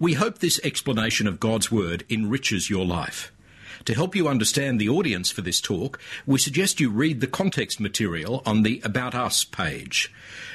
We 0.00 0.14
hope 0.14 0.38
this 0.38 0.58
explanation 0.64 1.26
of 1.26 1.38
God's 1.38 1.70
Word 1.70 2.04
enriches 2.08 2.70
your 2.70 2.86
life. 2.86 3.30
To 3.84 3.94
help 3.94 4.16
you 4.16 4.28
understand 4.28 4.80
the 4.80 4.88
audience 4.88 5.30
for 5.30 5.42
this 5.42 5.60
talk, 5.60 6.00
we 6.24 6.38
suggest 6.38 6.80
you 6.80 6.88
read 6.88 7.20
the 7.20 7.26
context 7.26 7.80
material 7.80 8.42
on 8.46 8.62
the 8.62 8.80
About 8.82 9.14
Us 9.14 9.44
page. 9.44 10.10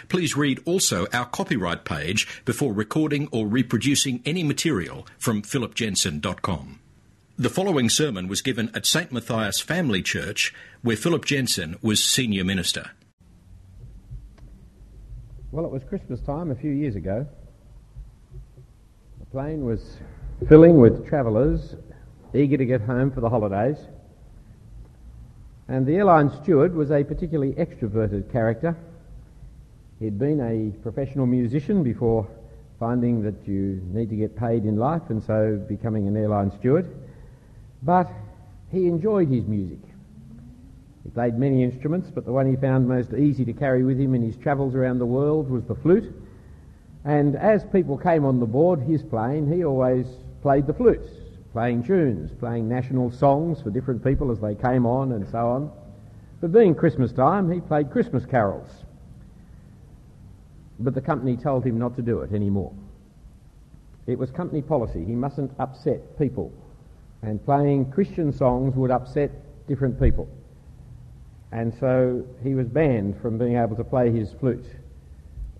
Please 0.09 0.35
read 0.35 0.63
also 0.65 1.05
our 1.13 1.25
copyright 1.25 1.85
page 1.85 2.43
before 2.43 2.73
recording 2.73 3.29
or 3.31 3.45
reproducing 3.45 4.23
any 4.25 4.41
material 4.41 5.05
from 5.19 5.43
philipjensen.com. 5.43 6.79
The 7.37 7.49
following 7.49 7.87
sermon 7.87 8.27
was 8.27 8.41
given 8.41 8.71
at 8.73 8.87
St. 8.87 9.11
Matthias 9.11 9.59
Family 9.59 10.01
Church, 10.01 10.55
where 10.81 10.97
Philip 10.97 11.23
Jensen 11.23 11.75
was 11.83 12.03
senior 12.03 12.43
minister. 12.43 12.89
Well, 15.51 15.65
it 15.65 15.71
was 15.71 15.83
Christmas 15.83 16.19
time 16.21 16.49
a 16.49 16.55
few 16.55 16.71
years 16.71 16.95
ago. 16.95 17.27
Plane 19.35 19.65
was 19.65 19.97
filling 20.47 20.79
with 20.79 21.05
travellers 21.09 21.75
eager 22.33 22.55
to 22.55 22.65
get 22.65 22.79
home 22.79 23.11
for 23.11 23.19
the 23.19 23.27
holidays. 23.27 23.75
And 25.67 25.85
the 25.85 25.95
airline 25.95 26.31
steward 26.41 26.73
was 26.73 26.89
a 26.89 27.03
particularly 27.03 27.51
extroverted 27.55 28.31
character. 28.31 28.77
He'd 29.99 30.17
been 30.17 30.39
a 30.39 30.71
professional 30.81 31.25
musician 31.25 31.83
before 31.83 32.25
finding 32.79 33.23
that 33.23 33.45
you 33.45 33.81
need 33.91 34.09
to 34.11 34.15
get 34.15 34.37
paid 34.37 34.63
in 34.63 34.77
life 34.77 35.01
and 35.09 35.21
so 35.21 35.61
becoming 35.67 36.07
an 36.07 36.15
airline 36.15 36.57
steward. 36.57 36.95
But 37.83 38.09
he 38.71 38.87
enjoyed 38.87 39.27
his 39.27 39.43
music. 39.47 39.79
He 41.03 41.09
played 41.09 41.37
many 41.37 41.61
instruments, 41.61 42.09
but 42.09 42.23
the 42.23 42.31
one 42.31 42.49
he 42.49 42.55
found 42.55 42.87
most 42.87 43.11
easy 43.11 43.43
to 43.43 43.51
carry 43.51 43.83
with 43.83 43.99
him 43.99 44.15
in 44.15 44.21
his 44.21 44.37
travels 44.37 44.75
around 44.75 44.99
the 44.99 45.05
world 45.05 45.49
was 45.49 45.65
the 45.65 45.75
flute. 45.75 46.24
And 47.05 47.35
as 47.35 47.63
people 47.65 47.97
came 47.97 48.25
on 48.25 48.39
the 48.39 48.45
board 48.45 48.81
his 48.81 49.03
plane, 49.03 49.51
he 49.51 49.63
always 49.63 50.07
played 50.41 50.67
the 50.67 50.73
flute 50.73 51.07
playing 51.55 51.81
tunes, 51.81 52.33
playing 52.37 52.67
national 52.67 53.09
songs 53.09 53.61
for 53.61 53.69
different 53.69 54.03
people 54.03 54.29
as 54.29 54.41
they 54.41 54.53
came 54.55 54.85
on 54.85 55.13
and 55.13 55.25
so 55.29 55.37
on. 55.37 55.71
But 56.41 56.51
being 56.51 56.75
Christmas 56.75 57.13
time, 57.13 57.49
he 57.49 57.61
played 57.61 57.91
Christmas 57.91 58.25
carols. 58.25 58.83
But 60.77 60.93
the 60.93 60.99
company 60.99 61.37
told 61.37 61.63
him 61.63 61.79
not 61.79 61.95
to 61.95 62.01
do 62.01 62.19
it 62.19 62.33
anymore. 62.33 62.73
It 64.05 64.19
was 64.19 64.31
company 64.31 64.61
policy. 64.61 65.05
He 65.05 65.13
mustn't 65.13 65.49
upset 65.57 66.19
people. 66.19 66.51
And 67.21 67.41
playing 67.45 67.89
Christian 67.89 68.33
songs 68.33 68.75
would 68.75 68.91
upset 68.91 69.31
different 69.65 69.97
people. 69.97 70.27
And 71.53 71.73
so 71.79 72.25
he 72.43 72.53
was 72.53 72.67
banned 72.67 73.21
from 73.21 73.37
being 73.37 73.55
able 73.55 73.77
to 73.77 73.83
play 73.85 74.11
his 74.11 74.33
flute 74.41 74.65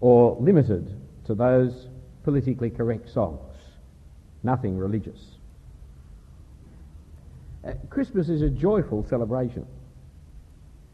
or 0.02 0.36
limited 0.42 0.94
to 1.26 1.36
those 1.36 1.88
politically 2.24 2.70
correct 2.70 3.10
songs, 3.10 3.56
nothing 4.44 4.78
religious. 4.78 5.20
Uh, 7.66 7.74
Christmas 7.90 8.30
is 8.30 8.42
a 8.42 8.50
joyful 8.50 9.06
celebration 9.08 9.66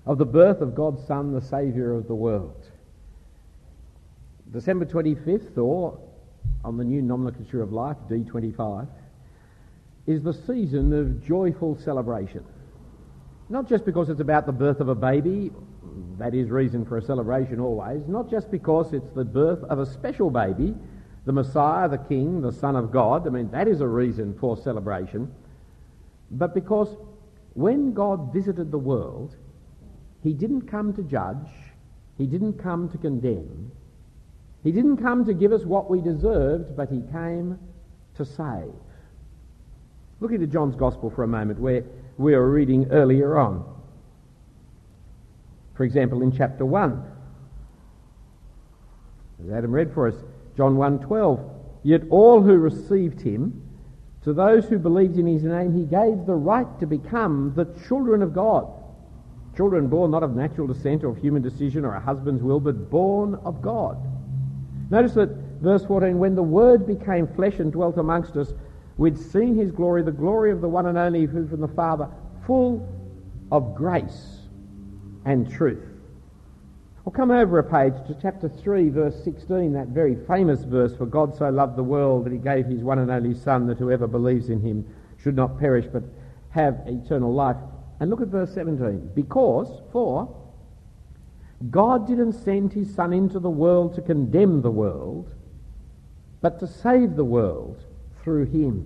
of 0.06 0.18
the 0.18 0.26
birth 0.26 0.62
of 0.62 0.74
God's 0.74 1.06
Son, 1.06 1.34
the 1.34 1.42
Saviour 1.42 1.94
of 1.94 2.08
the 2.08 2.16
world. 2.16 2.66
December 4.52 4.86
25th, 4.86 5.58
or 5.58 5.98
on 6.64 6.78
the 6.78 6.84
new 6.84 7.02
nomenclature 7.02 7.62
of 7.62 7.72
life, 7.72 7.98
D25, 8.10 8.88
is 10.08 10.24
the 10.24 10.34
season 10.34 10.92
of 10.94 11.26
joyful 11.26 11.78
celebration. 11.78 12.44
Not 13.50 13.68
just 13.68 13.86
because 13.86 14.10
it's 14.10 14.22
about 14.22 14.46
the 14.46 14.52
birth 14.52 14.80
of 14.80 14.90
a 14.90 14.96
baby, 14.96 15.52
that 16.18 16.34
is 16.34 16.50
reason 16.50 16.86
for 16.86 16.98
a 16.98 17.02
celebration 17.02 17.60
always, 17.60 18.08
not 18.08 18.30
just 18.30 18.52
because 18.52 18.94
it's 18.94 19.10
the 19.12 19.26
birth 19.26 19.64
of 19.64 19.80
a 19.80 19.86
special 19.86 20.30
baby, 20.30 20.76
the 21.26 21.32
Messiah, 21.32 21.88
the 21.90 21.98
King, 21.98 22.42
the 22.42 22.52
Son 22.52 22.76
of 22.76 22.92
God, 22.92 23.28
I 23.28 23.30
mean, 23.30 23.50
that 23.52 23.68
is 23.68 23.82
a 23.82 23.88
reason 23.88 24.38
for 24.40 24.58
celebration 24.58 25.32
but 26.32 26.54
because 26.54 26.96
when 27.54 27.94
God 27.94 28.34
visited 28.34 28.72
the 28.72 28.78
world, 28.78 29.36
he 30.24 30.34
didn't 30.34 30.64
come 30.64 30.94
to 30.94 31.04
judge, 31.04 31.50
he 32.18 32.26
didn't 32.26 32.54
come 32.54 32.90
to 32.90 32.98
condemn, 32.98 33.72
he 34.64 34.72
didn't 34.72 34.98
come 34.98 35.26
to 35.26 35.34
give 35.34 35.52
us 35.52 35.66
what 35.66 35.90
we 35.90 36.00
deserved, 36.02 36.78
but 36.78 36.90
he 36.90 37.02
came 37.12 37.60
to 38.16 38.26
save. 38.26 38.72
Look 40.20 40.32
into 40.32 40.48
John's 40.48 40.76
Gospel 40.76 41.10
for 41.10 41.24
a 41.24 41.28
moment, 41.28 41.60
where 41.60 41.84
we 42.18 42.36
were 42.36 42.50
reading 42.50 42.88
earlier 42.92 43.38
on. 43.38 43.81
For 45.74 45.84
example, 45.84 46.22
in 46.22 46.32
chapter 46.32 46.66
1, 46.66 47.04
as 49.44 49.52
Adam 49.52 49.72
read 49.72 49.94
for 49.94 50.08
us, 50.08 50.16
John 50.56 50.76
1.12, 50.76 51.50
Yet 51.84 52.04
all 52.10 52.42
who 52.42 52.58
received 52.58 53.22
him, 53.22 53.62
to 54.24 54.34
those 54.34 54.66
who 54.66 54.78
believed 54.78 55.18
in 55.18 55.26
his 55.26 55.44
name, 55.44 55.74
he 55.74 55.84
gave 55.84 56.26
the 56.28 56.36
right 56.36 56.68
to 56.80 56.86
become 56.86 57.54
the 57.56 57.66
children 57.88 58.22
of 58.22 58.34
God. 58.34 58.72
Children 59.58 59.88
born 59.88 60.12
not 60.12 60.22
of 60.22 60.36
natural 60.36 60.68
descent 60.68 61.04
or 61.04 61.10
of 61.10 61.18
human 61.18 61.42
decision 61.42 61.84
or 61.86 61.96
a 61.96 62.00
husband's 62.00 62.44
will, 62.44 62.60
but 62.60 62.90
born 62.90 63.36
of 63.44 63.62
God. 63.62 63.98
Notice 64.92 65.14
that 65.14 65.30
verse 65.62 65.84
14, 65.86 66.20
when 66.20 66.36
the 66.36 66.44
Word 66.44 66.86
became 66.86 67.28
flesh 67.28 67.60
and 67.60 67.72
dwelt 67.72 67.98
amongst 67.98 68.38
us, 68.38 68.54
we'd 68.98 69.18
seen 69.18 69.56
his 69.56 69.72
glory, 69.72 70.04
the 70.04 70.12
glory 70.12 70.52
of 70.52 70.62
the 70.62 70.70
one 70.70 70.86
and 70.86 70.98
only 70.98 71.26
who 71.26 71.48
from 71.48 71.62
the 71.62 71.68
Father, 71.70 72.08
full 72.46 72.88
of 73.52 73.74
grace 73.74 74.41
and 75.26 75.52
truth. 75.52 75.84
I'll 77.06 77.12
come 77.12 77.32
over 77.32 77.58
a 77.58 77.64
page 77.64 77.94
to 78.08 78.18
chapter 78.22 78.48
3, 78.48 78.90
verse 78.90 79.24
16, 79.24 79.74
that 79.74 79.88
very 79.88 80.16
famous 80.28 80.64
verse, 80.64 80.96
For 80.96 81.08
God 81.08 81.36
so 81.36 81.50
loved 81.50 81.76
the 81.76 81.84
world 81.84 82.26
that 82.26 82.32
he 82.32 82.38
gave 82.38 82.68
his 82.68 82.84
one 82.84 83.00
and 83.00 83.10
only 83.10 83.34
Son, 83.34 83.66
that 83.68 83.80
whoever 83.80 84.06
believes 84.06 84.50
in 84.50 84.62
him 84.62 84.86
should 85.22 85.36
not 85.36 85.60
perish 85.60 85.86
but 85.92 86.04
have 86.52 86.82
eternal 86.86 87.34
life. 87.34 87.58
And 88.00 88.10
look 88.10 88.22
at 88.22 88.28
verse 88.28 88.54
17. 88.54 89.12
Because, 89.16 89.82
for, 89.92 90.36
God 91.70 92.08
didn't 92.08 92.34
send 92.34 92.74
his 92.74 92.94
Son 92.94 93.14
into 93.14 93.40
the 93.40 93.50
world 93.50 93.96
to 93.96 94.02
condemn 94.02 94.62
the 94.62 94.72
world, 94.72 95.32
but 96.42 96.60
to 96.60 96.68
save 96.68 97.16
the 97.16 97.26
world 97.26 97.84
through 98.24 98.46
him. 98.46 98.86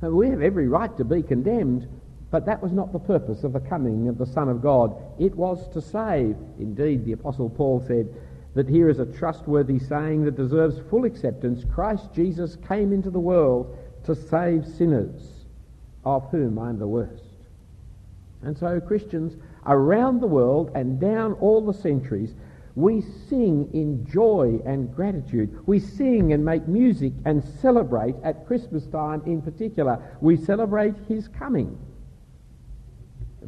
We 0.00 0.28
have 0.28 0.42
every 0.42 0.68
right 0.68 0.94
to 0.96 1.04
be 1.04 1.22
condemned, 1.22 1.88
but 2.30 2.46
that 2.46 2.62
was 2.62 2.72
not 2.72 2.92
the 2.92 2.98
purpose 2.98 3.44
of 3.44 3.52
the 3.52 3.60
coming 3.60 4.08
of 4.08 4.18
the 4.18 4.26
Son 4.26 4.48
of 4.48 4.62
God. 4.62 4.96
It 5.18 5.34
was 5.34 5.68
to 5.72 5.80
save. 5.80 6.36
Indeed, 6.58 7.04
the 7.04 7.12
Apostle 7.12 7.48
Paul 7.48 7.84
said 7.86 8.12
that 8.54 8.68
here 8.68 8.88
is 8.88 8.98
a 8.98 9.06
trustworthy 9.06 9.78
saying 9.78 10.24
that 10.24 10.36
deserves 10.36 10.80
full 10.90 11.04
acceptance. 11.04 11.64
Christ 11.72 12.08
Jesus 12.14 12.56
came 12.68 12.92
into 12.92 13.10
the 13.10 13.20
world 13.20 13.76
to 14.04 14.14
save 14.14 14.66
sinners, 14.66 15.46
of 16.04 16.28
whom 16.30 16.58
I 16.58 16.70
am 16.70 16.78
the 16.78 16.86
worst. 16.86 17.24
And 18.42 18.56
so 18.56 18.80
Christians 18.80 19.36
around 19.66 20.20
the 20.20 20.26
world 20.26 20.70
and 20.74 21.00
down 21.00 21.32
all 21.34 21.64
the 21.64 21.72
centuries, 21.72 22.34
we 22.76 23.00
sing 23.28 23.70
in 23.72 24.04
joy 24.06 24.60
and 24.66 24.94
gratitude. 24.94 25.66
We 25.66 25.78
sing 25.78 26.32
and 26.32 26.44
make 26.44 26.66
music 26.66 27.12
and 27.24 27.42
celebrate 27.62 28.16
at 28.24 28.46
Christmas 28.46 28.86
time 28.86 29.22
in 29.26 29.40
particular. 29.40 29.98
We 30.20 30.36
celebrate 30.36 30.94
his 31.08 31.28
coming. 31.28 31.78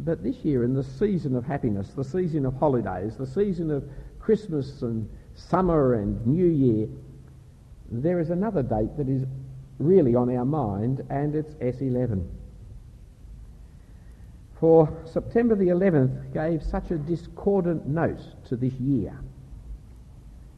But 0.04 0.22
this 0.22 0.36
year, 0.44 0.64
in 0.64 0.74
the 0.74 0.84
season 0.84 1.34
of 1.36 1.44
happiness, 1.44 1.88
the 1.94 2.04
season 2.04 2.46
of 2.46 2.54
holidays, 2.54 3.16
the 3.16 3.26
season 3.26 3.70
of 3.70 3.88
Christmas 4.18 4.82
and 4.82 5.08
summer 5.34 5.94
and 5.94 6.26
New 6.26 6.46
Year, 6.46 6.88
there 7.90 8.20
is 8.20 8.30
another 8.30 8.62
date 8.62 8.96
that 8.96 9.08
is 9.08 9.24
really 9.78 10.14
on 10.14 10.34
our 10.34 10.44
mind, 10.44 11.04
and 11.10 11.34
it's 11.34 11.54
S11. 11.54 12.26
For 14.58 14.90
September 15.04 15.54
the 15.54 15.68
11th 15.68 16.32
gave 16.32 16.62
such 16.62 16.90
a 16.90 16.96
discordant 16.96 17.86
note 17.86 18.20
to 18.48 18.56
this 18.56 18.72
year. 18.74 19.18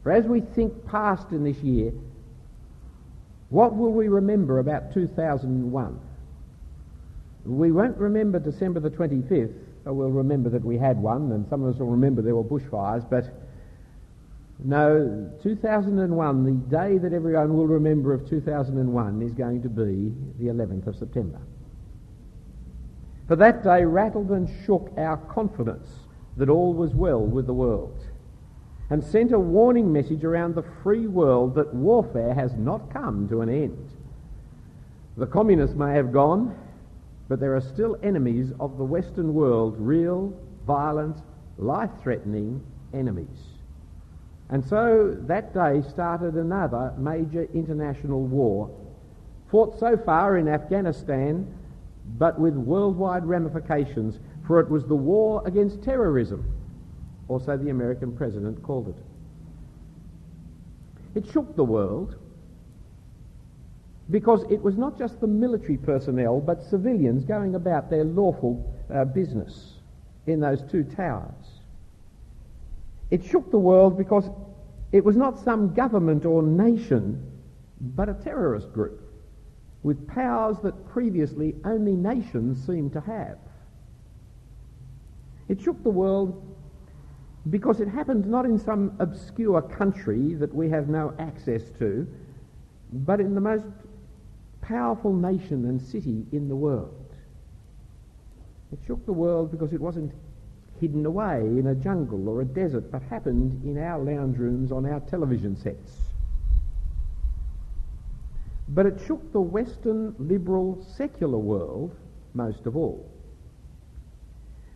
For 0.03 0.11
as 0.11 0.25
we 0.25 0.39
think 0.39 0.85
past 0.85 1.31
in 1.31 1.43
this 1.43 1.57
year, 1.57 1.91
what 3.49 3.75
will 3.75 3.91
we 3.91 4.07
remember 4.07 4.59
about 4.59 4.93
2001? 4.93 5.99
We 7.45 7.71
won't 7.71 7.97
remember 7.97 8.39
December 8.39 8.79
the 8.79 8.89
25th. 8.89 9.53
We'll 9.85 10.09
remember 10.09 10.49
that 10.49 10.63
we 10.63 10.77
had 10.77 10.97
one, 11.01 11.31
and 11.31 11.47
some 11.49 11.63
of 11.63 11.73
us 11.73 11.79
will 11.79 11.87
remember 11.87 12.21
there 12.21 12.35
were 12.35 12.43
bushfires, 12.43 13.09
but 13.09 13.33
no, 14.63 15.31
2001, 15.41 16.43
the 16.43 16.51
day 16.69 16.97
that 16.97 17.13
everyone 17.13 17.53
will 17.53 17.67
remember 17.67 18.13
of 18.13 18.27
2001 18.29 19.21
is 19.21 19.31
going 19.31 19.61
to 19.61 19.69
be 19.69 20.13
the 20.37 20.51
11th 20.51 20.87
of 20.87 20.95
September. 20.97 21.39
For 23.27 23.37
that 23.37 23.63
day 23.63 23.85
rattled 23.85 24.31
and 24.31 24.49
shook 24.65 24.91
our 24.97 25.17
confidence 25.17 25.87
that 26.35 26.49
all 26.49 26.73
was 26.73 26.93
well 26.93 27.21
with 27.21 27.47
the 27.47 27.53
world 27.53 28.03
and 28.89 29.03
sent 29.03 29.31
a 29.31 29.39
warning 29.39 29.93
message 29.93 30.23
around 30.23 30.55
the 30.55 30.65
free 30.83 31.07
world 31.07 31.55
that 31.55 31.73
warfare 31.73 32.33
has 32.33 32.53
not 32.55 32.91
come 32.91 33.29
to 33.29 33.41
an 33.41 33.49
end. 33.49 33.91
The 35.15 35.27
communists 35.27 35.75
may 35.75 35.93
have 35.93 36.11
gone, 36.11 36.57
but 37.29 37.39
there 37.39 37.55
are 37.55 37.61
still 37.61 37.95
enemies 38.01 38.51
of 38.59 38.77
the 38.77 38.83
Western 38.83 39.33
world, 39.33 39.75
real, 39.77 40.33
violent, 40.65 41.21
life 41.57 41.91
threatening 42.01 42.61
enemies. 42.93 43.27
And 44.49 44.65
so 44.65 45.15
that 45.27 45.53
day 45.53 45.83
started 45.87 46.33
another 46.33 46.91
major 46.97 47.47
international 47.53 48.23
war, 48.23 48.75
fought 49.51 49.79
so 49.79 49.95
far 49.95 50.37
in 50.37 50.47
Afghanistan, 50.47 51.47
but 52.17 52.39
with 52.39 52.55
worldwide 52.55 53.25
ramifications, 53.25 54.19
for 54.47 54.59
it 54.59 54.67
was 54.67 54.85
the 54.85 54.95
war 54.95 55.43
against 55.45 55.83
terrorism, 55.83 56.51
or 57.27 57.39
so 57.39 57.55
the 57.55 57.69
American 57.69 58.11
president 58.11 58.63
called 58.63 58.87
it. 58.89 58.95
It 61.13 61.31
shook 61.31 61.55
the 61.55 61.63
world 61.63 62.15
because 64.11 64.43
it 64.49 64.61
was 64.61 64.77
not 64.77 64.97
just 64.97 65.19
the 65.21 65.27
military 65.27 65.77
personnel, 65.77 66.39
but 66.39 66.63
civilians 66.63 67.23
going 67.25 67.55
about 67.55 67.89
their 67.89 68.03
lawful 68.03 68.73
uh, 68.93 69.05
business 69.05 69.73
in 70.25 70.39
those 70.39 70.61
two 70.71 70.83
towers. 70.83 71.61
It 73.11 73.23
shook 73.23 73.51
the 73.51 73.59
world 73.59 73.97
because 73.97 74.29
it 74.91 75.03
was 75.03 75.15
not 75.15 75.39
some 75.39 75.73
government 75.73 76.25
or 76.25 76.41
nation, 76.41 77.31
but 77.79 78.09
a 78.09 78.13
terrorist 78.13 78.73
group 78.73 79.01
with 79.83 80.07
powers 80.07 80.57
that 80.63 80.89
previously 80.89 81.55
only 81.63 81.93
nations 81.93 82.65
seemed 82.65 82.93
to 82.93 83.01
have. 83.01 83.37
It 85.47 85.61
shook 85.61 85.81
the 85.83 85.89
world 85.89 86.45
because 87.49 87.79
it 87.79 87.87
happened 87.87 88.25
not 88.25 88.45
in 88.45 88.59
some 88.59 88.95
obscure 88.99 89.61
country 89.61 90.33
that 90.35 90.53
we 90.53 90.69
have 90.69 90.89
no 90.89 91.13
access 91.17 91.63
to, 91.79 92.07
but 92.91 93.19
in 93.19 93.33
the 93.33 93.41
most 93.41 93.65
powerful 94.69 95.11
nation 95.11 95.65
and 95.65 95.81
city 95.81 96.23
in 96.31 96.47
the 96.47 96.55
world. 96.55 97.11
It 98.71 98.77
shook 98.85 99.03
the 99.07 99.13
world 99.13 99.51
because 99.51 99.73
it 99.73 99.81
wasn't 99.81 100.13
hidden 100.79 101.05
away 101.07 101.39
in 101.39 101.67
a 101.67 101.75
jungle 101.75 102.29
or 102.29 102.41
a 102.41 102.45
desert, 102.45 102.91
but 102.91 103.01
happened 103.01 103.63
in 103.65 103.79
our 103.79 103.99
lounge 103.99 104.37
rooms 104.37 104.71
on 104.71 104.85
our 104.85 104.99
television 104.99 105.57
sets. 105.57 105.91
But 108.69 108.85
it 108.85 109.01
shook 109.07 109.33
the 109.33 109.41
Western 109.41 110.13
liberal 110.19 110.85
secular 110.95 111.39
world 111.39 111.95
most 112.35 112.67
of 112.67 112.77
all. 112.77 113.09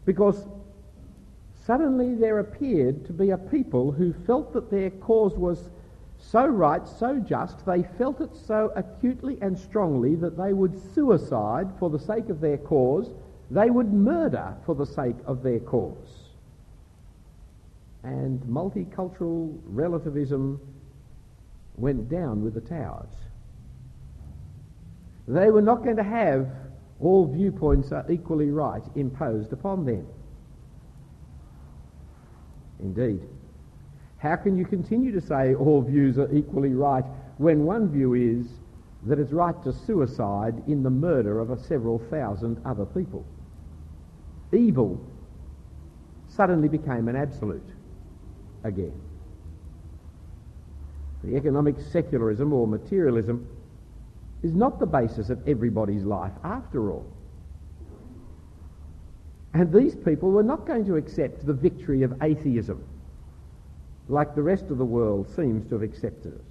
Because 0.05 0.47
suddenly 1.65 2.15
there 2.15 2.39
appeared 2.39 3.05
to 3.05 3.13
be 3.13 3.29
a 3.29 3.37
people 3.37 3.91
who 3.91 4.11
felt 4.25 4.53
that 4.53 4.71
their 4.71 4.89
cause 4.89 5.35
was 5.35 5.69
so 6.31 6.47
right, 6.47 6.87
so 6.87 7.19
just, 7.19 7.65
they 7.65 7.83
felt 7.97 8.21
it 8.21 8.35
so 8.35 8.71
acutely 8.75 9.37
and 9.41 9.57
strongly 9.57 10.15
that 10.15 10.37
they 10.37 10.53
would 10.53 10.79
suicide 10.95 11.67
for 11.77 11.89
the 11.89 11.99
sake 11.99 12.29
of 12.29 12.39
their 12.39 12.57
cause, 12.57 13.13
they 13.51 13.69
would 13.69 13.93
murder 13.93 14.55
for 14.65 14.73
the 14.73 14.85
sake 14.85 15.17
of 15.25 15.43
their 15.43 15.59
cause. 15.59 16.29
And 18.03 18.41
multicultural 18.41 19.59
relativism 19.65 20.59
went 21.75 22.09
down 22.09 22.43
with 22.43 22.53
the 22.55 22.61
towers. 22.61 23.13
They 25.27 25.51
were 25.51 25.61
not 25.61 25.83
going 25.83 25.97
to 25.97 26.03
have 26.03 26.49
all 26.99 27.27
viewpoints 27.27 27.91
are 27.91 28.05
equally 28.09 28.49
right 28.49 28.83
imposed 28.95 29.53
upon 29.53 29.85
them. 29.85 30.07
Indeed. 32.79 33.21
How 34.23 34.37
can 34.37 34.57
you 34.57 34.63
continue 34.63 35.11
to 35.11 35.19
say 35.19 35.53
all 35.53 35.81
views 35.81 36.17
are 36.17 36.33
equally 36.33 36.73
right 36.73 37.03
when 37.39 37.65
one 37.65 37.89
view 37.91 38.13
is 38.13 38.47
that 39.05 39.19
it's 39.19 39.33
right 39.33 39.61
to 39.65 39.73
suicide 39.73 40.63
in 40.65 40.81
the 40.81 40.89
murder 40.89 41.41
of 41.41 41.59
several 41.59 41.99
thousand 42.09 42.61
other 42.63 42.85
people? 42.85 43.25
Evil 44.53 45.05
suddenly 46.29 46.69
became 46.69 47.09
an 47.09 47.17
absolute 47.17 47.67
again. 48.63 48.93
The 51.25 51.35
economic 51.35 51.75
secularism 51.91 52.53
or 52.53 52.65
materialism 52.65 53.45
is 54.41 54.53
not 54.53 54.79
the 54.79 54.85
basis 54.85 55.31
of 55.31 55.45
everybody's 55.49 56.05
life 56.05 56.31
after 56.45 56.93
all. 56.93 57.05
And 59.53 59.73
these 59.73 59.95
people 59.95 60.31
were 60.31 60.43
not 60.43 60.65
going 60.65 60.85
to 60.85 60.95
accept 60.95 61.45
the 61.45 61.53
victory 61.53 62.03
of 62.03 62.23
atheism 62.23 62.85
like 64.09 64.35
the 64.35 64.41
rest 64.41 64.69
of 64.69 64.77
the 64.77 64.85
world 64.85 65.29
seems 65.35 65.65
to 65.65 65.75
have 65.75 65.83
accepted 65.83 66.33
it. 66.33 66.41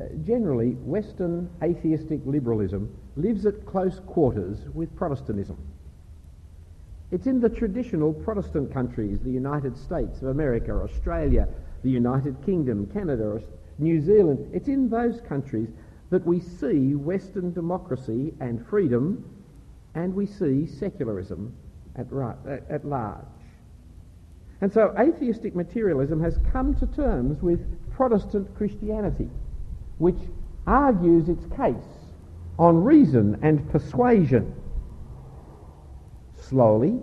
Uh, 0.00 0.04
generally, 0.24 0.72
Western 0.72 1.50
atheistic 1.62 2.20
liberalism 2.24 2.94
lives 3.16 3.46
at 3.46 3.66
close 3.66 4.00
quarters 4.06 4.58
with 4.74 4.94
Protestantism. 4.96 5.56
It's 7.10 7.26
in 7.26 7.40
the 7.40 7.48
traditional 7.48 8.12
Protestant 8.12 8.72
countries, 8.72 9.20
the 9.20 9.30
United 9.30 9.76
States 9.76 10.20
of 10.20 10.28
America, 10.28 10.72
Australia, 10.72 11.48
the 11.82 11.90
United 11.90 12.36
Kingdom, 12.44 12.86
Canada, 12.92 13.40
New 13.78 14.00
Zealand, 14.00 14.50
it's 14.52 14.68
in 14.68 14.88
those 14.88 15.20
countries 15.20 15.68
that 16.10 16.26
we 16.26 16.40
see 16.40 16.94
Western 16.94 17.52
democracy 17.52 18.34
and 18.40 18.66
freedom 18.66 19.24
and 19.94 20.14
we 20.14 20.26
see 20.26 20.66
secularism 20.66 21.54
at, 21.96 22.10
right, 22.12 22.36
at 22.68 22.84
large. 22.84 23.24
And 24.60 24.72
so 24.72 24.94
atheistic 24.98 25.54
materialism 25.54 26.20
has 26.20 26.38
come 26.52 26.74
to 26.76 26.86
terms 26.86 27.42
with 27.42 27.60
Protestant 27.92 28.54
Christianity, 28.56 29.30
which 29.98 30.18
argues 30.66 31.28
its 31.28 31.44
case 31.56 31.74
on 32.58 32.82
reason 32.82 33.38
and 33.42 33.70
persuasion. 33.70 34.54
Slowly, 36.36 37.00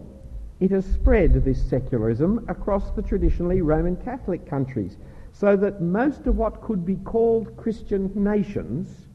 it 0.59 0.71
has 0.71 0.85
spread 0.85 1.33
this 1.45 1.61
secularism 1.69 2.45
across 2.49 2.91
the 2.91 3.01
traditionally 3.01 3.61
Roman 3.61 3.95
Catholic 3.97 4.45
countries, 4.49 4.97
so 5.31 5.55
that 5.57 5.81
most 5.81 6.27
of 6.27 6.37
what 6.37 6.61
could 6.61 6.85
be 6.85 6.95
called 6.95 7.55
Christian 7.57 8.11
nations 8.15 9.07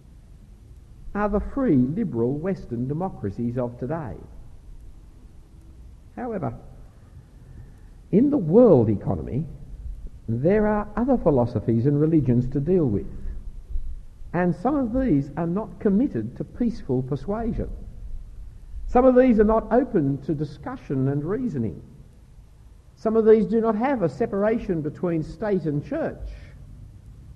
are 1.15 1.29
the 1.29 1.41
free, 1.41 1.77
liberal 1.77 2.35
Western 2.35 2.87
democracies 2.87 3.59
of 3.59 3.79
today. 3.79 4.15
However, 6.15 6.55
in 8.13 8.31
the 8.31 8.39
world 8.39 8.89
economy, 8.89 9.45
there 10.29 10.67
are 10.67 10.89
other 10.97 11.17
philosophies 11.17 11.87
and 11.87 12.01
religions 12.01 12.47
to 12.53 12.61
deal 12.61 12.87
with. 12.87 13.07
And 14.33 14.55
some 14.55 14.77
of 14.77 14.93
these 14.93 15.31
are 15.37 15.47
not 15.47 15.81
committed 15.81 16.37
to 16.37 16.45
peaceful 16.45 17.03
persuasion. 17.03 17.69
Some 18.87 19.05
of 19.05 19.17
these 19.17 19.39
are 19.39 19.45
not 19.45 19.73
open 19.73 20.19
to 20.23 20.35
discussion 20.35 21.09
and 21.09 21.25
reasoning. 21.25 21.83
Some 22.97 23.17
of 23.17 23.25
these 23.25 23.47
do 23.47 23.61
not 23.61 23.77
have 23.77 24.03
a 24.03 24.09
separation 24.09 24.83
between 24.83 25.23
state 25.23 25.65
and 25.65 25.85
church. 25.85 26.29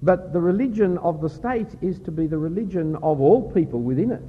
But 0.02 0.32
the 0.32 0.40
religion 0.40 0.98
of 0.98 1.20
the 1.20 1.28
state 1.30 1.68
is 1.80 1.98
to 2.00 2.10
be 2.10 2.26
the 2.26 2.38
religion 2.38 2.96
of 2.96 3.20
all 3.20 3.50
people 3.52 3.80
within 3.80 4.10
it. 4.10 4.28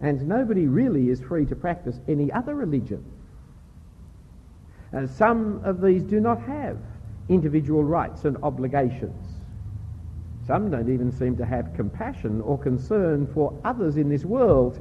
And 0.00 0.28
nobody 0.28 0.66
really 0.66 1.08
is 1.08 1.20
free 1.20 1.46
to 1.46 1.56
practice 1.56 1.98
any 2.08 2.30
other 2.30 2.54
religion. 2.54 3.04
And 4.92 5.08
some 5.08 5.60
of 5.64 5.80
these 5.80 6.02
do 6.02 6.20
not 6.20 6.40
have 6.42 6.78
individual 7.28 7.82
rights 7.82 8.24
and 8.24 8.36
obligations. 8.42 9.42
Some 10.46 10.70
don't 10.70 10.92
even 10.92 11.10
seem 11.12 11.36
to 11.36 11.46
have 11.46 11.72
compassion 11.74 12.40
or 12.40 12.58
concern 12.58 13.26
for 13.32 13.58
others 13.64 13.96
in 13.96 14.08
this 14.08 14.24
world 14.24 14.80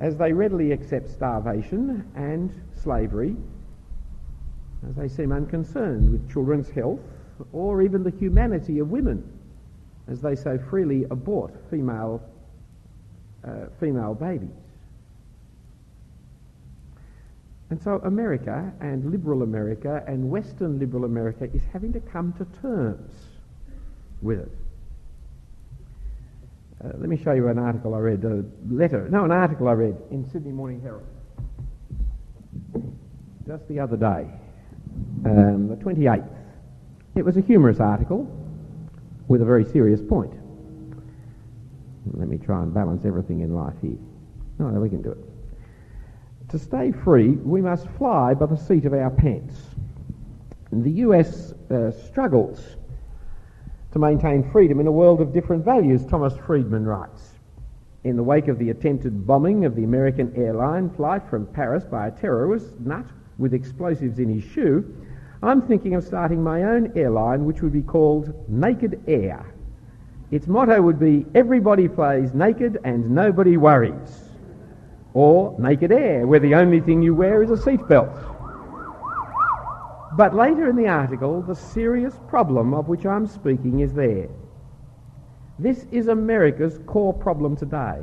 as 0.00 0.16
they 0.16 0.32
readily 0.32 0.72
accept 0.72 1.08
starvation 1.08 2.04
and 2.16 2.52
slavery, 2.82 3.36
as 4.88 4.96
they 4.96 5.08
seem 5.08 5.32
unconcerned 5.32 6.10
with 6.10 6.30
children's 6.30 6.70
health 6.70 7.00
or 7.52 7.82
even 7.82 8.02
the 8.02 8.10
humanity 8.10 8.78
of 8.78 8.90
women, 8.90 9.22
as 10.08 10.20
they 10.20 10.34
so 10.34 10.58
freely 10.58 11.04
abort 11.10 11.54
female, 11.70 12.22
uh, 13.46 13.66
female 13.78 14.14
babies. 14.14 14.63
And 17.74 17.82
so 17.82 18.00
America 18.04 18.72
and 18.80 19.10
liberal 19.10 19.42
America 19.42 20.04
and 20.06 20.30
Western 20.30 20.78
liberal 20.78 21.04
America 21.04 21.48
is 21.52 21.62
having 21.72 21.92
to 21.94 21.98
come 21.98 22.32
to 22.34 22.44
terms 22.60 23.10
with 24.22 24.38
it. 24.38 24.52
Uh, 26.84 26.92
let 26.98 27.08
me 27.08 27.16
show 27.16 27.32
you 27.32 27.48
an 27.48 27.58
article 27.58 27.96
I 27.96 27.98
read, 27.98 28.22
a 28.22 28.44
letter, 28.72 29.08
no, 29.08 29.24
an 29.24 29.32
article 29.32 29.66
I 29.66 29.72
read 29.72 29.96
in 30.12 30.24
Sydney 30.30 30.52
Morning 30.52 30.80
Herald 30.82 31.04
just 33.44 33.66
the 33.66 33.80
other 33.80 33.96
day, 33.96 34.30
um, 35.24 35.66
the 35.66 35.74
28th. 35.74 36.28
It 37.16 37.24
was 37.24 37.36
a 37.36 37.40
humorous 37.40 37.80
article 37.80 38.24
with 39.26 39.42
a 39.42 39.44
very 39.44 39.64
serious 39.64 40.00
point. 40.00 40.32
Let 42.12 42.28
me 42.28 42.38
try 42.38 42.62
and 42.62 42.72
balance 42.72 43.04
everything 43.04 43.40
in 43.40 43.52
life 43.52 43.74
here. 43.82 43.98
No, 44.60 44.66
we 44.68 44.88
can 44.88 45.02
do 45.02 45.10
it. 45.10 45.33
To 46.54 46.60
stay 46.60 46.92
free, 46.92 47.30
we 47.30 47.60
must 47.60 47.88
fly 47.98 48.32
by 48.32 48.46
the 48.46 48.56
seat 48.56 48.84
of 48.84 48.92
our 48.92 49.10
pants. 49.10 49.60
The 50.70 51.02
US 51.02 51.50
uh, 51.50 51.90
struggles 51.90 52.76
to 53.90 53.98
maintain 53.98 54.48
freedom 54.52 54.78
in 54.78 54.86
a 54.86 54.92
world 54.92 55.20
of 55.20 55.32
different 55.32 55.64
values, 55.64 56.06
Thomas 56.06 56.36
Friedman 56.46 56.84
writes. 56.84 57.32
In 58.04 58.14
the 58.14 58.22
wake 58.22 58.46
of 58.46 58.60
the 58.60 58.70
attempted 58.70 59.26
bombing 59.26 59.64
of 59.64 59.74
the 59.74 59.82
American 59.82 60.32
airline 60.36 60.90
flight 60.90 61.28
from 61.28 61.44
Paris 61.46 61.82
by 61.86 62.06
a 62.06 62.12
terrorist 62.12 62.78
nut 62.78 63.06
with 63.36 63.52
explosives 63.52 64.20
in 64.20 64.28
his 64.28 64.44
shoe, 64.44 64.84
I'm 65.42 65.60
thinking 65.60 65.96
of 65.96 66.04
starting 66.04 66.40
my 66.40 66.62
own 66.62 66.92
airline, 66.94 67.46
which 67.46 67.62
would 67.62 67.72
be 67.72 67.82
called 67.82 68.32
Naked 68.48 69.02
Air. 69.08 69.44
Its 70.30 70.46
motto 70.46 70.80
would 70.80 71.00
be 71.00 71.26
Everybody 71.34 71.88
plays 71.88 72.32
naked 72.32 72.78
and 72.84 73.10
nobody 73.10 73.56
worries. 73.56 74.23
Or 75.14 75.56
Naked 75.58 75.92
Air, 75.92 76.26
where 76.26 76.40
the 76.40 76.56
only 76.56 76.80
thing 76.80 77.00
you 77.00 77.14
wear 77.14 77.42
is 77.42 77.50
a 77.50 77.54
seatbelt. 77.54 78.12
But 80.16 80.34
later 80.34 80.68
in 80.68 80.76
the 80.76 80.88
article, 80.88 81.40
the 81.40 81.54
serious 81.54 82.14
problem 82.28 82.74
of 82.74 82.88
which 82.88 83.06
I'm 83.06 83.26
speaking 83.26 83.80
is 83.80 83.94
there. 83.94 84.28
This 85.58 85.86
is 85.92 86.08
America's 86.08 86.80
core 86.86 87.14
problem 87.14 87.56
today. 87.56 88.00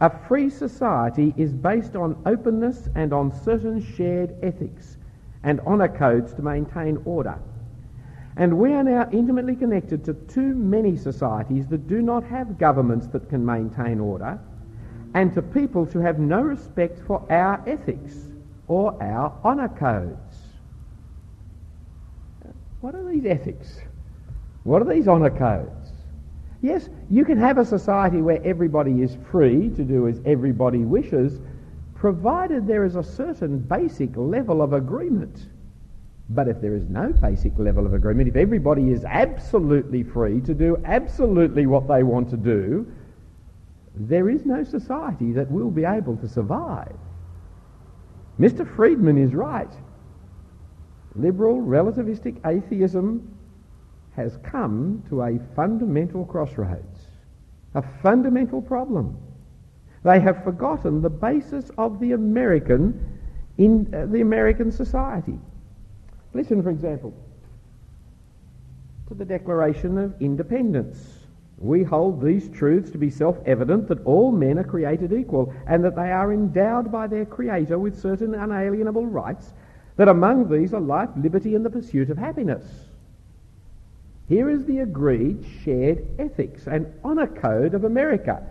A 0.00 0.10
free 0.28 0.50
society 0.50 1.32
is 1.36 1.52
based 1.52 1.96
on 1.96 2.22
openness 2.26 2.88
and 2.94 3.12
on 3.12 3.32
certain 3.32 3.82
shared 3.82 4.34
ethics 4.42 4.98
and 5.44 5.60
honour 5.60 5.88
codes 5.88 6.34
to 6.34 6.42
maintain 6.42 6.98
order. 7.06 7.38
And 8.36 8.58
we 8.58 8.72
are 8.72 8.82
now 8.82 9.08
intimately 9.12 9.54
connected 9.54 10.04
to 10.04 10.14
too 10.14 10.54
many 10.54 10.96
societies 10.96 11.66
that 11.68 11.86
do 11.86 12.02
not 12.02 12.24
have 12.24 12.58
governments 12.58 13.06
that 13.08 13.28
can 13.28 13.46
maintain 13.46 14.00
order, 14.00 14.38
and 15.14 15.32
to 15.34 15.42
peoples 15.42 15.92
who 15.92 16.00
have 16.00 16.18
no 16.18 16.42
respect 16.42 17.00
for 17.06 17.24
our 17.32 17.62
ethics 17.66 18.14
or 18.66 19.00
our 19.02 19.32
honour 19.44 19.68
codes. 19.68 20.36
What 22.80 22.94
are 22.94 23.08
these 23.08 23.24
ethics? 23.24 23.80
What 24.64 24.82
are 24.82 24.92
these 24.92 25.08
honour 25.08 25.30
codes? 25.30 25.90
Yes, 26.62 26.88
you 27.10 27.24
can 27.24 27.38
have 27.38 27.58
a 27.58 27.64
society 27.64 28.22
where 28.22 28.42
everybody 28.44 29.02
is 29.02 29.16
free 29.30 29.70
to 29.70 29.84
do 29.84 30.08
as 30.08 30.20
everybody 30.24 30.78
wishes, 30.78 31.40
provided 31.94 32.66
there 32.66 32.84
is 32.84 32.96
a 32.96 33.02
certain 33.02 33.58
basic 33.58 34.16
level 34.16 34.62
of 34.62 34.72
agreement. 34.72 35.46
But 36.30 36.48
if 36.48 36.60
there 36.60 36.74
is 36.74 36.88
no 36.88 37.12
basic 37.12 37.58
level 37.58 37.86
of 37.86 37.92
agreement, 37.92 38.28
if 38.28 38.36
everybody 38.36 38.90
is 38.90 39.04
absolutely 39.04 40.02
free 40.02 40.40
to 40.40 40.54
do 40.54 40.80
absolutely 40.86 41.66
what 41.66 41.86
they 41.86 42.02
want 42.02 42.30
to 42.30 42.36
do, 42.36 42.90
there 43.94 44.28
is 44.28 44.44
no 44.44 44.64
society 44.64 45.32
that 45.32 45.50
will 45.50 45.70
be 45.70 45.84
able 45.84 46.16
to 46.16 46.28
survive. 46.28 46.96
Mr. 48.38 48.66
Friedman 48.76 49.16
is 49.16 49.34
right. 49.34 49.72
Liberal 51.14 51.62
relativistic 51.62 52.44
atheism 52.44 53.36
has 54.16 54.36
come 54.42 55.02
to 55.08 55.22
a 55.22 55.38
fundamental 55.54 56.24
crossroads, 56.24 57.06
a 57.74 57.82
fundamental 58.02 58.60
problem. 58.60 59.16
They 60.02 60.20
have 60.20 60.42
forgotten 60.44 61.00
the 61.00 61.10
basis 61.10 61.70
of 61.78 62.00
the 62.00 62.12
American 62.12 63.20
in 63.58 63.92
uh, 63.94 64.06
the 64.06 64.20
American 64.20 64.72
society. 64.72 65.38
Listen, 66.32 66.62
for 66.62 66.70
example, 66.70 67.14
to 69.08 69.14
the 69.14 69.24
Declaration 69.24 69.98
of 69.98 70.20
Independence. 70.20 71.23
We 71.58 71.82
hold 71.82 72.20
these 72.20 72.48
truths 72.48 72.90
to 72.90 72.98
be 72.98 73.10
self-evident 73.10 73.88
that 73.88 74.04
all 74.04 74.32
men 74.32 74.58
are 74.58 74.64
created 74.64 75.12
equal 75.12 75.54
and 75.66 75.84
that 75.84 75.96
they 75.96 76.10
are 76.10 76.32
endowed 76.32 76.90
by 76.90 77.06
their 77.06 77.24
Creator 77.24 77.78
with 77.78 77.98
certain 77.98 78.34
unalienable 78.34 79.06
rights, 79.06 79.52
that 79.96 80.08
among 80.08 80.50
these 80.50 80.74
are 80.74 80.80
life, 80.80 81.10
liberty 81.16 81.54
and 81.54 81.64
the 81.64 81.70
pursuit 81.70 82.10
of 82.10 82.18
happiness. 82.18 82.64
Here 84.28 84.48
is 84.50 84.64
the 84.64 84.80
agreed 84.80 85.44
shared 85.62 86.04
ethics 86.18 86.66
and 86.66 86.92
honour 87.04 87.28
code 87.28 87.74
of 87.74 87.84
America. 87.84 88.42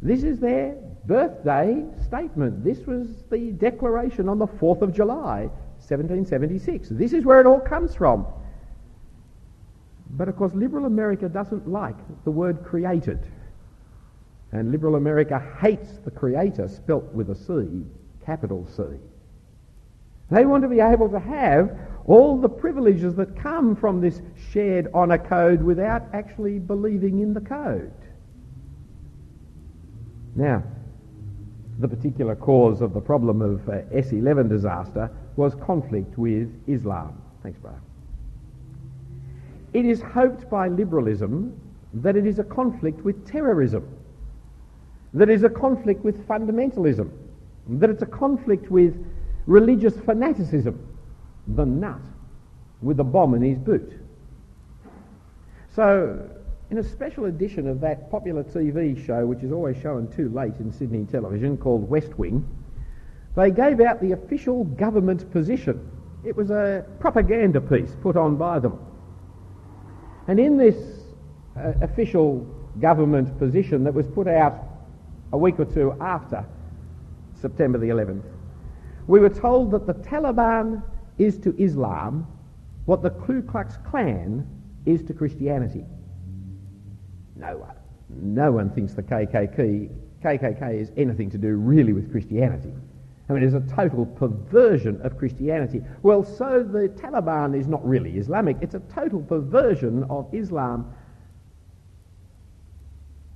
This 0.00 0.22
is 0.22 0.38
their 0.38 0.76
birthday 1.06 1.84
statement. 2.06 2.62
This 2.62 2.86
was 2.86 3.24
the 3.30 3.52
declaration 3.52 4.28
on 4.28 4.38
the 4.38 4.46
4th 4.46 4.82
of 4.82 4.94
July, 4.94 5.48
1776. 5.78 6.90
This 6.90 7.12
is 7.12 7.24
where 7.24 7.40
it 7.40 7.46
all 7.46 7.60
comes 7.60 7.94
from. 7.94 8.26
But 10.18 10.28
of 10.28 10.36
course, 10.36 10.52
liberal 10.52 10.84
America 10.84 11.28
doesn't 11.28 11.68
like 11.68 11.96
the 12.24 12.30
word 12.32 12.64
created. 12.64 13.20
And 14.50 14.72
liberal 14.72 14.96
America 14.96 15.38
hates 15.60 15.92
the 16.04 16.10
creator 16.10 16.66
spelt 16.66 17.04
with 17.14 17.30
a 17.30 17.36
C, 17.36 17.84
capital 18.26 18.66
C. 18.66 18.82
They 20.30 20.44
want 20.44 20.64
to 20.64 20.68
be 20.68 20.80
able 20.80 21.08
to 21.10 21.20
have 21.20 21.70
all 22.06 22.36
the 22.40 22.48
privileges 22.48 23.14
that 23.14 23.40
come 23.40 23.76
from 23.76 24.00
this 24.00 24.20
shared 24.50 24.88
honour 24.92 25.18
code 25.18 25.62
without 25.62 26.02
actually 26.12 26.58
believing 26.58 27.20
in 27.20 27.32
the 27.32 27.40
code. 27.40 27.92
Now, 30.34 30.64
the 31.78 31.88
particular 31.88 32.34
cause 32.34 32.80
of 32.80 32.92
the 32.92 33.00
problem 33.00 33.40
of 33.40 33.68
uh, 33.68 33.82
S11 33.94 34.48
disaster 34.48 35.10
was 35.36 35.54
conflict 35.54 36.18
with 36.18 36.50
Islam. 36.66 37.22
Thanks, 37.42 37.58
brother. 37.60 37.78
It 39.72 39.84
is 39.84 40.00
hoped 40.00 40.48
by 40.48 40.68
liberalism 40.68 41.58
that 41.94 42.16
it 42.16 42.26
is 42.26 42.38
a 42.38 42.44
conflict 42.44 43.02
with 43.04 43.26
terrorism, 43.26 43.88
that 45.14 45.28
it 45.28 45.34
is 45.34 45.44
a 45.44 45.48
conflict 45.48 46.04
with 46.04 46.26
fundamentalism, 46.26 47.10
that 47.68 47.90
it's 47.90 48.02
a 48.02 48.06
conflict 48.06 48.70
with 48.70 48.94
religious 49.46 49.94
fanaticism, 50.00 50.78
the 51.48 51.64
nut 51.64 52.00
with 52.82 53.00
a 53.00 53.04
bomb 53.04 53.34
in 53.34 53.42
his 53.42 53.58
boot. 53.58 53.92
So, 55.74 56.28
in 56.70 56.78
a 56.78 56.82
special 56.82 57.26
edition 57.26 57.66
of 57.66 57.80
that 57.80 58.10
popular 58.10 58.44
TV 58.44 59.04
show, 59.06 59.26
which 59.26 59.42
is 59.42 59.52
always 59.52 59.76
shown 59.78 60.08
too 60.08 60.28
late 60.28 60.54
in 60.60 60.72
Sydney 60.72 61.06
television, 61.06 61.56
called 61.56 61.88
West 61.88 62.18
Wing, 62.18 62.46
they 63.36 63.50
gave 63.50 63.80
out 63.80 64.00
the 64.00 64.12
official 64.12 64.64
government 64.64 65.30
position. 65.30 65.90
It 66.24 66.36
was 66.36 66.50
a 66.50 66.84
propaganda 67.00 67.60
piece 67.60 67.94
put 68.02 68.16
on 68.16 68.36
by 68.36 68.58
them. 68.58 68.78
And 70.28 70.38
in 70.38 70.58
this 70.58 70.76
uh, 71.56 71.72
official 71.80 72.46
government 72.80 73.38
position 73.38 73.82
that 73.84 73.94
was 73.94 74.06
put 74.06 74.28
out 74.28 74.62
a 75.32 75.38
week 75.38 75.58
or 75.58 75.64
two 75.64 75.96
after 76.00 76.44
September 77.40 77.78
the 77.78 77.88
11th, 77.88 78.24
we 79.06 79.20
were 79.20 79.30
told 79.30 79.70
that 79.70 79.86
the 79.86 79.94
Taliban 79.94 80.82
is 81.16 81.38
to 81.38 81.54
Islam 81.60 82.26
what 82.84 83.02
the 83.02 83.10
Ku 83.10 83.42
Klux 83.42 83.78
Klan 83.90 84.46
is 84.86 85.02
to 85.04 85.14
Christianity. 85.14 85.84
No 87.34 87.56
one, 87.56 87.76
no 88.10 88.52
one 88.52 88.70
thinks 88.70 88.92
the 88.92 89.02
KKK, 89.02 89.90
KKK 90.22 90.80
is 90.80 90.92
anything 90.96 91.30
to 91.30 91.38
do 91.38 91.56
really 91.56 91.92
with 91.92 92.10
Christianity. 92.10 92.72
I 93.28 93.34
mean, 93.34 93.42
it's 93.42 93.54
a 93.54 93.74
total 93.74 94.06
perversion 94.06 95.00
of 95.02 95.18
Christianity. 95.18 95.82
Well, 96.02 96.24
so 96.24 96.62
the 96.62 96.88
Taliban 96.88 97.58
is 97.58 97.66
not 97.66 97.86
really 97.86 98.16
Islamic, 98.16 98.56
it's 98.62 98.74
a 98.74 98.80
total 98.94 99.20
perversion 99.20 100.04
of 100.04 100.32
Islam. 100.32 100.94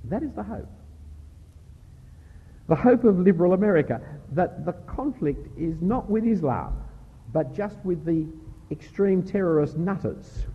That 0.05 0.23
is 0.23 0.33
the 0.33 0.43
hope. 0.43 0.69
The 2.67 2.75
hope 2.75 3.03
of 3.03 3.19
liberal 3.19 3.53
America 3.53 4.01
that 4.31 4.65
the 4.65 4.73
conflict 4.73 5.47
is 5.59 5.79
not 5.81 6.09
with 6.09 6.25
Islam, 6.25 6.83
but 7.31 7.53
just 7.53 7.77
with 7.83 8.03
the 8.03 8.25
extreme 8.71 9.21
terrorist 9.21 9.77
nutters. 9.77 10.45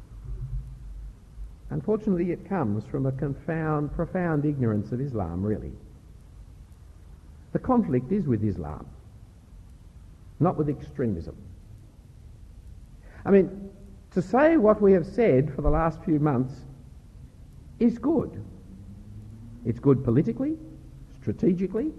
Unfortunately, 1.70 2.32
it 2.32 2.48
comes 2.48 2.86
from 2.86 3.06
a 3.06 3.12
confound, 3.12 3.92
profound 3.92 4.44
ignorance 4.44 4.90
of 4.90 5.00
Islam, 5.00 5.44
really. 5.44 5.72
The 7.52 7.58
conflict 7.58 8.10
is 8.10 8.26
with 8.26 8.42
Islam 8.42 8.86
not 10.40 10.56
with 10.56 10.68
extremism. 10.68 11.36
I 13.24 13.30
mean, 13.30 13.70
to 14.12 14.22
say 14.22 14.56
what 14.56 14.80
we 14.80 14.92
have 14.92 15.06
said 15.06 15.54
for 15.54 15.62
the 15.62 15.70
last 15.70 16.02
few 16.04 16.18
months 16.18 16.54
is 17.78 17.98
good. 17.98 18.42
It's 19.64 19.78
good 19.78 20.02
politically, 20.04 20.56
strategically, 21.20 21.92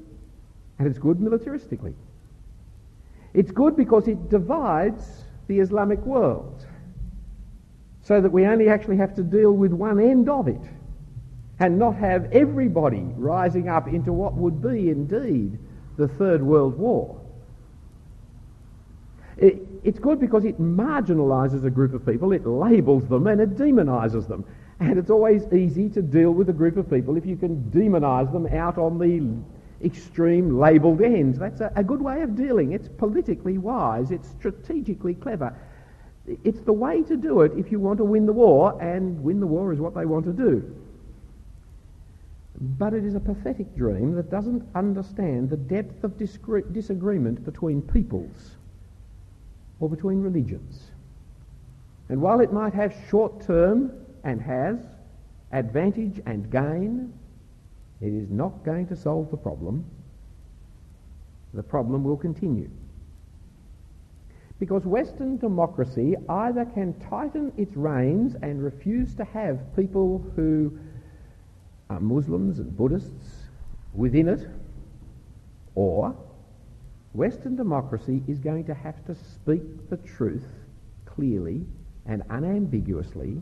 and 0.79 0.87
it's 0.87 0.97
good 0.97 1.19
militaristically. 1.19 1.93
It's 3.33 3.51
good 3.51 3.75
because 3.75 4.07
it 4.07 4.29
divides 4.29 5.23
the 5.47 5.59
Islamic 5.59 5.99
world 5.99 6.65
so 8.01 8.21
that 8.21 8.31
we 8.31 8.45
only 8.45 8.69
actually 8.69 8.97
have 8.97 9.13
to 9.15 9.23
deal 9.23 9.51
with 9.51 9.71
one 9.71 9.99
end 9.99 10.29
of 10.29 10.47
it 10.47 10.61
and 11.59 11.77
not 11.77 11.95
have 11.95 12.31
everybody 12.31 13.03
rising 13.15 13.67
up 13.69 13.87
into 13.87 14.11
what 14.13 14.33
would 14.33 14.61
be 14.61 14.89
indeed 14.89 15.59
the 15.97 16.07
Third 16.07 16.41
World 16.41 16.77
War. 16.77 17.18
It, 19.39 19.65
it's 19.85 19.99
good 19.99 20.19
because 20.19 20.43
it 20.43 20.59
marginalises 20.59 21.63
a 21.63 21.69
group 21.69 21.93
of 21.93 22.05
people, 22.05 22.33
it 22.33 22.45
labels 22.45 23.07
them, 23.07 23.27
and 23.27 23.39
it 23.39 23.55
demonises 23.55 24.27
them. 24.27 24.43
And 24.81 24.97
it's 24.97 25.09
always 25.09 25.43
easy 25.53 25.89
to 25.89 26.01
deal 26.01 26.31
with 26.31 26.49
a 26.49 26.53
group 26.53 26.75
of 26.77 26.89
people 26.89 27.15
if 27.15 27.25
you 27.25 27.37
can 27.37 27.69
demonise 27.69 28.31
them 28.31 28.47
out 28.47 28.77
on 28.77 28.99
the 28.99 29.85
extreme 29.85 30.59
labelled 30.59 31.01
ends. 31.01 31.39
That's 31.39 31.61
a, 31.61 31.71
a 31.75 31.83
good 31.83 32.01
way 32.01 32.21
of 32.21 32.35
dealing. 32.35 32.73
It's 32.73 32.89
politically 32.89 33.57
wise, 33.57 34.11
it's 34.11 34.27
strategically 34.27 35.15
clever. 35.15 35.55
It's 36.43 36.61
the 36.61 36.73
way 36.73 37.01
to 37.03 37.15
do 37.15 37.41
it 37.41 37.53
if 37.57 37.71
you 37.71 37.79
want 37.79 37.97
to 37.99 38.03
win 38.03 38.25
the 38.25 38.33
war, 38.33 38.81
and 38.81 39.23
win 39.23 39.39
the 39.39 39.47
war 39.47 39.71
is 39.71 39.79
what 39.79 39.95
they 39.95 40.05
want 40.05 40.25
to 40.25 40.33
do. 40.33 40.75
But 42.59 42.93
it 42.93 43.05
is 43.05 43.15
a 43.15 43.21
pathetic 43.21 43.73
dream 43.73 44.15
that 44.15 44.29
doesn't 44.29 44.67
understand 44.75 45.49
the 45.49 45.57
depth 45.57 46.03
of 46.03 46.17
disagreement 46.17 47.45
between 47.45 47.81
peoples 47.81 48.57
or 49.79 49.89
between 49.89 50.21
religions. 50.21 50.91
And 52.09 52.21
while 52.21 52.39
it 52.39 52.51
might 52.51 52.73
have 52.73 52.93
short 53.09 53.41
term 53.41 53.91
and 54.23 54.41
has 54.41 54.77
advantage 55.51 56.21
and 56.25 56.51
gain, 56.51 57.13
it 58.01 58.13
is 58.13 58.29
not 58.29 58.63
going 58.63 58.87
to 58.87 58.95
solve 58.95 59.31
the 59.31 59.37
problem. 59.37 59.85
The 61.53 61.63
problem 61.63 62.03
will 62.03 62.17
continue. 62.17 62.69
Because 64.59 64.83
Western 64.85 65.37
democracy 65.37 66.15
either 66.27 66.65
can 66.65 66.93
tighten 66.99 67.53
its 67.57 67.75
reins 67.75 68.35
and 68.41 68.61
refuse 68.61 69.15
to 69.15 69.23
have 69.23 69.59
people 69.75 70.23
who 70.35 70.77
are 71.89 71.99
Muslims 71.99 72.59
and 72.59 72.75
Buddhists 72.75 73.45
within 73.93 74.27
it, 74.27 74.47
or 75.75 76.15
Western 77.13 77.55
democracy 77.55 78.23
is 78.27 78.39
going 78.39 78.65
to 78.65 78.73
have 78.73 79.03
to 79.05 79.15
speak 79.15 79.89
the 79.89 79.97
truth 79.97 80.47
clearly 81.05 81.65
and 82.05 82.23
unambiguously 82.29 83.41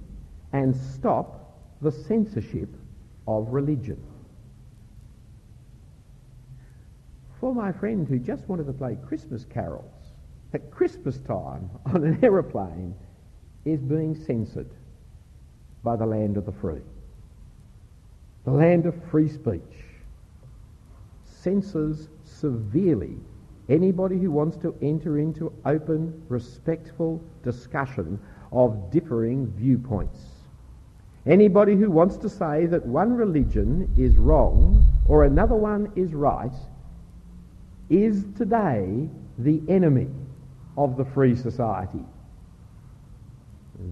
and 0.53 0.75
stop 0.75 1.57
the 1.81 1.91
censorship 1.91 2.69
of 3.27 3.49
religion. 3.49 4.01
For 7.39 7.53
my 7.53 7.71
friend 7.71 8.07
who 8.07 8.17
just 8.17 8.47
wanted 8.47 8.67
to 8.67 8.73
play 8.73 8.97
Christmas 9.05 9.45
carols 9.45 9.93
at 10.53 10.71
Christmas 10.71 11.19
time 11.19 11.69
on 11.85 12.03
an 12.03 12.23
aeroplane 12.23 12.95
is 13.65 13.81
being 13.81 14.15
censored 14.15 14.69
by 15.83 15.95
the 15.95 16.05
land 16.05 16.37
of 16.37 16.45
the 16.45 16.51
free, 16.51 16.81
the 18.45 18.51
land 18.51 18.85
of 18.85 18.95
free 19.11 19.29
speech. 19.29 19.61
Censors 21.25 22.07
severely 22.23 23.17
anybody 23.69 24.17
who 24.17 24.31
wants 24.31 24.57
to 24.57 24.75
enter 24.81 25.19
into 25.19 25.51
open, 25.65 26.23
respectful 26.29 27.23
discussion 27.43 28.19
of 28.51 28.91
differing 28.91 29.47
viewpoints. 29.47 30.19
Anybody 31.25 31.75
who 31.75 31.91
wants 31.91 32.15
to 32.17 32.29
say 32.29 32.65
that 32.67 32.85
one 32.85 33.13
religion 33.13 33.93
is 33.97 34.17
wrong 34.17 34.83
or 35.07 35.25
another 35.25 35.55
one 35.55 35.91
is 35.95 36.13
right 36.13 36.55
is 37.89 38.25
today 38.37 39.09
the 39.37 39.61
enemy 39.67 40.07
of 40.77 40.95
the 40.95 41.05
free 41.05 41.35
society. 41.35 42.05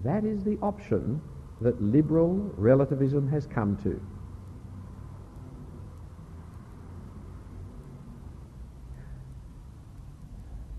That 0.02 0.24
is 0.24 0.42
the 0.44 0.58
option 0.62 1.20
that 1.60 1.80
liberal 1.82 2.50
relativism 2.56 3.28
has 3.28 3.46
come 3.46 3.76
to. 3.82 4.00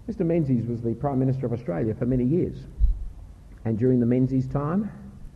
Mr 0.08 0.26
Menzies 0.26 0.66
was 0.68 0.82
the 0.82 0.96
Prime 0.96 1.20
Minister 1.20 1.46
of 1.46 1.54
Australia 1.54 1.94
for 1.94 2.06
many 2.06 2.24
years. 2.24 2.66
And 3.66 3.78
during 3.78 4.00
the 4.00 4.06
Menzies 4.06 4.48
time, 4.48 4.90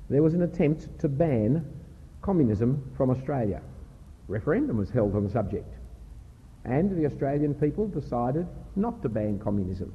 there 0.10 0.24
was 0.24 0.34
an 0.34 0.44
attempt 0.44 1.00
to 1.00 1.10
ban 1.10 1.66
communism 2.22 2.92
from 2.96 3.10
Australia. 3.10 3.62
A 4.28 4.32
Referendum 4.32 4.78
was 4.78 4.90
held 4.90 5.16
on 5.16 5.24
the 5.24 5.30
subject. 5.30 5.74
And 6.64 6.96
the 6.98 7.06
Australian 7.06 7.54
people 7.56 7.88
decided 7.88 8.48
not 8.76 9.02
to 9.02 9.10
ban 9.10 9.40
communism 9.40 9.94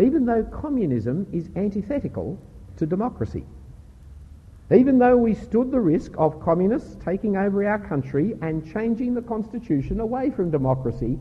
even 0.00 0.24
though 0.24 0.44
communism 0.44 1.26
is 1.32 1.48
antithetical 1.56 2.38
to 2.76 2.86
democracy. 2.86 3.44
Even 4.70 4.98
though 4.98 5.16
we 5.16 5.34
stood 5.34 5.70
the 5.70 5.80
risk 5.80 6.12
of 6.18 6.40
communists 6.40 6.96
taking 7.04 7.36
over 7.36 7.66
our 7.66 7.78
country 7.78 8.36
and 8.42 8.70
changing 8.72 9.14
the 9.14 9.22
constitution 9.22 10.00
away 10.00 10.30
from 10.30 10.50
democracy, 10.50 11.18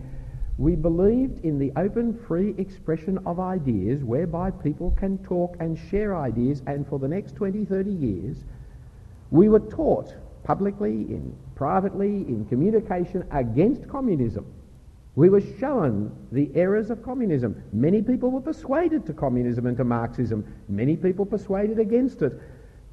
we 0.58 0.76
believed 0.76 1.46
in 1.46 1.60
the 1.60 1.72
open, 1.76 2.18
free 2.28 2.56
expression 2.58 3.20
of 3.28 3.40
ideas 3.40 4.04
whereby 4.04 4.50
people 4.50 4.92
can 4.98 5.20
talk 5.20 5.56
and 5.60 5.78
share 5.92 6.16
ideas, 6.16 6.64
and 6.66 6.88
for 6.88 6.98
the 6.98 7.08
next 7.08 7.36
20, 7.36 7.66
30 7.66 7.92
years, 7.92 8.38
we 9.30 9.50
were 9.50 9.60
taught 9.60 10.16
publicly, 10.44 10.92
in 10.92 11.36
privately, 11.56 12.08
in 12.08 12.46
communication 12.50 13.24
against 13.32 13.88
communism. 13.88 14.46
We 15.16 15.30
were 15.30 15.42
shown 15.60 16.16
the 16.32 16.50
errors 16.56 16.90
of 16.90 17.04
communism. 17.04 17.62
Many 17.74 18.02
people 18.02 18.32
were 18.32 18.42
persuaded 18.42 19.06
to 19.08 19.14
communism 19.14 19.66
and 19.66 19.76
to 19.78 19.84
Marxism. 19.84 20.46
Many 20.70 20.96
people 20.96 21.26
persuaded 21.26 21.80
against 21.80 22.22
it. 22.22 22.40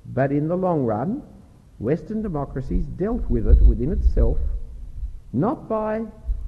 But 0.07 0.33
in 0.33 0.49
the 0.49 0.57
long 0.57 0.85
run, 0.85 1.23
Western 1.79 2.23
democracies 2.23 2.87
dealt 2.87 3.29
with 3.29 3.47
it 3.47 3.63
within 3.63 3.93
itself, 3.93 4.39
not 5.33 5.69
by 5.69 6.07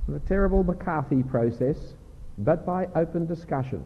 the 0.09 0.21
terrible 0.21 0.63
McCarthy 0.63 1.23
process, 1.23 1.95
but 2.39 2.65
by 2.65 2.87
open 2.95 3.27
discussion. 3.27 3.85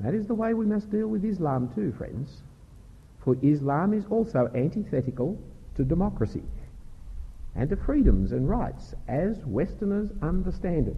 That 0.00 0.14
is 0.14 0.26
the 0.26 0.34
way 0.34 0.54
we 0.54 0.66
must 0.66 0.90
deal 0.90 1.08
with 1.08 1.24
Islam 1.24 1.72
too, 1.74 1.92
friends. 1.92 2.42
For 3.24 3.36
Islam 3.42 3.94
is 3.94 4.04
also 4.10 4.50
antithetical 4.54 5.38
to 5.76 5.84
democracy 5.84 6.42
and 7.54 7.68
to 7.70 7.76
freedoms 7.76 8.32
and 8.32 8.48
rights 8.48 8.94
as 9.08 9.44
Westerners 9.44 10.10
understand 10.22 10.88
it. 10.88 10.96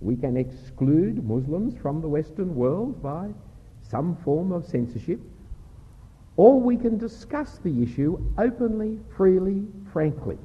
We 0.00 0.16
can 0.16 0.36
exclude 0.36 1.24
Muslims 1.24 1.76
from 1.80 2.00
the 2.00 2.08
Western 2.08 2.54
world 2.54 3.02
by 3.02 3.30
some 3.82 4.16
form 4.16 4.52
of 4.52 4.64
censorship, 4.64 5.20
or 6.36 6.60
we 6.60 6.76
can 6.76 6.98
discuss 6.98 7.58
the 7.58 7.82
issue 7.82 8.20
openly, 8.38 8.98
freely, 9.16 9.66
frankly. 9.92 10.38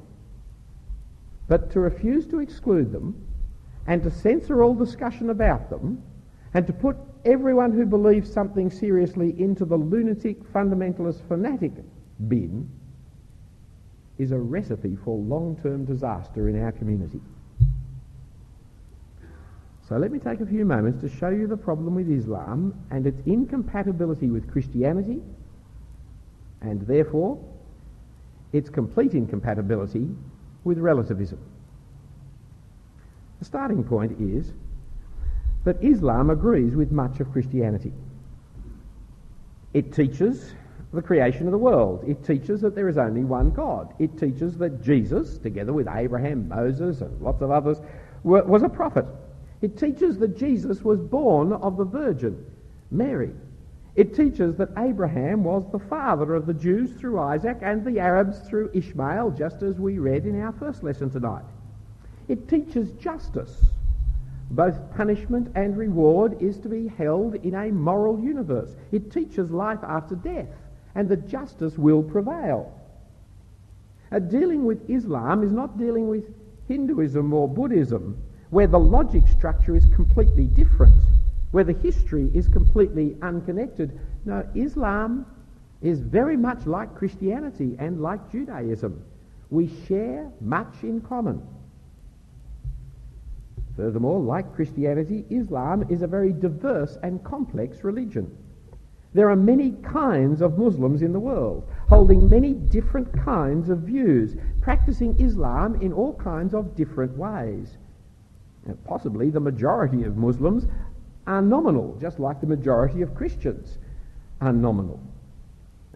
But 1.48 1.70
to 1.72 1.80
refuse 1.80 2.26
to 2.28 2.40
exclude 2.40 2.92
them 2.92 3.26
and 3.86 4.02
to 4.02 4.10
censor 4.10 4.62
all 4.62 4.74
discussion 4.74 5.30
about 5.30 5.68
them 5.70 6.02
and 6.54 6.66
to 6.66 6.72
put 6.72 6.96
everyone 7.24 7.72
who 7.72 7.84
believes 7.84 8.32
something 8.32 8.70
seriously 8.70 9.34
into 9.38 9.64
the 9.64 9.76
lunatic 9.76 10.42
fundamentalist 10.52 11.26
fanatic 11.28 11.72
bin 12.28 12.68
is 14.18 14.30
a 14.30 14.38
recipe 14.38 14.96
for 15.04 15.18
long-term 15.18 15.84
disaster 15.84 16.48
in 16.48 16.62
our 16.62 16.72
community. 16.72 17.20
So 19.88 19.96
let 19.96 20.10
me 20.12 20.18
take 20.18 20.40
a 20.40 20.46
few 20.46 20.64
moments 20.64 21.00
to 21.02 21.08
show 21.08 21.28
you 21.28 21.46
the 21.46 21.56
problem 21.56 21.94
with 21.94 22.10
Islam 22.10 22.74
and 22.90 23.06
its 23.06 23.20
incompatibility 23.26 24.30
with 24.30 24.50
Christianity 24.50 25.20
and 26.62 26.80
therefore 26.86 27.38
its 28.52 28.70
complete 28.70 29.12
incompatibility 29.12 30.08
with 30.64 30.78
relativism. 30.78 31.38
The 33.38 33.44
starting 33.44 33.84
point 33.84 34.18
is 34.20 34.52
that 35.64 35.82
Islam 35.82 36.30
agrees 36.30 36.74
with 36.74 36.90
much 36.90 37.20
of 37.20 37.30
Christianity. 37.32 37.92
It 39.72 39.92
teaches 39.92 40.54
the 40.92 41.02
creation 41.02 41.46
of 41.46 41.52
the 41.52 41.58
world. 41.58 42.04
It 42.06 42.24
teaches 42.24 42.60
that 42.60 42.74
there 42.74 42.88
is 42.88 42.96
only 42.96 43.24
one 43.24 43.50
God. 43.50 43.92
It 43.98 44.16
teaches 44.18 44.56
that 44.58 44.82
Jesus, 44.82 45.38
together 45.38 45.72
with 45.72 45.88
Abraham, 45.88 46.48
Moses, 46.48 47.00
and 47.00 47.20
lots 47.20 47.42
of 47.42 47.50
others, 47.50 47.78
was 48.22 48.62
a 48.62 48.68
prophet. 48.68 49.04
It 49.60 49.76
teaches 49.76 50.18
that 50.18 50.38
Jesus 50.38 50.82
was 50.82 51.00
born 51.00 51.52
of 51.52 51.76
the 51.76 51.84
Virgin 51.84 52.46
Mary. 52.90 53.32
It 53.96 54.14
teaches 54.14 54.56
that 54.56 54.70
Abraham 54.76 55.44
was 55.44 55.70
the 55.70 55.78
father 55.78 56.34
of 56.34 56.46
the 56.46 56.54
Jews 56.54 56.92
through 56.94 57.20
Isaac 57.20 57.58
and 57.62 57.84
the 57.84 58.00
Arabs 58.00 58.40
through 58.40 58.70
Ishmael, 58.74 59.30
just 59.32 59.62
as 59.62 59.78
we 59.78 59.98
read 59.98 60.26
in 60.26 60.40
our 60.40 60.52
first 60.52 60.82
lesson 60.82 61.10
tonight. 61.10 61.44
It 62.26 62.48
teaches 62.48 62.90
justice. 62.92 63.66
Both 64.50 64.94
punishment 64.96 65.52
and 65.54 65.76
reward 65.76 66.40
is 66.42 66.58
to 66.60 66.68
be 66.68 66.88
held 66.88 67.36
in 67.36 67.54
a 67.54 67.70
moral 67.70 68.18
universe. 68.18 68.74
It 68.90 69.12
teaches 69.12 69.50
life 69.50 69.80
after 69.82 70.16
death 70.16 70.48
and 70.94 71.08
that 71.08 71.28
justice 71.28 71.76
will 71.76 72.02
prevail. 72.02 72.72
Uh, 74.12 74.18
dealing 74.18 74.64
with 74.64 74.88
Islam 74.88 75.42
is 75.42 75.52
not 75.52 75.78
dealing 75.78 76.08
with 76.08 76.24
Hinduism 76.68 77.32
or 77.32 77.48
Buddhism, 77.48 78.16
where 78.50 78.66
the 78.66 78.78
logic 78.78 79.26
structure 79.26 79.74
is 79.74 79.86
completely 79.86 80.44
different, 80.44 80.94
where 81.54 81.62
the 81.62 81.72
history 81.72 82.32
is 82.34 82.48
completely 82.48 83.16
unconnected. 83.22 84.00
No, 84.24 84.44
Islam 84.56 85.24
is 85.82 86.00
very 86.00 86.36
much 86.36 86.66
like 86.66 86.96
Christianity 86.96 87.76
and 87.78 88.00
like 88.00 88.32
Judaism. 88.32 89.04
We 89.50 89.70
share 89.86 90.32
much 90.40 90.82
in 90.82 91.00
common. 91.00 91.40
Furthermore, 93.76 94.18
like 94.18 94.52
Christianity, 94.52 95.26
Islam 95.30 95.84
is 95.88 96.02
a 96.02 96.08
very 96.08 96.32
diverse 96.32 96.98
and 97.04 97.22
complex 97.22 97.84
religion. 97.84 98.36
There 99.12 99.30
are 99.30 99.36
many 99.36 99.76
kinds 99.84 100.42
of 100.42 100.58
Muslims 100.58 101.02
in 101.02 101.12
the 101.12 101.20
world, 101.20 101.70
holding 101.88 102.28
many 102.28 102.54
different 102.54 103.12
kinds 103.24 103.68
of 103.68 103.78
views, 103.78 104.34
practicing 104.60 105.20
Islam 105.20 105.80
in 105.80 105.92
all 105.92 106.14
kinds 106.14 106.52
of 106.52 106.74
different 106.74 107.16
ways. 107.16 107.78
And 108.66 108.82
possibly 108.84 109.30
the 109.30 109.38
majority 109.38 110.02
of 110.02 110.16
Muslims 110.16 110.66
are 111.26 111.42
nominal, 111.42 111.96
just 112.00 112.18
like 112.18 112.40
the 112.40 112.46
majority 112.46 113.02
of 113.02 113.14
Christians 113.14 113.78
are 114.40 114.52
nominal. 114.52 115.00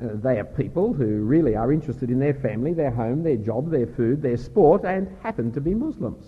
Uh, 0.01 0.09
they 0.15 0.39
are 0.39 0.45
people 0.45 0.93
who 0.93 1.23
really 1.23 1.57
are 1.57 1.73
interested 1.73 2.11
in 2.11 2.19
their 2.19 2.35
family, 2.35 2.73
their 2.73 2.91
home, 2.91 3.23
their 3.23 3.37
job, 3.37 3.71
their 3.71 3.87
food, 3.87 4.23
their 4.23 4.37
sport, 4.37 4.85
and 4.85 5.09
happen 5.23 5.53
to 5.53 5.61
be 5.61 5.75
Muslims. 5.75 6.25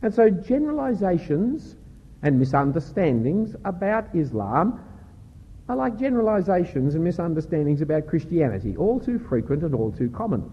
And 0.00 0.14
so 0.14 0.30
generalizations 0.30 1.76
and 2.22 2.38
misunderstandings 2.38 3.56
about 3.64 4.14
Islam 4.14 4.80
are 5.68 5.76
like 5.76 5.98
generalizations 5.98 6.94
and 6.94 7.02
misunderstandings 7.02 7.82
about 7.82 8.06
Christianity, 8.06 8.76
all 8.76 9.00
too 9.00 9.18
frequent 9.18 9.62
and 9.62 9.74
all 9.74 9.92
too 9.92 10.10
common. 10.10 10.50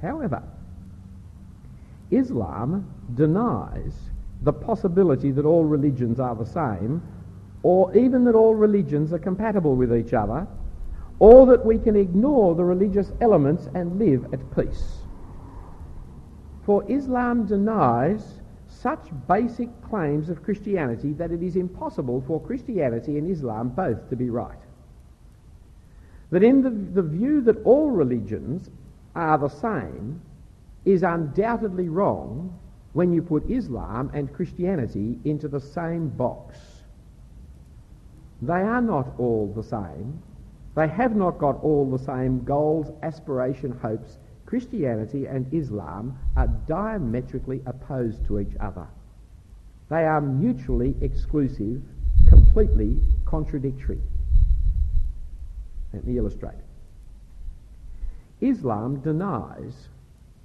However, 0.00 0.42
Islam 2.10 2.86
denies 3.14 3.94
the 4.42 4.52
possibility 4.52 5.30
that 5.32 5.44
all 5.44 5.64
religions 5.64 6.18
are 6.18 6.34
the 6.34 6.46
same, 6.46 7.02
or 7.62 7.94
even 7.96 8.24
that 8.24 8.34
all 8.34 8.54
religions 8.54 9.12
are 9.12 9.18
compatible 9.18 9.76
with 9.76 9.94
each 9.94 10.14
other, 10.14 10.46
or 11.18 11.46
that 11.46 11.64
we 11.64 11.78
can 11.78 11.96
ignore 11.96 12.54
the 12.54 12.64
religious 12.64 13.12
elements 13.20 13.68
and 13.74 13.98
live 13.98 14.32
at 14.32 14.40
peace. 14.56 15.00
For 16.64 16.90
Islam 16.90 17.46
denies 17.46 18.40
such 18.68 19.08
basic 19.28 19.68
claims 19.82 20.30
of 20.30 20.42
Christianity 20.42 21.12
that 21.14 21.32
it 21.32 21.42
is 21.42 21.56
impossible 21.56 22.22
for 22.26 22.40
Christianity 22.40 23.18
and 23.18 23.30
Islam 23.30 23.68
both 23.68 24.08
to 24.08 24.16
be 24.16 24.30
right. 24.30 24.58
That 26.30 26.42
in 26.42 26.62
the, 26.62 26.70
the 26.70 27.02
view 27.06 27.42
that 27.42 27.62
all 27.64 27.90
religions 27.90 28.70
are 29.14 29.36
the 29.36 29.48
same 29.48 30.22
is 30.84 31.02
undoubtedly 31.02 31.88
wrong 31.88 32.58
when 32.92 33.12
you 33.12 33.22
put 33.22 33.48
Islam 33.50 34.10
and 34.14 34.32
Christianity 34.32 35.18
into 35.24 35.48
the 35.48 35.60
same 35.60 36.08
box. 36.08 36.58
They 38.42 38.52
are 38.52 38.80
not 38.80 39.14
all 39.18 39.52
the 39.54 39.62
same. 39.62 40.22
They 40.74 40.88
have 40.88 41.14
not 41.14 41.38
got 41.38 41.62
all 41.62 41.90
the 41.90 42.02
same 42.04 42.44
goals, 42.44 42.90
aspiration, 43.02 43.72
hopes. 43.82 44.18
Christianity 44.46 45.26
and 45.26 45.52
Islam 45.52 46.18
are 46.36 46.48
diametrically 46.66 47.60
opposed 47.66 48.24
to 48.26 48.40
each 48.40 48.56
other. 48.58 48.86
They 49.90 50.04
are 50.04 50.20
mutually 50.20 50.96
exclusive, 51.00 51.82
completely 52.28 53.02
contradictory. 53.24 54.00
Let 55.92 56.04
me 56.06 56.16
illustrate. 56.16 56.54
Islam 58.40 59.00
denies 59.00 59.88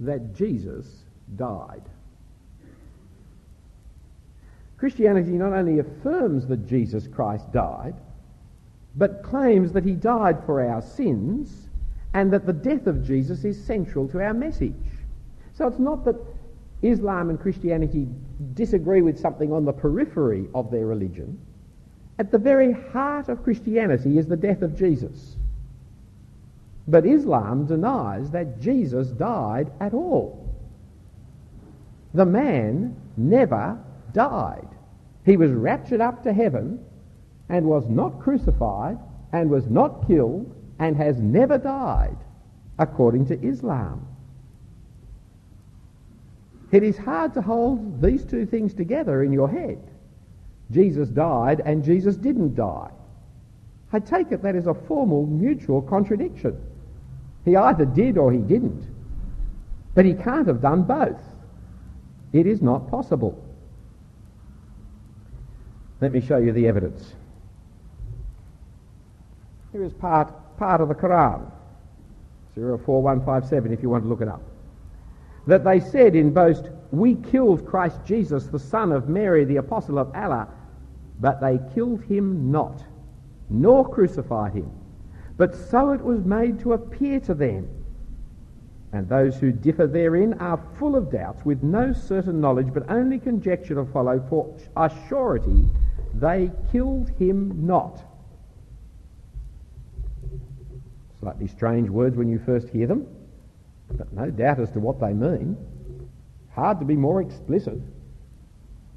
that 0.00 0.34
Jesus 0.34 1.04
died. 1.36 1.88
Christianity 4.78 5.32
not 5.32 5.52
only 5.52 5.78
affirms 5.78 6.46
that 6.48 6.66
Jesus 6.66 7.06
Christ 7.06 7.50
died, 7.52 7.94
but 8.94 9.22
claims 9.22 9.72
that 9.72 9.84
he 9.84 9.92
died 9.92 10.44
for 10.44 10.64
our 10.64 10.82
sins 10.82 11.68
and 12.14 12.32
that 12.32 12.46
the 12.46 12.52
death 12.52 12.86
of 12.86 13.04
Jesus 13.04 13.44
is 13.44 13.62
central 13.62 14.08
to 14.08 14.20
our 14.22 14.34
message. 14.34 14.74
So 15.54 15.66
it's 15.66 15.78
not 15.78 16.04
that 16.04 16.16
Islam 16.82 17.30
and 17.30 17.40
Christianity 17.40 18.08
disagree 18.54 19.02
with 19.02 19.18
something 19.18 19.52
on 19.52 19.64
the 19.64 19.72
periphery 19.72 20.48
of 20.54 20.70
their 20.70 20.86
religion. 20.86 21.38
At 22.18 22.30
the 22.30 22.38
very 22.38 22.72
heart 22.72 23.28
of 23.28 23.42
Christianity 23.42 24.18
is 24.18 24.26
the 24.26 24.36
death 24.36 24.62
of 24.62 24.76
Jesus. 24.76 25.36
But 26.88 27.04
Islam 27.04 27.66
denies 27.66 28.30
that 28.30 28.60
Jesus 28.60 29.08
died 29.08 29.72
at 29.80 29.92
all. 29.92 30.54
The 32.14 32.24
man 32.24 32.96
never 33.16 33.78
died. 34.16 34.68
He 35.26 35.36
was 35.36 35.50
raptured 35.52 36.00
up 36.00 36.22
to 36.22 36.32
heaven 36.32 36.80
and 37.48 37.66
was 37.66 37.86
not 37.88 38.20
crucified 38.20 38.98
and 39.32 39.50
was 39.50 39.68
not 39.68 40.06
killed 40.08 40.52
and 40.78 40.96
has 40.96 41.18
never 41.18 41.58
died, 41.58 42.16
according 42.78 43.26
to 43.26 43.46
Islam. 43.46 44.06
It 46.72 46.82
is 46.82 46.96
hard 46.96 47.34
to 47.34 47.42
hold 47.42 48.02
these 48.02 48.24
two 48.24 48.46
things 48.46 48.74
together 48.74 49.22
in 49.22 49.32
your 49.32 49.48
head. 49.48 49.78
Jesus 50.70 51.08
died 51.08 51.60
and 51.64 51.84
Jesus 51.84 52.16
didn't 52.16 52.56
die. 52.56 52.90
I 53.92 54.00
take 54.00 54.32
it 54.32 54.42
that 54.42 54.56
is 54.56 54.66
a 54.66 54.74
formal 54.74 55.26
mutual 55.26 55.82
contradiction. 55.82 56.58
He 57.44 57.54
either 57.54 57.84
did 57.84 58.18
or 58.18 58.32
he 58.32 58.40
didn't. 58.40 58.84
But 59.94 60.06
he 60.06 60.14
can't 60.14 60.48
have 60.48 60.60
done 60.60 60.82
both. 60.82 61.20
It 62.32 62.46
is 62.46 62.60
not 62.60 62.90
possible. 62.90 63.45
Let 66.00 66.12
me 66.12 66.20
show 66.20 66.36
you 66.36 66.52
the 66.52 66.68
evidence. 66.68 67.14
Here 69.72 69.82
is 69.82 69.94
part, 69.94 70.32
part 70.58 70.80
of 70.80 70.88
the 70.88 70.94
Quran, 70.94 71.50
04157 72.54 73.72
if 73.72 73.82
you 73.82 73.90
want 73.90 74.04
to 74.04 74.08
look 74.08 74.20
it 74.20 74.28
up. 74.28 74.42
That 75.46 75.64
they 75.64 75.80
said 75.80 76.14
in 76.14 76.32
boast, 76.32 76.68
We 76.90 77.14
killed 77.14 77.66
Christ 77.66 77.98
Jesus, 78.04 78.46
the 78.46 78.58
son 78.58 78.92
of 78.92 79.08
Mary, 79.08 79.44
the 79.44 79.56
apostle 79.56 79.98
of 79.98 80.14
Allah, 80.14 80.48
but 81.20 81.40
they 81.40 81.58
killed 81.74 82.02
him 82.04 82.50
not, 82.50 82.84
nor 83.48 83.88
crucified 83.88 84.52
him, 84.52 84.70
but 85.36 85.54
so 85.54 85.92
it 85.92 86.00
was 86.02 86.24
made 86.24 86.60
to 86.60 86.74
appear 86.74 87.20
to 87.20 87.34
them. 87.34 87.68
And 88.92 89.08
those 89.08 89.36
who 89.36 89.52
differ 89.52 89.86
therein 89.86 90.34
are 90.34 90.62
full 90.78 90.96
of 90.96 91.10
doubts, 91.10 91.44
with 91.44 91.62
no 91.62 91.92
certain 91.92 92.40
knowledge, 92.40 92.72
but 92.72 92.90
only 92.90 93.18
conjecture 93.18 93.74
to 93.74 93.84
follow, 93.86 94.24
for 94.28 94.54
a 94.76 94.90
surety 95.08 95.66
they 96.20 96.50
killed 96.72 97.10
him 97.18 97.66
not. 97.66 98.02
Slightly 101.20 101.48
strange 101.48 101.88
words 101.88 102.16
when 102.16 102.28
you 102.28 102.38
first 102.38 102.68
hear 102.68 102.86
them, 102.86 103.06
but 103.96 104.12
no 104.12 104.30
doubt 104.30 104.60
as 104.60 104.70
to 104.72 104.80
what 104.80 105.00
they 105.00 105.12
mean. 105.12 105.56
Hard 106.54 106.78
to 106.80 106.86
be 106.86 106.96
more 106.96 107.20
explicit. 107.20 107.78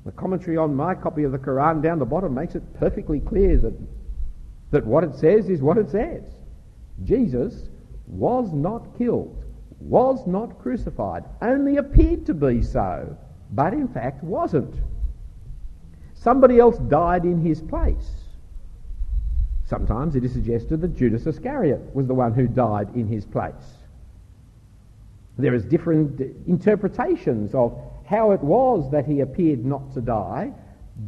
The 0.06 0.12
commentary 0.14 0.58
on 0.58 0.76
my 0.76 0.96
copy 0.96 1.24
of 1.24 1.32
the 1.32 1.38
Quran 1.38 1.82
down 1.84 2.00
the 2.00 2.06
bottom 2.06 2.34
makes 2.34 2.56
it 2.56 2.80
perfectly 2.80 3.20
clear 3.20 3.58
that, 3.58 3.74
that 4.72 4.86
what 4.86 5.04
it 5.04 5.14
says 5.16 5.50
is 5.50 5.62
what 5.62 5.78
it 5.78 5.90
says. 5.90 6.24
Jesus 7.04 7.70
was 8.08 8.52
not 8.54 8.98
killed, 8.98 9.44
was 9.80 10.26
not 10.26 10.60
crucified, 10.60 11.24
only 11.42 11.78
appeared 11.78 12.26
to 12.26 12.34
be 12.34 12.62
so, 12.62 13.16
but 13.52 13.74
in 13.74 13.88
fact 13.88 14.24
wasn't. 14.24 14.76
Somebody 16.22 16.60
else 16.60 16.78
died 16.78 17.24
in 17.24 17.40
his 17.40 17.62
place. 17.62 18.12
Sometimes 19.66 20.16
it 20.16 20.26
is 20.26 20.34
suggested 20.34 20.82
that 20.82 20.98
Judas 20.98 21.26
Iscariot 21.26 21.94
was 21.94 22.08
the 22.08 22.14
one 22.14 22.34
who 22.34 22.48
died 22.48 22.90
in 22.96 23.08
his 23.08 23.26
place. 23.26 23.78
There 25.38 25.54
is 25.54 25.64
different 25.64 26.20
interpretations 26.48 27.56
of 27.56 27.80
how 28.06 28.32
it 28.32 28.42
was 28.42 28.92
that 28.92 29.06
he 29.06 29.22
appeared 29.22 29.64
not 29.64 29.94
to 29.94 30.02
die, 30.02 30.52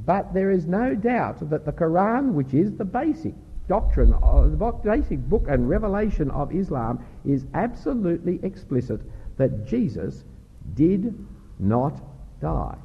but 0.05 0.33
there 0.33 0.51
is 0.51 0.65
no 0.65 0.95
doubt 0.95 1.49
that 1.49 1.65
the 1.65 1.73
Quran, 1.73 2.31
which 2.31 2.53
is 2.53 2.71
the 2.71 2.85
basic 2.85 3.33
doctrine, 3.67 4.13
of, 4.13 4.57
the 4.57 4.71
basic 4.83 5.19
book 5.27 5.47
and 5.49 5.67
revelation 5.67 6.31
of 6.31 6.55
Islam, 6.55 7.03
is 7.25 7.45
absolutely 7.53 8.39
explicit 8.43 9.01
that 9.37 9.65
Jesus 9.65 10.23
did 10.75 11.13
not 11.59 11.99
die. 12.39 12.77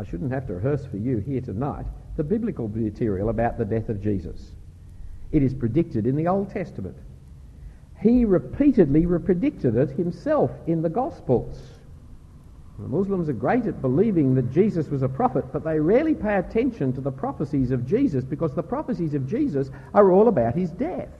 I 0.00 0.04
shouldn't 0.04 0.32
have 0.32 0.46
to 0.46 0.54
rehearse 0.54 0.86
for 0.86 0.96
you 0.96 1.18
here 1.18 1.42
tonight 1.42 1.84
the 2.16 2.24
biblical 2.24 2.68
material 2.68 3.28
about 3.28 3.58
the 3.58 3.66
death 3.66 3.90
of 3.90 4.02
Jesus. 4.02 4.52
It 5.30 5.42
is 5.42 5.52
predicted 5.52 6.06
in 6.06 6.16
the 6.16 6.26
Old 6.26 6.50
Testament. 6.50 6.96
He 8.00 8.24
repeatedly 8.24 9.04
predicted 9.06 9.76
it 9.76 9.90
himself 9.90 10.52
in 10.66 10.80
the 10.80 10.88
Gospels. 10.88 11.60
The 12.78 12.88
Muslims 12.88 13.28
are 13.28 13.34
great 13.34 13.66
at 13.66 13.82
believing 13.82 14.34
that 14.36 14.50
Jesus 14.50 14.88
was 14.88 15.02
a 15.02 15.08
prophet, 15.08 15.44
but 15.52 15.64
they 15.64 15.78
rarely 15.78 16.14
pay 16.14 16.36
attention 16.36 16.94
to 16.94 17.02
the 17.02 17.12
prophecies 17.12 17.70
of 17.70 17.86
Jesus 17.86 18.24
because 18.24 18.54
the 18.54 18.62
prophecies 18.62 19.12
of 19.12 19.28
Jesus 19.28 19.68
are 19.92 20.12
all 20.12 20.28
about 20.28 20.54
his 20.54 20.70
death. 20.70 21.10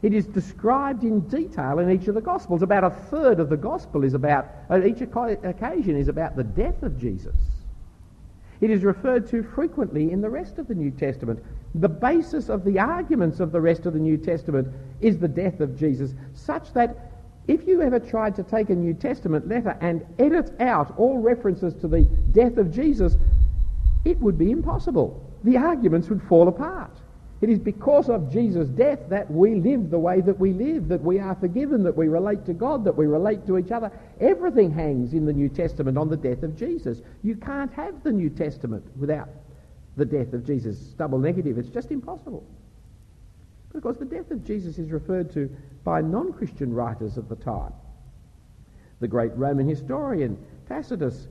It 0.00 0.14
is 0.14 0.24
described 0.24 1.04
in 1.04 1.20
detail 1.28 1.78
in 1.80 1.90
each 1.90 2.08
of 2.08 2.14
the 2.14 2.22
Gospels. 2.22 2.62
About 2.62 2.84
a 2.84 2.90
third 3.10 3.38
of 3.38 3.50
the 3.50 3.56
Gospel 3.58 4.02
is 4.02 4.14
about, 4.14 4.48
uh, 4.70 4.82
each 4.82 5.02
occasion 5.02 5.96
is 5.96 6.08
about 6.08 6.36
the 6.36 6.44
death 6.44 6.82
of 6.82 6.98
Jesus. 6.98 7.36
It 8.60 8.70
is 8.70 8.84
referred 8.84 9.28
to 9.28 9.42
frequently 9.42 10.10
in 10.12 10.20
the 10.20 10.30
rest 10.30 10.58
of 10.58 10.66
the 10.66 10.74
New 10.74 10.90
Testament. 10.90 11.42
The 11.74 11.88
basis 11.88 12.48
of 12.48 12.64
the 12.64 12.78
arguments 12.78 13.40
of 13.40 13.52
the 13.52 13.60
rest 13.60 13.86
of 13.86 13.92
the 13.92 13.98
New 13.98 14.16
Testament 14.16 14.68
is 15.00 15.18
the 15.18 15.28
death 15.28 15.60
of 15.60 15.76
Jesus, 15.78 16.14
such 16.34 16.72
that 16.72 17.12
if 17.48 17.66
you 17.66 17.82
ever 17.82 18.00
tried 18.00 18.34
to 18.36 18.42
take 18.42 18.70
a 18.70 18.74
New 18.74 18.94
Testament 18.94 19.46
letter 19.46 19.76
and 19.80 20.04
edit 20.18 20.52
out 20.60 20.96
all 20.96 21.18
references 21.18 21.74
to 21.74 21.88
the 21.88 22.02
death 22.32 22.56
of 22.56 22.72
Jesus, 22.72 23.16
it 24.04 24.18
would 24.20 24.38
be 24.38 24.50
impossible. 24.50 25.22
The 25.44 25.56
arguments 25.56 26.08
would 26.08 26.22
fall 26.22 26.48
apart. 26.48 26.90
It 27.40 27.50
is 27.50 27.58
because 27.58 28.08
of 28.08 28.32
Jesus' 28.32 28.68
death 28.68 29.00
that 29.10 29.30
we 29.30 29.56
live 29.56 29.90
the 29.90 29.98
way 29.98 30.22
that 30.22 30.38
we 30.38 30.54
live, 30.54 30.88
that 30.88 31.02
we 31.02 31.18
are 31.18 31.34
forgiven, 31.34 31.82
that 31.82 31.96
we 31.96 32.08
relate 32.08 32.46
to 32.46 32.54
God, 32.54 32.84
that 32.84 32.96
we 32.96 33.06
relate 33.06 33.46
to 33.46 33.58
each 33.58 33.70
other. 33.70 33.92
Everything 34.20 34.70
hangs 34.70 35.12
in 35.12 35.26
the 35.26 35.32
New 35.34 35.50
Testament 35.50 35.98
on 35.98 36.08
the 36.08 36.16
death 36.16 36.42
of 36.42 36.56
Jesus. 36.56 37.02
You 37.22 37.36
can't 37.36 37.72
have 37.74 38.02
the 38.02 38.12
New 38.12 38.30
Testament 38.30 38.84
without 38.96 39.28
the 39.96 40.06
death 40.06 40.32
of 40.32 40.46
Jesus. 40.46 40.78
Double 40.96 41.18
negative. 41.18 41.58
It's 41.58 41.68
just 41.68 41.90
impossible. 41.90 42.44
Because 43.72 43.98
the 43.98 44.06
death 44.06 44.30
of 44.30 44.42
Jesus 44.42 44.78
is 44.78 44.90
referred 44.90 45.30
to 45.34 45.54
by 45.84 46.00
non-Christian 46.00 46.72
writers 46.72 47.18
of 47.18 47.28
the 47.28 47.36
time. 47.36 47.72
The 49.00 49.08
great 49.08 49.36
Roman 49.36 49.68
historian 49.68 50.38
Tacitus 50.68 51.28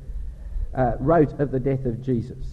uh, 0.75 0.93
wrote 0.99 1.39
of 1.39 1.49
the 1.49 1.59
death 1.59 1.85
of 1.85 2.03
Jesus. 2.03 2.45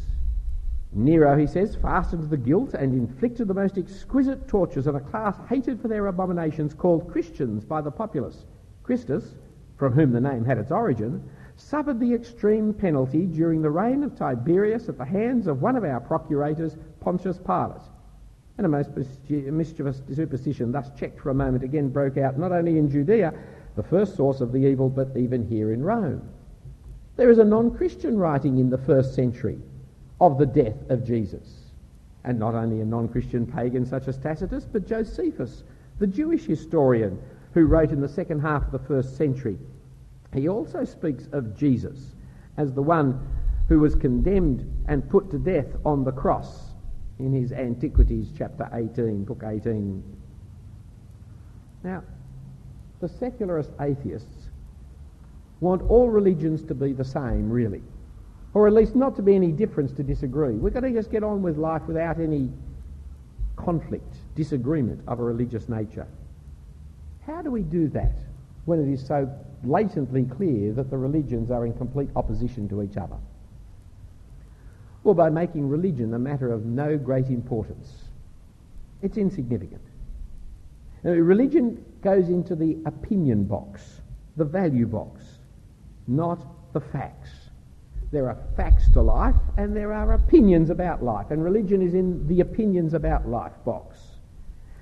Nero, 0.95 1.39
he 1.39 1.47
says, 1.47 1.75
fastened 1.75 2.29
the 2.29 2.37
guilt 2.37 2.75
and 2.75 2.93
inflicted 2.93 3.49
the 3.49 3.55
most 3.55 3.79
exquisite 3.79 4.47
tortures 4.47 4.87
on 4.87 4.97
a 4.97 5.01
class 5.01 5.35
hated 5.49 5.81
for 5.81 5.89
their 5.89 6.07
abominations 6.09 6.75
called 6.75 7.11
Christians 7.11 7.65
by 7.65 7.81
the 7.81 7.91
populace. 7.91 8.45
Christus, 8.83 9.37
from 9.79 9.95
whom 9.95 10.13
the 10.13 10.21
name 10.21 10.45
had 10.45 10.59
its 10.59 10.71
origin, 10.71 11.27
suffered 11.57 11.99
the 11.99 12.13
extreme 12.13 12.75
penalty 12.75 13.25
during 13.25 13.63
the 13.63 13.71
reign 13.71 14.03
of 14.03 14.15
Tiberius 14.15 14.91
at 14.91 14.99
the 14.99 15.05
hands 15.05 15.47
of 15.47 15.63
one 15.63 15.77
of 15.77 15.85
our 15.85 16.01
procurators, 16.01 16.77
Pontius 17.01 17.39
Pilate. 17.39 17.89
And 18.59 18.67
a 18.67 18.69
most 18.69 18.91
mischievous 18.95 20.03
superstition, 20.15 20.73
thus 20.73 20.91
checked 20.95 21.21
for 21.21 21.31
a 21.31 21.35
moment, 21.35 21.65
again 21.65 21.89
broke 21.89 22.19
out 22.19 22.39
not 22.39 22.53
only 22.53 22.77
in 22.77 22.91
Judea, 22.91 23.33
the 23.77 23.83
first 23.83 24.15
source 24.15 24.43
of 24.43 24.53
the 24.53 24.67
evil, 24.67 24.91
but 24.91 25.17
even 25.17 25.49
here 25.49 25.73
in 25.73 25.83
Rome. 25.83 26.29
There 27.17 27.31
is 27.31 27.39
a 27.39 27.45
non 27.45 27.75
Christian 27.75 28.19
writing 28.19 28.59
in 28.59 28.69
the 28.69 28.77
first 28.77 29.15
century 29.15 29.59
of 30.23 30.39
the 30.39 30.47
death 30.47 30.89
of 30.89 31.05
Jesus. 31.05 31.73
And 32.23 32.39
not 32.39 32.55
only 32.55 32.81
a 32.81 32.85
non 32.85 33.09
Christian 33.09 33.45
pagan 33.45 33.85
such 33.85 34.07
as 34.07 34.17
Tacitus, 34.17 34.65
but 34.65 34.87
Josephus, 34.87 35.65
the 35.99 36.07
Jewish 36.07 36.45
historian 36.45 37.21
who 37.55 37.67
wrote 37.67 37.91
in 37.91 38.01
the 38.01 38.09
second 38.09 38.41
half 38.41 38.65
of 38.67 38.71
the 38.71 38.79
first 38.79 39.17
century. 39.17 39.59
He 40.33 40.49
also 40.49 40.85
speaks 40.85 41.27
of 41.33 41.57
Jesus 41.57 42.15
as 42.57 42.73
the 42.73 42.83
one 42.83 43.27
who 43.69 43.81
was 43.81 43.97
condemned 43.97 44.65
and 44.87 45.09
put 45.11 45.29
to 45.33 45.39
death 45.39 45.67
on 45.85 46.05
the 46.05 46.13
cross 46.13 46.71
in 47.19 47.33
his 47.33 47.53
Antiquities, 47.53 48.29
chapter 48.39 48.69
18, 48.73 49.25
book 49.25 49.43
18. 49.45 50.03
Now, 51.83 52.05
the 53.01 53.09
secularist 53.09 53.71
atheists 53.81 54.51
want 55.61 55.83
all 55.83 56.09
religions 56.09 56.63
to 56.65 56.75
be 56.75 56.93
the 56.93 57.05
same, 57.05 57.51
really 57.51 57.83
or 58.55 58.67
at 58.67 58.73
least 58.73 58.95
not 58.95 59.17
to 59.17 59.23
be 59.23 59.35
any 59.35 59.51
difference 59.51 59.93
to 59.93 60.03
disagree. 60.03 60.55
We've 60.55 60.75
got 60.75 60.81
to 60.81 60.93
just 60.93 61.11
get 61.11 61.23
on 61.23 61.43
with 61.43 61.57
life 61.57 61.83
without 61.87 62.21
any 62.21 62.51
conflict, 63.57 64.17
disagreement 64.35 65.01
of 65.07 65.21
a 65.21 65.23
religious 65.23 65.69
nature. 65.69 66.07
How 67.27 67.41
do 67.43 67.51
we 67.51 67.63
do 67.63 67.89
that 67.89 68.19
when 68.65 68.81
it 68.81 68.93
is 68.93 69.05
so 69.07 69.31
blatantly 69.63 70.25
clear 70.25 70.73
that 70.73 70.91
the 70.91 70.99
religions 70.99 71.51
are 71.51 71.65
in 71.65 71.73
complete 71.75 72.11
opposition 72.17 72.69
to 72.69 72.83
each 72.83 72.97
other? 72.97 73.17
Well, 75.05 75.15
by 75.15 75.31
making 75.31 75.69
religion 75.69 76.15
a 76.15 76.19
matter 76.19 76.53
of 76.53 76.65
no 76.65 76.97
great 76.97 77.27
importance. 77.27 77.93
It's 79.01 79.17
insignificant. 79.17 79.83
Now, 81.03 81.11
religion 81.13 81.85
goes 82.03 82.29
into 82.29 82.55
the 82.55 82.79
opinion 82.87 83.45
box, 83.45 84.01
the 84.37 84.45
value 84.45 84.87
box, 84.87 85.23
not 86.07 86.73
the 86.73 86.81
facts. 86.81 87.31
There 88.13 88.29
are 88.29 88.37
facts 88.57 88.91
to 88.93 89.01
life 89.01 89.35
and 89.57 89.75
there 89.75 89.93
are 89.93 90.13
opinions 90.13 90.69
about 90.69 91.03
life, 91.03 91.31
and 91.31 91.43
religion 91.43 91.81
is 91.81 91.95
in 91.95 92.27
the 92.29 92.41
opinions 92.41 92.93
about 92.93 93.27
life 93.27 93.55
box. 93.65 93.97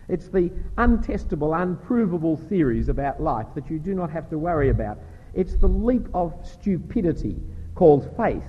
It's 0.08 0.26
the 0.26 0.50
untestable, 0.76 1.54
unprovable 1.62 2.36
theories 2.36 2.88
about 2.88 3.22
life 3.22 3.46
that 3.54 3.70
you 3.70 3.78
do 3.78 3.94
not 3.94 4.10
have 4.10 4.28
to 4.30 4.38
worry 4.38 4.70
about. 4.70 4.98
It's 5.32 5.54
the 5.54 5.68
leap 5.68 6.08
of 6.12 6.34
stupidity 6.42 7.36
called 7.76 8.12
faith 8.16 8.42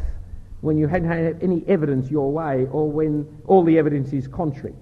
when 0.62 0.78
you 0.78 0.88
don't 0.88 1.06
have 1.06 1.38
any 1.44 1.64
evidence 1.68 2.10
your 2.10 2.32
way 2.32 2.68
or 2.72 2.92
when 2.92 3.28
all 3.46 3.64
the 3.64 3.78
evidence 3.78 4.12
is 4.14 4.28
contrary. 4.28 4.76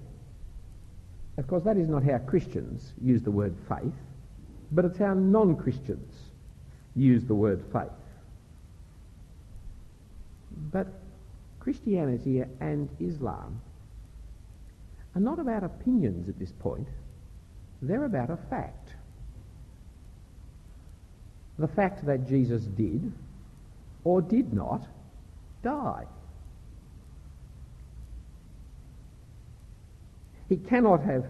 Of 1.36 1.46
course, 1.46 1.64
that 1.64 1.76
is 1.76 1.88
not 1.88 2.04
how 2.04 2.18
Christians 2.18 2.94
use 3.02 3.22
the 3.22 3.30
word 3.30 3.54
faith, 3.68 3.92
but 4.72 4.86
it's 4.86 4.98
how 4.98 5.12
non 5.12 5.56
Christians 5.56 6.14
use 6.96 7.24
the 7.26 7.34
word 7.34 7.62
faith. 7.70 7.99
But 10.72 10.86
Christianity 11.58 12.42
and 12.60 12.88
Islam 13.00 13.60
are 15.14 15.20
not 15.20 15.38
about 15.38 15.64
opinions 15.64 16.28
at 16.28 16.38
this 16.38 16.52
point. 16.52 16.88
They're 17.82 18.04
about 18.04 18.30
a 18.30 18.36
fact. 18.48 18.90
The 21.58 21.68
fact 21.68 22.04
that 22.06 22.28
Jesus 22.28 22.62
did 22.64 23.12
or 24.04 24.22
did 24.22 24.52
not 24.52 24.86
die. 25.62 26.06
He 30.48 30.56
cannot 30.56 31.02
have 31.02 31.26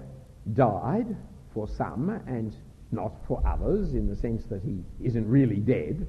died 0.54 1.16
for 1.52 1.68
some 1.68 2.08
and 2.26 2.54
not 2.92 3.12
for 3.26 3.42
others 3.46 3.94
in 3.94 4.08
the 4.08 4.16
sense 4.16 4.44
that 4.46 4.62
he 4.62 4.82
isn't 5.02 5.28
really 5.28 5.56
dead. 5.56 6.06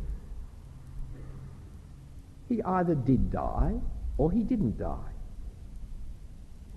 He 2.52 2.62
either 2.64 2.96
did 2.96 3.32
die 3.32 3.80
or 4.18 4.30
he 4.30 4.44
didn't 4.44 4.78
die. 4.78 5.14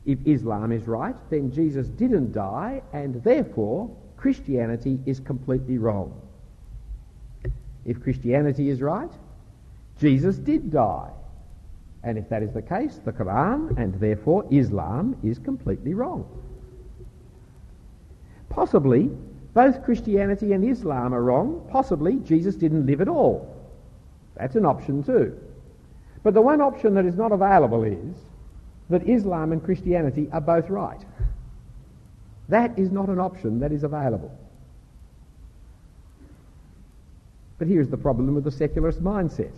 If 0.06 0.20
Islam 0.24 0.70
is 0.70 0.86
right, 0.86 1.16
then 1.30 1.50
Jesus 1.50 1.88
didn't 1.88 2.30
die, 2.30 2.80
and 2.92 3.20
therefore 3.24 3.90
Christianity 4.16 5.00
is 5.04 5.18
completely 5.18 5.78
wrong. 5.78 6.14
If 7.84 8.00
Christianity 8.00 8.68
is 8.68 8.80
right, 8.80 9.10
Jesus 9.98 10.36
did 10.36 10.70
die. 10.70 11.10
And 12.04 12.18
if 12.18 12.28
that 12.28 12.44
is 12.44 12.52
the 12.52 12.62
case, 12.62 13.00
the 13.04 13.12
Quran 13.12 13.76
and 13.76 13.94
therefore 13.94 14.46
Islam 14.52 15.16
is 15.24 15.40
completely 15.40 15.94
wrong. 15.94 16.24
Possibly 18.48 19.10
both 19.54 19.82
Christianity 19.82 20.52
and 20.52 20.64
Islam 20.64 21.12
are 21.12 21.22
wrong. 21.22 21.66
Possibly 21.68 22.20
Jesus 22.20 22.54
didn't 22.54 22.86
live 22.86 23.00
at 23.00 23.08
all. 23.08 23.52
That's 24.36 24.54
an 24.54 24.66
option 24.66 25.02
too. 25.02 25.36
But 26.24 26.32
the 26.32 26.42
one 26.42 26.60
option 26.60 26.94
that 26.94 27.04
is 27.04 27.16
not 27.16 27.30
available 27.30 27.84
is 27.84 28.16
that 28.88 29.06
Islam 29.08 29.52
and 29.52 29.62
Christianity 29.62 30.28
are 30.32 30.40
both 30.40 30.70
right. 30.70 31.00
That 32.48 32.76
is 32.78 32.90
not 32.90 33.08
an 33.08 33.20
option 33.20 33.60
that 33.60 33.72
is 33.72 33.84
available. 33.84 34.36
But 37.58 37.68
here's 37.68 37.88
the 37.88 37.96
problem 37.96 38.34
with 38.34 38.44
the 38.44 38.50
secularist 38.50 39.02
mindset. 39.02 39.52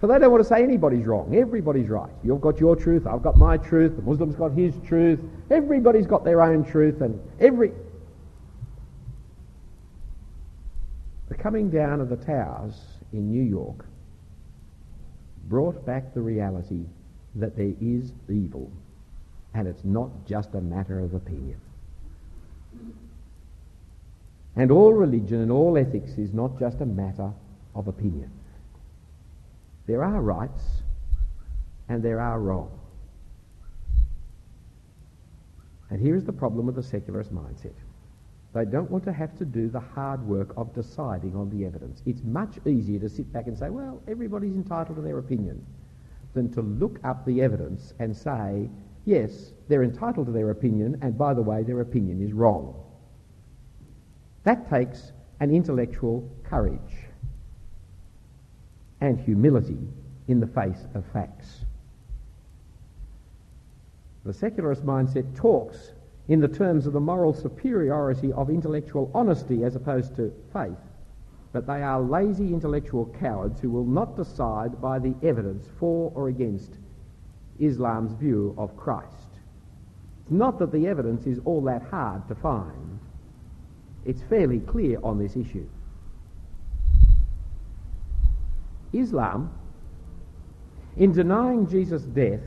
For 0.00 0.08
they 0.08 0.18
don't 0.18 0.30
want 0.30 0.42
to 0.42 0.48
say 0.48 0.62
anybody's 0.62 1.06
wrong. 1.06 1.34
Everybody's 1.34 1.88
right. 1.88 2.12
You've 2.22 2.40
got 2.40 2.60
your 2.60 2.76
truth, 2.76 3.06
I've 3.06 3.22
got 3.22 3.36
my 3.36 3.56
truth, 3.56 3.96
the 3.96 4.02
Muslim's 4.02 4.36
got 4.36 4.52
his 4.52 4.74
truth, 4.86 5.20
everybody's 5.50 6.06
got 6.06 6.24
their 6.24 6.42
own 6.42 6.64
truth, 6.64 7.00
and 7.00 7.18
every. 7.40 7.72
The 11.28 11.36
coming 11.36 11.70
down 11.70 12.00
of 12.00 12.08
the 12.08 12.16
towers 12.16 12.74
in 13.12 13.30
New 13.30 13.42
York 13.42 13.86
brought 15.48 15.84
back 15.86 16.14
the 16.14 16.20
reality 16.20 16.84
that 17.34 17.56
there 17.56 17.74
is 17.80 18.12
evil 18.28 18.70
and 19.54 19.66
it's 19.66 19.84
not 19.84 20.10
just 20.26 20.54
a 20.54 20.60
matter 20.60 21.00
of 21.00 21.14
opinion. 21.14 21.60
And 24.54 24.70
all 24.70 24.92
religion 24.92 25.40
and 25.40 25.50
all 25.50 25.76
ethics 25.78 26.12
is 26.12 26.32
not 26.32 26.58
just 26.58 26.80
a 26.80 26.86
matter 26.86 27.32
of 27.74 27.88
opinion. 27.88 28.30
There 29.86 30.02
are 30.02 30.20
rights 30.20 30.62
and 31.88 32.02
there 32.02 32.20
are 32.20 32.40
wrongs. 32.40 32.72
And 35.90 36.00
here 36.00 36.16
is 36.16 36.24
the 36.24 36.32
problem 36.32 36.66
with 36.66 36.74
the 36.74 36.82
secularist 36.82 37.32
mindset. 37.34 37.74
They 38.54 38.64
don't 38.64 38.90
want 38.90 39.04
to 39.04 39.12
have 39.12 39.36
to 39.38 39.44
do 39.44 39.68
the 39.68 39.80
hard 39.80 40.26
work 40.26 40.54
of 40.56 40.74
deciding 40.74 41.36
on 41.36 41.50
the 41.50 41.66
evidence. 41.66 42.02
It's 42.06 42.22
much 42.22 42.58
easier 42.66 42.98
to 43.00 43.08
sit 43.08 43.32
back 43.32 43.46
and 43.46 43.58
say, 43.58 43.68
well, 43.68 44.02
everybody's 44.08 44.56
entitled 44.56 44.96
to 44.96 45.02
their 45.02 45.18
opinion, 45.18 45.64
than 46.32 46.50
to 46.52 46.62
look 46.62 46.98
up 47.04 47.24
the 47.26 47.42
evidence 47.42 47.92
and 47.98 48.16
say, 48.16 48.70
yes, 49.04 49.52
they're 49.68 49.82
entitled 49.82 50.26
to 50.26 50.32
their 50.32 50.50
opinion, 50.50 50.98
and 51.02 51.18
by 51.18 51.34
the 51.34 51.42
way, 51.42 51.62
their 51.62 51.80
opinion 51.80 52.22
is 52.22 52.32
wrong. 52.32 52.74
That 54.44 54.70
takes 54.70 55.12
an 55.40 55.50
intellectual 55.50 56.30
courage 56.44 56.96
and 59.00 59.18
humility 59.20 59.78
in 60.28 60.40
the 60.40 60.46
face 60.46 60.86
of 60.94 61.04
facts. 61.12 61.64
The 64.24 64.32
secularist 64.32 64.84
mindset 64.84 65.36
talks 65.36 65.92
in 66.28 66.40
the 66.40 66.48
terms 66.48 66.86
of 66.86 66.92
the 66.92 67.00
moral 67.00 67.32
superiority 67.32 68.32
of 68.32 68.50
intellectual 68.50 69.10
honesty 69.14 69.62
as 69.64 69.76
opposed 69.76 70.16
to 70.16 70.32
faith. 70.52 70.76
But 71.52 71.66
they 71.66 71.82
are 71.82 72.00
lazy 72.00 72.52
intellectual 72.52 73.06
cowards 73.20 73.60
who 73.60 73.70
will 73.70 73.84
not 73.84 74.16
decide 74.16 74.80
by 74.80 74.98
the 74.98 75.14
evidence 75.22 75.68
for 75.78 76.12
or 76.14 76.28
against 76.28 76.72
Islam's 77.60 78.12
view 78.12 78.54
of 78.58 78.76
Christ. 78.76 79.30
It's 80.22 80.30
not 80.30 80.58
that 80.58 80.72
the 80.72 80.88
evidence 80.88 81.26
is 81.26 81.38
all 81.44 81.62
that 81.62 81.82
hard 81.82 82.26
to 82.28 82.34
find. 82.34 82.98
It's 84.04 84.22
fairly 84.22 84.60
clear 84.60 84.98
on 85.02 85.18
this 85.18 85.36
issue. 85.36 85.68
Islam, 88.92 89.52
in 90.96 91.12
denying 91.12 91.68
Jesus' 91.68 92.02
death, 92.02 92.40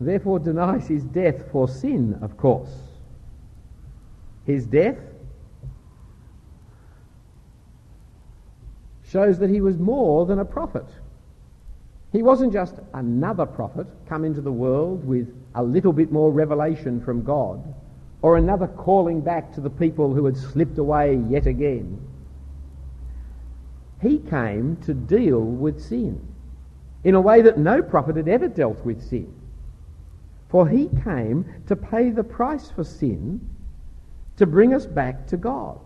therefore 0.00 0.38
denies 0.38 0.88
his 0.88 1.04
death 1.04 1.50
for 1.52 1.68
sin, 1.68 2.18
of 2.22 2.36
course. 2.36 2.70
His 4.46 4.66
death 4.66 4.98
shows 9.10 9.38
that 9.38 9.50
he 9.50 9.60
was 9.60 9.76
more 9.78 10.24
than 10.26 10.38
a 10.38 10.44
prophet. 10.44 10.86
He 12.12 12.22
wasn't 12.22 12.52
just 12.52 12.76
another 12.94 13.46
prophet 13.46 13.86
come 14.08 14.24
into 14.24 14.40
the 14.40 14.52
world 14.52 15.04
with 15.04 15.32
a 15.54 15.62
little 15.62 15.92
bit 15.92 16.10
more 16.10 16.32
revelation 16.32 17.00
from 17.00 17.22
God, 17.22 17.74
or 18.22 18.36
another 18.36 18.66
calling 18.66 19.20
back 19.20 19.52
to 19.54 19.60
the 19.60 19.70
people 19.70 20.14
who 20.14 20.24
had 20.26 20.36
slipped 20.36 20.78
away 20.78 21.20
yet 21.28 21.46
again. 21.46 22.00
He 24.00 24.18
came 24.18 24.76
to 24.86 24.94
deal 24.94 25.40
with 25.40 25.80
sin 25.80 26.26
in 27.04 27.14
a 27.14 27.20
way 27.20 27.42
that 27.42 27.58
no 27.58 27.82
prophet 27.82 28.16
had 28.16 28.28
ever 28.28 28.48
dealt 28.48 28.84
with 28.84 29.02
sin. 29.02 29.32
For 30.50 30.68
he 30.68 30.90
came 31.04 31.46
to 31.68 31.76
pay 31.76 32.10
the 32.10 32.24
price 32.24 32.70
for 32.70 32.84
sin 32.84 33.40
to 34.36 34.46
bring 34.46 34.74
us 34.74 34.84
back 34.84 35.26
to 35.28 35.36
God. 35.36 35.78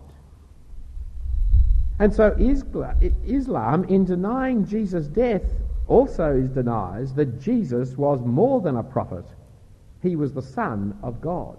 And 1.99 2.13
so 2.13 2.35
Islam, 2.39 3.83
in 3.85 4.05
denying 4.05 4.65
Jesus' 4.65 5.07
death, 5.07 5.43
also 5.87 6.41
denies 6.41 7.13
that 7.13 7.39
Jesus 7.39 7.95
was 7.95 8.19
more 8.25 8.59
than 8.59 8.77
a 8.77 8.83
prophet. 8.83 9.25
He 10.01 10.15
was 10.15 10.33
the 10.33 10.41
Son 10.41 10.97
of 11.03 11.21
God. 11.21 11.57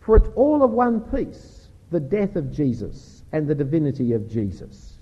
For 0.00 0.16
it's 0.16 0.28
all 0.36 0.62
of 0.62 0.70
one 0.70 1.00
piece, 1.00 1.68
the 1.90 2.00
death 2.00 2.36
of 2.36 2.52
Jesus 2.52 3.22
and 3.32 3.48
the 3.48 3.54
divinity 3.54 4.12
of 4.12 4.28
Jesus. 4.28 4.98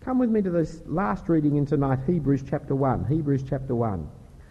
Come 0.00 0.18
with 0.18 0.30
me 0.30 0.40
to 0.42 0.50
this 0.50 0.82
last 0.86 1.28
reading 1.28 1.56
in 1.56 1.66
tonight, 1.66 2.00
Hebrews 2.06 2.44
chapter 2.48 2.74
1. 2.74 3.06
Hebrews 3.06 3.44
chapter 3.48 3.74
1. 3.74 4.08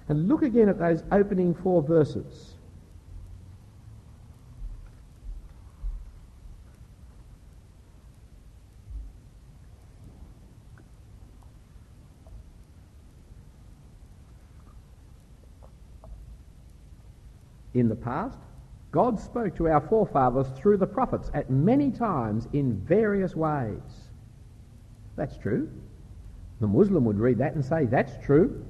And 0.10 0.28
look 0.28 0.44
again 0.44 0.70
at 0.70 0.80
those 0.80 1.04
opening 1.12 1.54
four 1.54 1.82
verses. 1.82 2.54
in 17.74 17.90
the 17.90 17.96
past, 17.96 18.40
God 18.92 19.20
spoke 19.20 19.56
to 19.58 19.68
our 19.68 19.82
forefathers 19.82 20.48
through 20.56 20.78
the 20.78 20.88
prophets 20.88 21.32
at 21.34 21.50
many 21.50 21.90
times 21.90 22.48
in 22.54 22.80
various 22.82 23.36
ways. 23.36 23.82
That's 25.16 25.38
true. 25.38 25.70
The 26.60 26.68
Muslim 26.68 27.06
would 27.06 27.20
read 27.20 27.40
that 27.40 27.56
and 27.56 27.66
say, 27.66 27.86
that's 27.86 28.14
true. 28.24 28.64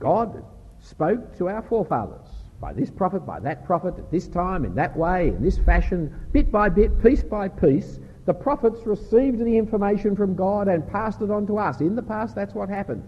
God 0.00 0.42
spoke 0.80 1.36
to 1.38 1.48
our 1.48 1.62
forefathers 1.62 2.26
by 2.60 2.72
this 2.72 2.90
prophet, 2.90 3.24
by 3.24 3.38
that 3.40 3.64
prophet, 3.64 3.94
at 3.96 4.10
this 4.10 4.26
time, 4.26 4.64
in 4.64 4.74
that 4.74 4.96
way, 4.96 5.28
in 5.28 5.42
this 5.42 5.58
fashion, 5.58 6.12
bit 6.32 6.50
by 6.50 6.68
bit, 6.68 7.02
piece 7.02 7.22
by 7.22 7.48
piece. 7.48 8.00
The 8.26 8.34
prophets 8.34 8.86
received 8.86 9.38
the 9.38 9.56
information 9.56 10.16
from 10.16 10.34
God 10.34 10.68
and 10.68 10.86
passed 10.86 11.22
it 11.22 11.30
on 11.30 11.46
to 11.46 11.58
us. 11.58 11.80
In 11.80 11.94
the 11.94 12.02
past, 12.02 12.34
that's 12.34 12.54
what 12.54 12.68
happened. 12.68 13.02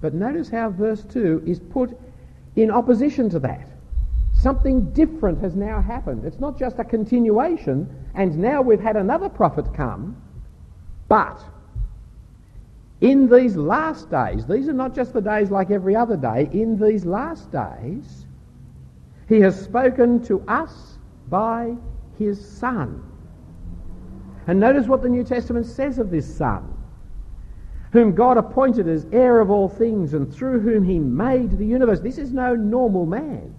But 0.00 0.14
notice 0.14 0.48
how 0.48 0.70
verse 0.70 1.04
2 1.04 1.42
is 1.46 1.58
put 1.58 1.98
in 2.54 2.70
opposition 2.70 3.28
to 3.30 3.38
that. 3.40 3.68
Something 4.34 4.92
different 4.92 5.40
has 5.40 5.56
now 5.56 5.80
happened. 5.80 6.24
It's 6.24 6.40
not 6.40 6.58
just 6.58 6.78
a 6.78 6.84
continuation, 6.84 7.88
and 8.14 8.38
now 8.38 8.62
we've 8.62 8.80
had 8.80 8.96
another 8.96 9.28
prophet 9.28 9.72
come, 9.74 10.16
but 11.08 11.42
in 13.00 13.28
these 13.28 13.56
last 13.56 14.10
days, 14.10 14.46
these 14.46 14.68
are 14.68 14.72
not 14.72 14.94
just 14.94 15.12
the 15.12 15.20
days 15.20 15.50
like 15.50 15.70
every 15.70 15.94
other 15.94 16.16
day, 16.16 16.48
in 16.52 16.78
these 16.80 17.04
last 17.04 17.50
days, 17.52 18.26
he 19.28 19.40
has 19.40 19.60
spoken 19.60 20.22
to 20.24 20.40
us 20.48 20.98
by 21.28 21.76
his 22.18 22.42
Son. 22.58 23.02
And 24.46 24.60
notice 24.60 24.86
what 24.86 25.02
the 25.02 25.08
New 25.08 25.24
Testament 25.24 25.66
says 25.66 25.98
of 25.98 26.10
this 26.10 26.32
Son, 26.36 26.72
whom 27.92 28.14
God 28.14 28.38
appointed 28.38 28.88
as 28.88 29.06
heir 29.12 29.40
of 29.40 29.50
all 29.50 29.68
things 29.68 30.14
and 30.14 30.32
through 30.32 30.60
whom 30.60 30.84
he 30.84 30.98
made 30.98 31.58
the 31.58 31.66
universe. 31.66 32.00
This 32.00 32.18
is 32.18 32.32
no 32.32 32.54
normal 32.54 33.04
man. 33.04 33.54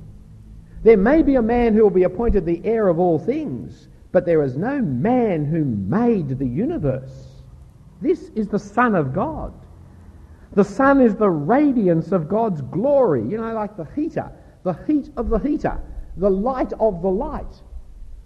There 0.83 0.97
may 0.97 1.21
be 1.21 1.35
a 1.35 1.41
man 1.41 1.73
who 1.73 1.83
will 1.83 1.89
be 1.89 2.03
appointed 2.03 2.45
the 2.45 2.61
heir 2.63 2.87
of 2.87 2.97
all 2.97 3.19
things, 3.19 3.89
but 4.11 4.25
there 4.25 4.41
is 4.43 4.57
no 4.57 4.81
man 4.81 5.45
who 5.45 5.65
made 5.65 6.39
the 6.39 6.47
universe. 6.47 7.26
This 8.01 8.29
is 8.35 8.47
the 8.47 8.59
Son 8.59 8.95
of 8.95 9.13
God. 9.13 9.53
The 10.53 10.63
sun 10.63 11.01
is 11.01 11.15
the 11.15 11.29
radiance 11.29 12.11
of 12.11 12.29
God's 12.29 12.61
glory, 12.61 13.21
you 13.21 13.37
know, 13.37 13.53
like 13.53 13.75
the 13.75 13.87
heater, 13.95 14.31
the 14.63 14.73
heat 14.85 15.09
of 15.17 15.29
the 15.29 15.37
heater, 15.37 15.79
the 16.15 16.29
light 16.29 16.73
of 16.79 17.01
the 17.01 17.09
light. 17.09 17.61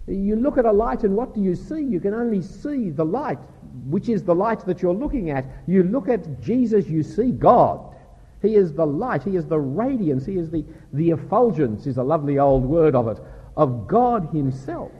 You 0.06 0.36
look 0.36 0.58
at 0.58 0.64
a 0.64 0.72
light 0.72 1.04
and 1.04 1.16
what 1.16 1.34
do 1.34 1.40
you 1.40 1.54
see? 1.54 1.82
You 1.82 2.00
can 2.00 2.14
only 2.14 2.42
see 2.42 2.90
the 2.90 3.04
light, 3.04 3.38
which 3.86 4.08
is 4.08 4.24
the 4.24 4.34
light 4.34 4.64
that 4.66 4.82
you're 4.82 4.94
looking 4.94 5.30
at. 5.30 5.44
You 5.66 5.82
look 5.84 6.08
at 6.08 6.40
Jesus, 6.40 6.88
you 6.88 7.02
see 7.02 7.30
God. 7.32 7.94
He 8.40 8.56
is 8.56 8.72
the 8.72 8.86
light, 8.86 9.22
He 9.22 9.36
is 9.36 9.46
the 9.46 9.60
radiance, 9.60 10.26
He 10.26 10.36
is 10.36 10.50
the, 10.50 10.64
the 10.92 11.10
effulgence, 11.10 11.86
is 11.86 11.98
a 11.98 12.02
lovely 12.02 12.38
old 12.38 12.64
word 12.64 12.96
of 12.96 13.06
it, 13.06 13.20
of 13.56 13.86
God 13.86 14.28
Himself. 14.32 14.90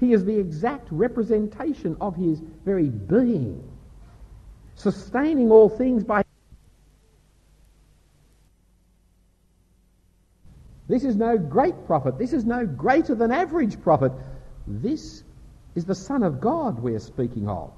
He 0.00 0.12
is 0.12 0.24
the 0.24 0.36
exact 0.36 0.88
representation 0.90 1.96
of 2.00 2.16
His 2.16 2.42
very 2.64 2.88
being, 2.88 3.62
sustaining 4.76 5.50
all 5.50 5.68
things 5.68 6.04
by. 6.04 6.24
This 10.88 11.04
is 11.04 11.16
no 11.16 11.38
great 11.38 11.86
prophet. 11.86 12.18
This 12.18 12.32
is 12.32 12.44
no 12.44 12.66
greater 12.66 13.14
than 13.14 13.32
average 13.32 13.80
prophet. 13.80 14.12
This 14.66 15.22
is 15.74 15.84
the 15.84 15.94
Son 15.94 16.22
of 16.22 16.40
God 16.40 16.78
we're 16.80 16.98
speaking 16.98 17.48
of. 17.48 17.72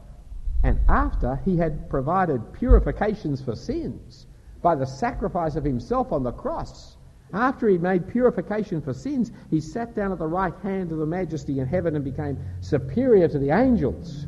And 0.64 0.80
after 0.88 1.37
he 1.44 1.56
had 1.56 1.88
provided 1.88 2.52
purifications 2.52 3.40
for 3.40 3.54
sins, 3.54 4.26
by 4.66 4.74
the 4.74 4.85
sacrifice 4.85 5.54
of 5.54 5.62
himself 5.62 6.11
on 6.11 6.24
the 6.24 6.32
cross. 6.32 6.96
After 7.32 7.68
he 7.68 7.78
made 7.78 8.09
purification 8.09 8.80
for 8.80 8.92
sins, 8.92 9.30
he 9.48 9.61
sat 9.61 9.94
down 9.94 10.11
at 10.11 10.18
the 10.18 10.26
right 10.26 10.54
hand 10.62 10.90
of 10.90 10.98
the 10.98 11.06
majesty 11.06 11.61
in 11.61 11.66
heaven 11.68 11.94
and 11.94 12.04
became 12.04 12.37
superior 12.61 13.28
to 13.28 13.38
the 13.38 13.50
angels, 13.50 14.26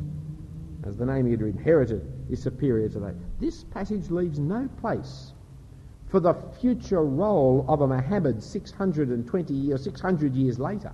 as 0.89 0.97
the 0.97 1.05
name 1.05 1.25
he 1.25 1.31
had 1.31 1.41
inherited 1.41 2.05
is 2.29 2.41
superior 2.41 2.89
to 2.89 2.99
that. 2.99 3.15
This 3.39 3.63
passage 3.63 4.09
leaves 4.09 4.39
no 4.39 4.67
place 4.81 5.33
for 6.07 6.19
the 6.19 6.33
future 6.59 7.03
role 7.03 7.63
of 7.67 7.81
a 7.81 7.87
Muhammad 7.87 8.41
620 8.43 9.71
or 9.71 9.77
600 9.77 10.35
years 10.35 10.59
later. 10.59 10.91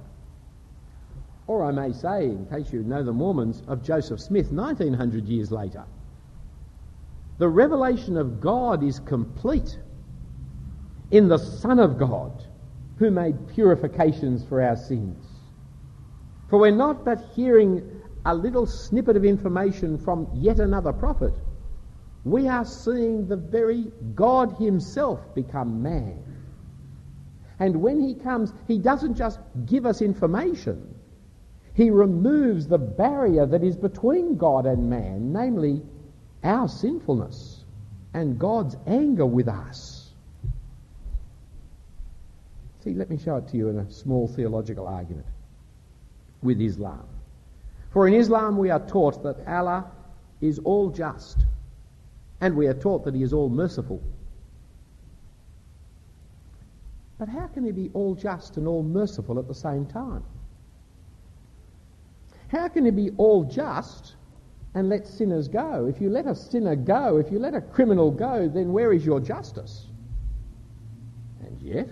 Or 1.48 1.64
I 1.64 1.72
may 1.72 1.94
say, 1.94 2.26
in 2.26 2.46
case 2.48 2.74
you 2.74 2.84
know 2.84 3.04
the 3.04 3.14
Mormons, 3.14 3.64
of 3.68 3.82
Joseph 3.84 4.20
Smith 4.20 4.52
1900 4.52 5.26
years 5.26 5.52
later. 5.52 5.86
The 7.38 7.48
revelation 7.48 8.18
of 8.18 8.42
God 8.42 8.84
is 8.84 9.00
complete 9.00 9.78
in 11.12 11.30
the 11.30 11.38
Son 11.38 11.80
of 11.80 11.98
God 11.98 12.44
who 12.98 13.12
made 13.12 13.48
purifications 13.50 14.44
for 14.44 14.62
our 14.62 14.76
sins. 14.76 15.26
For 16.50 16.60
we're 16.60 16.72
not 16.72 17.06
but 17.06 17.20
hearing 17.34 17.95
a 18.26 18.34
little 18.34 18.66
snippet 18.66 19.16
of 19.16 19.24
information 19.24 19.98
from 19.98 20.28
yet 20.34 20.60
another 20.60 20.92
prophet. 20.92 21.34
We 22.24 22.48
are 22.48 22.66
seeing 22.66 23.28
the 23.28 23.36
very 23.36 23.92
God 24.16 24.56
Himself 24.58 25.20
become 25.36 25.84
man. 25.84 26.24
And 27.60 27.82
when 27.82 28.02
He 28.02 28.16
comes, 28.16 28.52
He 28.68 28.80
doesn't 28.80 29.16
just 29.16 29.40
give 29.66 29.86
us 29.86 30.02
information, 30.02 30.96
He 31.76 31.92
removes 31.92 32.68
the 32.68 32.80
barrier 32.80 33.46
that 33.46 33.64
is 33.64 33.78
between 33.78 34.38
God 34.38 34.66
and 34.66 34.90
man, 34.90 35.32
namely 35.32 35.84
our 36.44 36.68
sinfulness 36.68 37.64
and 38.14 38.40
God's 38.40 38.76
anger 38.88 39.26
with 39.26 39.48
us. 39.48 40.10
See, 42.84 42.94
let 42.94 43.10
me 43.10 43.18
show 43.18 43.38
it 43.38 43.48
to 43.50 43.58
you 43.58 43.70
in 43.70 43.80
a 43.80 43.92
small 43.92 44.28
theological 44.28 44.88
argument 44.88 45.26
with 46.42 46.62
Islam. 46.62 47.08
For 47.96 48.10
in 48.10 48.14
Islam 48.14 48.58
we 48.58 48.72
are 48.72 48.86
taught 48.86 49.24
that 49.24 49.48
Allah 49.48 49.90
is 50.42 50.60
all 50.60 50.90
just, 50.90 51.46
and 52.42 52.54
we 52.58 52.68
are 52.68 52.74
taught 52.74 53.06
that 53.06 53.16
He 53.16 53.24
is 53.24 53.32
all 53.32 53.48
merciful. 53.48 54.04
But 57.18 57.30
how 57.30 57.48
can 57.48 57.64
He 57.64 57.72
be 57.72 57.92
all 57.94 58.14
just 58.14 58.58
and 58.58 58.68
all 58.68 58.84
merciful 58.84 59.40
at 59.40 59.48
the 59.48 59.56
same 59.56 59.86
time? 59.86 60.26
How 62.50 62.68
can 62.68 62.84
He 62.84 62.92
be 62.92 63.12
all 63.16 63.46
just 63.46 64.16
and 64.74 64.90
let 64.90 65.08
sinners 65.08 65.48
go. 65.48 65.86
If 65.86 66.02
you 66.02 66.10
let 66.10 66.28
a 66.28 66.36
sinner 66.36 66.76
go, 66.76 67.16
if 67.16 67.32
you 67.32 67.40
let 67.40 67.54
a 67.54 67.62
criminal 67.62 68.12
go, 68.12 68.50
then 68.50 68.74
where 68.74 68.92
is 68.92 69.06
your 69.06 69.22
justice? 69.22 69.88
And 71.40 71.62
yet, 71.62 71.88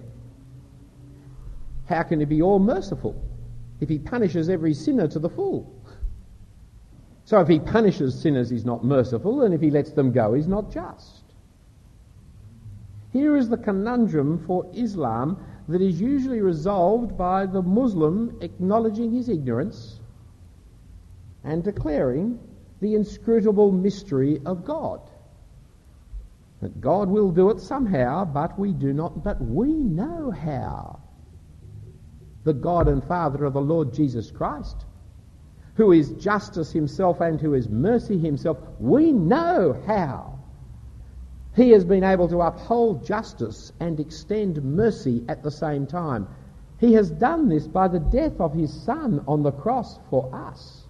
how 1.87 2.03
can 2.03 2.19
he 2.19 2.25
be 2.25 2.41
all 2.41 2.59
merciful 2.59 3.15
if 3.79 3.87
he 3.87 3.99
punishes 3.99 4.49
every 4.49 4.73
sinner 4.73 5.07
to 5.07 5.17
the 5.17 5.29
full? 5.29 5.73
So 7.25 7.39
if 7.39 7.47
he 7.47 7.59
punishes 7.59 8.19
sinners, 8.19 8.49
he's 8.49 8.65
not 8.65 8.83
merciful, 8.83 9.43
and 9.43 9.53
if 9.53 9.61
he 9.61 9.71
lets 9.71 9.91
them 9.91 10.11
go, 10.11 10.33
he's 10.33 10.47
not 10.47 10.71
just. 10.71 11.23
Here 13.11 13.37
is 13.37 13.47
the 13.47 13.57
conundrum 13.57 14.43
for 14.45 14.69
Islam 14.73 15.37
that 15.69 15.81
is 15.81 16.01
usually 16.01 16.41
resolved 16.41 17.17
by 17.17 17.45
the 17.45 17.61
Muslim 17.61 18.37
acknowledging 18.41 19.11
his 19.11 19.29
ignorance 19.29 19.99
and 21.43 21.63
declaring 21.63 22.39
the 22.81 22.95
inscrutable 22.95 23.71
mystery 23.71 24.41
of 24.45 24.65
God. 24.65 24.99
That 26.61 26.81
God 26.81 27.09
will 27.09 27.31
do 27.31 27.49
it 27.49 27.59
somehow, 27.59 28.25
but 28.25 28.57
we 28.57 28.73
do 28.73 28.93
not, 28.93 29.23
but 29.23 29.41
we 29.41 29.73
know 29.73 30.31
how. 30.31 30.99
The 32.43 32.53
God 32.53 32.87
and 32.87 33.03
Father 33.03 33.45
of 33.45 33.53
the 33.53 33.61
Lord 33.61 33.93
Jesus 33.93 34.31
Christ, 34.31 34.85
who 35.75 35.91
is 35.91 36.11
justice 36.11 36.71
himself 36.71 37.19
and 37.21 37.41
who 37.41 37.53
is 37.53 37.67
mercy 37.69 38.17
himself, 38.17 38.57
we 38.79 39.11
know 39.11 39.81
how. 39.87 40.39
He 41.55 41.71
has 41.71 41.83
been 41.83 42.03
able 42.03 42.27
to 42.29 42.41
uphold 42.41 43.05
justice 43.05 43.71
and 43.79 43.99
extend 43.99 44.63
mercy 44.63 45.23
at 45.27 45.43
the 45.43 45.51
same 45.51 45.85
time. 45.85 46.27
He 46.79 46.93
has 46.93 47.11
done 47.11 47.47
this 47.47 47.67
by 47.67 47.87
the 47.87 47.99
death 47.99 48.39
of 48.39 48.53
his 48.53 48.73
Son 48.73 49.23
on 49.27 49.43
the 49.43 49.51
cross 49.51 49.99
for 50.09 50.33
us. 50.33 50.87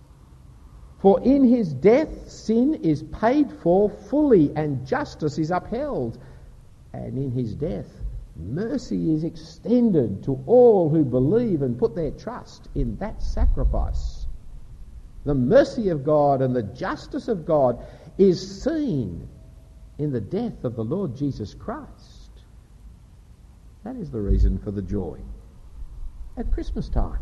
For 1.00 1.22
in 1.22 1.44
his 1.44 1.74
death, 1.74 2.30
sin 2.30 2.76
is 2.76 3.04
paid 3.04 3.52
for 3.52 3.90
fully 3.90 4.54
and 4.56 4.88
justice 4.88 5.38
is 5.38 5.52
upheld. 5.52 6.18
And 6.94 7.18
in 7.18 7.32
his 7.32 7.56
death, 7.56 7.92
mercy 8.38 9.14
is 9.14 9.26
extended 9.26 10.24
to 10.24 10.42
all 10.46 10.90
who 10.90 11.04
believe 11.04 11.62
and 11.62 11.78
put 11.78 11.94
their 11.94 12.12
trust 12.12 12.70
in 12.74 12.96
that 12.98 13.22
sacrifice. 13.22 14.23
The 15.26 15.34
mercy 15.34 15.90
of 15.90 16.04
God 16.04 16.42
and 16.42 16.56
the 16.56 16.64
justice 16.64 17.28
of 17.28 17.46
God 17.46 17.86
is 18.18 18.64
seen 18.64 19.28
in 19.98 20.12
the 20.12 20.22
death 20.22 20.64
of 20.64 20.76
the 20.76 20.84
Lord 20.84 21.16
Jesus 21.16 21.54
Christ. 21.54 22.30
That 23.84 23.96
is 23.96 24.12
the 24.12 24.22
reason 24.22 24.60
for 24.60 24.72
the 24.72 24.82
joy 24.82 25.20
at 26.38 26.52
Christmas 26.52 26.90
time. 26.90 27.20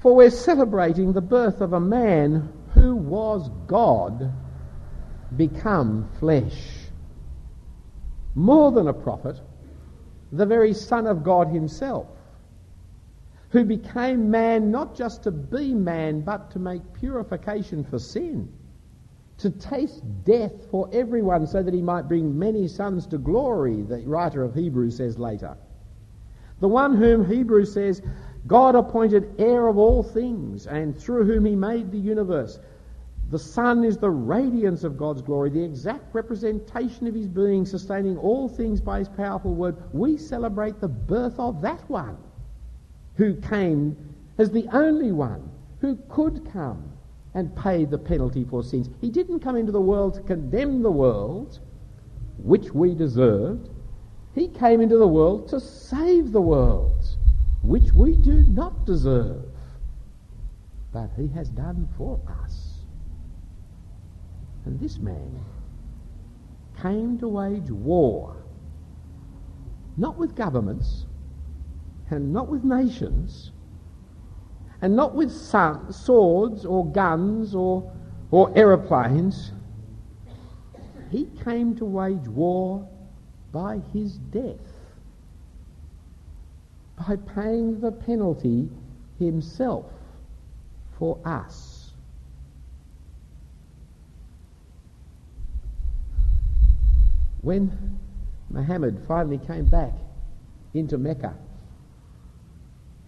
For 0.00 0.14
we're 0.14 0.30
celebrating 0.30 1.12
the 1.12 1.20
birth 1.20 1.60
of 1.60 1.72
a 1.72 1.80
man 1.80 2.52
who 2.74 2.96
was 2.96 3.48
God 3.66 4.32
become 5.36 6.08
flesh. 6.18 6.88
More 8.34 8.72
than 8.72 8.88
a 8.88 8.92
prophet, 8.92 9.38
the 10.32 10.46
very 10.46 10.72
Son 10.74 11.06
of 11.06 11.22
God 11.22 11.48
himself, 11.48 12.08
who 13.52 13.64
became 13.64 14.30
man 14.30 14.70
not 14.70 14.94
just 14.94 15.24
to 15.24 15.30
be 15.30 15.74
man, 15.74 16.22
but 16.22 16.50
to 16.50 16.58
make 16.58 16.80
purification 16.94 17.84
for 17.84 17.98
sin, 17.98 18.50
to 19.36 19.50
taste 19.50 20.02
death 20.24 20.70
for 20.70 20.88
everyone 20.90 21.46
so 21.46 21.62
that 21.62 21.74
he 21.74 21.82
might 21.82 22.08
bring 22.08 22.38
many 22.38 22.66
sons 22.66 23.06
to 23.06 23.18
glory, 23.18 23.82
the 23.82 23.98
writer 24.06 24.42
of 24.42 24.54
Hebrews 24.54 24.96
says 24.96 25.18
later. 25.18 25.54
The 26.60 26.68
one 26.68 26.96
whom 26.96 27.28
Hebrews 27.28 27.74
says 27.74 28.00
God 28.46 28.74
appointed 28.74 29.34
heir 29.38 29.66
of 29.66 29.76
all 29.76 30.02
things, 30.02 30.66
and 30.66 30.98
through 30.98 31.26
whom 31.26 31.44
he 31.44 31.54
made 31.54 31.92
the 31.92 31.98
universe. 31.98 32.58
The 33.28 33.38
Son 33.38 33.84
is 33.84 33.98
the 33.98 34.10
radiance 34.10 34.82
of 34.82 34.96
God's 34.96 35.20
glory, 35.20 35.50
the 35.50 35.62
exact 35.62 36.14
representation 36.14 37.06
of 37.06 37.14
his 37.14 37.28
being, 37.28 37.66
sustaining 37.66 38.16
all 38.16 38.48
things 38.48 38.80
by 38.80 39.00
his 39.00 39.08
powerful 39.10 39.54
word. 39.54 39.76
We 39.92 40.16
celebrate 40.16 40.80
the 40.80 40.88
birth 40.88 41.38
of 41.38 41.60
that 41.60 41.88
one 41.90 42.16
who 43.16 43.34
came 43.36 43.96
as 44.38 44.50
the 44.50 44.66
only 44.72 45.12
one 45.12 45.50
who 45.80 45.96
could 46.08 46.48
come 46.52 46.92
and 47.34 47.54
pay 47.56 47.84
the 47.84 47.98
penalty 47.98 48.44
for 48.44 48.62
sins. 48.62 48.88
He 49.00 49.10
didn't 49.10 49.40
come 49.40 49.56
into 49.56 49.72
the 49.72 49.80
world 49.80 50.14
to 50.14 50.20
condemn 50.22 50.82
the 50.82 50.90
world, 50.90 51.60
which 52.38 52.72
we 52.72 52.94
deserved. 52.94 53.70
He 54.34 54.48
came 54.48 54.80
into 54.80 54.98
the 54.98 55.06
world 55.06 55.48
to 55.48 55.60
save 55.60 56.32
the 56.32 56.40
world 56.40 57.16
which 57.62 57.92
we 57.92 58.16
do 58.16 58.44
not 58.48 58.84
deserve, 58.84 59.44
but 60.92 61.10
he 61.16 61.28
has 61.28 61.48
done 61.48 61.88
for 61.96 62.20
us. 62.44 62.78
And 64.64 64.78
this 64.80 64.98
man 64.98 65.40
came 66.80 67.18
to 67.18 67.28
wage 67.28 67.70
war, 67.70 68.36
not 69.96 70.16
with 70.16 70.34
governments, 70.34 71.06
and 72.12 72.32
not 72.32 72.48
with 72.48 72.62
nations, 72.62 73.50
and 74.82 74.94
not 74.94 75.14
with 75.14 75.32
swords 75.32 76.64
or 76.64 76.86
guns 76.86 77.54
or, 77.54 77.90
or 78.30 78.52
aeroplanes. 78.56 79.52
He 81.10 81.28
came 81.44 81.74
to 81.76 81.84
wage 81.84 82.28
war 82.28 82.88
by 83.52 83.80
his 83.92 84.18
death 84.18 84.56
by 86.96 87.16
paying 87.16 87.80
the 87.80 87.90
penalty 87.92 88.68
himself 89.18 89.86
for 90.98 91.18
us. 91.24 91.90
When 97.40 97.98
Muhammad 98.50 99.02
finally 99.08 99.38
came 99.38 99.64
back 99.64 99.92
into 100.74 100.96
Mecca, 100.96 101.34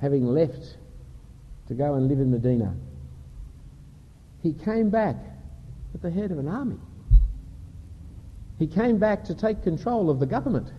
having 0.04 0.26
left 0.26 0.76
to 1.66 1.72
go 1.72 1.94
and 1.94 2.08
live 2.08 2.20
in 2.20 2.30
Medina, 2.30 2.74
he 4.42 4.52
came 4.52 4.90
back 4.90 5.16
at 5.94 6.02
the 6.02 6.10
head 6.10 6.30
of 6.30 6.38
an 6.38 6.46
army. 6.46 6.76
He 8.58 8.66
came 8.66 8.98
back 8.98 9.24
to 9.24 9.34
take 9.34 9.62
control 9.62 10.10
of 10.10 10.20
the 10.20 10.26
government. 10.26 10.70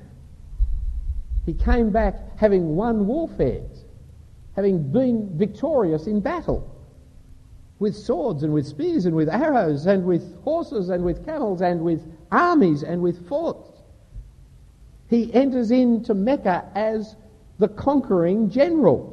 He 1.43 1.55
came 1.55 1.89
back 1.89 2.38
having 2.38 2.76
won 2.76 3.07
warfares, 3.07 3.86
having 4.55 4.91
been 4.91 5.36
victorious 5.36 6.05
in 6.05 6.19
battle, 6.19 6.69
with 7.80 7.95
swords 7.95 8.43
and 8.43 8.53
with 8.53 8.67
spears 8.67 9.07
and 9.07 9.15
with 9.15 9.28
arrows 9.28 9.88
and 9.88 10.05
with 10.05 10.39
horses 10.43 10.89
and 10.89 11.03
with 11.03 11.26
camels 11.26 11.63
and 11.63 11.82
with 11.82 12.05
armies 12.32 12.84
and 12.84 13.01
with 13.01 13.28
forts. 13.28 13.71
He 15.09 15.34
enters 15.34 15.71
into 15.71 16.13
Mecca 16.13 16.69
as 16.76 17.15
the 17.59 17.67
conquering 17.67 18.49
general. 18.49 19.11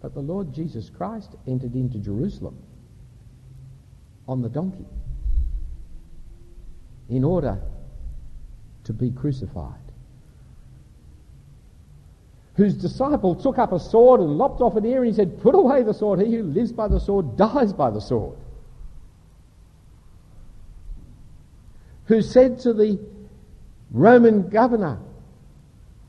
But 0.00 0.14
the 0.14 0.20
Lord 0.20 0.52
Jesus 0.54 0.90
Christ 0.90 1.34
entered 1.46 1.74
into 1.74 1.98
Jerusalem 1.98 2.56
on 4.28 4.42
the 4.42 4.48
donkey 4.48 4.86
in 7.08 7.24
order 7.24 7.60
to 8.84 8.92
be 8.92 9.10
crucified. 9.10 9.74
Whose 12.54 12.74
disciple 12.74 13.34
took 13.34 13.58
up 13.58 13.72
a 13.72 13.78
sword 13.78 14.20
and 14.20 14.38
lopped 14.38 14.60
off 14.60 14.76
an 14.76 14.86
ear 14.86 15.02
and 15.02 15.08
he 15.08 15.12
said, 15.12 15.42
Put 15.42 15.54
away 15.54 15.82
the 15.82 15.92
sword. 15.92 16.20
He 16.20 16.34
who 16.34 16.42
lives 16.42 16.72
by 16.72 16.88
the 16.88 16.98
sword 16.98 17.36
dies 17.36 17.72
by 17.72 17.90
the 17.90 18.00
sword. 18.00 18.38
Who 22.06 22.22
said 22.22 22.60
to 22.60 22.72
the 22.72 22.98
Roman 23.90 24.48
governor, 24.48 25.00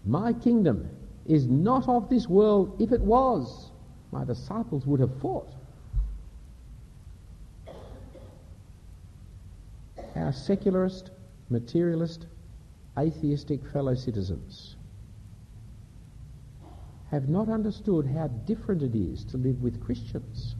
My 0.07 0.31
kingdom 0.31 0.89
is 1.25 1.47
not 1.47 1.89
of 1.89 2.09
this 2.09 2.29
world. 2.29 2.81
If 2.81 2.93
it 2.93 3.01
was, 3.01 3.71
my 4.11 4.23
disciples 4.23 4.87
would 4.87 5.01
have 5.01 5.13
fought. 5.19 5.53
Our 10.15 10.31
secularist, 10.31 11.11
materialist, 11.49 12.25
atheistic 12.97 13.65
fellow 13.67 13.95
citizens 13.95 14.77
have 17.11 17.27
not 17.27 17.49
understood 17.49 18.05
how 18.05 18.27
different 18.27 18.83
it 18.83 18.95
is 18.95 19.25
to 19.25 19.37
live 19.37 19.61
with 19.61 19.83
Christians 19.83 20.55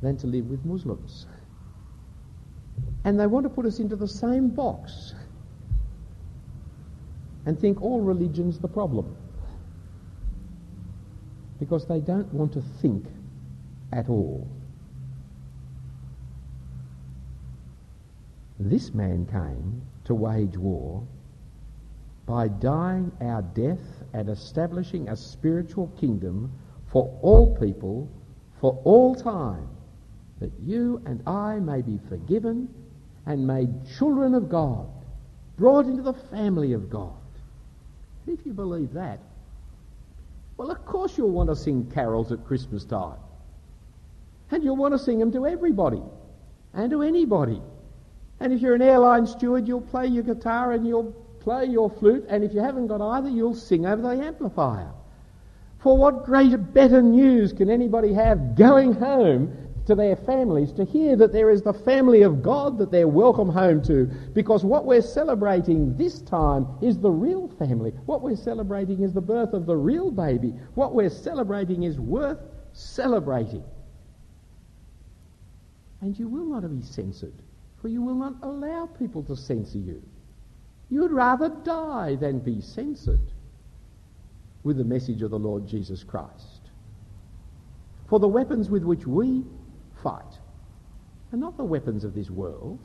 than 0.00 0.16
to 0.18 0.26
live 0.26 0.50
with 0.50 0.64
Muslims. 0.64 1.26
And 3.04 3.18
they 3.18 3.26
want 3.28 3.44
to 3.44 3.50
put 3.50 3.64
us 3.64 3.78
into 3.78 3.96
the 3.96 4.08
same 4.08 4.48
box 4.48 5.14
and 7.46 7.58
think 7.58 7.82
all 7.82 8.00
religion's 8.00 8.58
the 8.58 8.68
problem. 8.68 9.16
Because 11.58 11.86
they 11.86 12.00
don't 12.00 12.32
want 12.32 12.52
to 12.54 12.62
think 12.80 13.06
at 13.92 14.08
all. 14.08 14.48
This 18.58 18.94
man 18.94 19.26
came 19.26 19.82
to 20.04 20.14
wage 20.14 20.56
war 20.56 21.02
by 22.26 22.48
dying 22.48 23.10
our 23.20 23.42
death 23.42 24.02
and 24.12 24.28
establishing 24.28 25.08
a 25.08 25.16
spiritual 25.16 25.88
kingdom 25.98 26.52
for 26.86 27.18
all 27.22 27.56
people 27.56 28.08
for 28.62 28.80
all 28.84 29.14
time, 29.14 29.68
that 30.38 30.52
you 30.60 31.02
and 31.04 31.20
I 31.26 31.58
may 31.58 31.82
be 31.82 31.98
forgiven 32.08 32.72
and 33.26 33.44
made 33.44 33.68
children 33.98 34.34
of 34.34 34.48
God, 34.48 34.88
brought 35.56 35.86
into 35.86 36.02
the 36.02 36.12
family 36.12 36.72
of 36.72 36.88
God. 36.88 37.21
If 38.26 38.46
you 38.46 38.52
believe 38.52 38.92
that, 38.92 39.18
well, 40.56 40.70
of 40.70 40.84
course 40.84 41.16
you'll 41.18 41.30
want 41.30 41.50
to 41.50 41.56
sing 41.56 41.90
carols 41.92 42.30
at 42.30 42.44
Christmas 42.46 42.84
time. 42.84 43.18
And 44.50 44.62
you'll 44.62 44.76
want 44.76 44.94
to 44.94 44.98
sing 44.98 45.18
them 45.18 45.32
to 45.32 45.46
everybody 45.46 46.02
and 46.74 46.90
to 46.90 47.02
anybody. 47.02 47.60
And 48.38 48.52
if 48.52 48.60
you're 48.60 48.74
an 48.74 48.82
airline 48.82 49.26
steward, 49.26 49.66
you'll 49.66 49.80
play 49.80 50.06
your 50.06 50.22
guitar 50.22 50.72
and 50.72 50.86
you'll 50.86 51.12
play 51.42 51.66
your 51.66 51.90
flute, 51.90 52.24
and 52.28 52.44
if 52.44 52.54
you 52.54 52.60
haven't 52.60 52.86
got 52.86 53.00
either, 53.00 53.28
you'll 53.28 53.54
sing 53.54 53.84
over 53.84 54.00
the 54.00 54.24
amplifier. 54.24 54.90
For 55.80 55.96
what 55.96 56.24
greater, 56.24 56.58
better 56.58 57.02
news 57.02 57.52
can 57.52 57.68
anybody 57.68 58.12
have 58.14 58.54
going 58.54 58.92
home 58.92 59.56
to 59.86 59.94
their 59.94 60.16
families 60.16 60.72
to 60.72 60.84
hear 60.84 61.16
that 61.16 61.32
there 61.32 61.50
is 61.50 61.62
the 61.62 61.72
family 61.72 62.22
of 62.22 62.42
God 62.42 62.78
that 62.78 62.90
they're 62.90 63.08
welcome 63.08 63.48
home 63.48 63.82
to 63.84 64.06
because 64.32 64.64
what 64.64 64.84
we're 64.84 65.02
celebrating 65.02 65.96
this 65.96 66.20
time 66.22 66.66
is 66.80 66.98
the 66.98 67.10
real 67.10 67.48
family. 67.58 67.90
What 68.06 68.22
we're 68.22 68.36
celebrating 68.36 69.02
is 69.02 69.12
the 69.12 69.20
birth 69.20 69.52
of 69.52 69.66
the 69.66 69.76
real 69.76 70.10
baby. 70.10 70.54
What 70.74 70.94
we're 70.94 71.10
celebrating 71.10 71.82
is 71.82 71.98
worth 71.98 72.38
celebrating. 72.72 73.64
And 76.00 76.18
you 76.18 76.28
will 76.28 76.46
not 76.46 76.68
be 76.68 76.84
censored, 76.84 77.34
for 77.80 77.88
you 77.88 78.02
will 78.02 78.14
not 78.14 78.34
allow 78.42 78.86
people 78.86 79.22
to 79.24 79.36
censor 79.36 79.78
you. 79.78 80.02
You 80.90 81.00
would 81.00 81.12
rather 81.12 81.48
die 81.48 82.16
than 82.16 82.38
be 82.38 82.60
censored 82.60 83.32
with 84.62 84.76
the 84.76 84.84
message 84.84 85.22
of 85.22 85.30
the 85.30 85.38
Lord 85.38 85.66
Jesus 85.66 86.04
Christ. 86.04 86.70
For 88.08 88.18
the 88.18 88.28
weapons 88.28 88.68
with 88.68 88.84
which 88.84 89.06
we 89.06 89.44
are 91.32 91.36
not 91.36 91.56
the 91.56 91.64
weapons 91.64 92.04
of 92.04 92.14
this 92.14 92.30
world. 92.30 92.78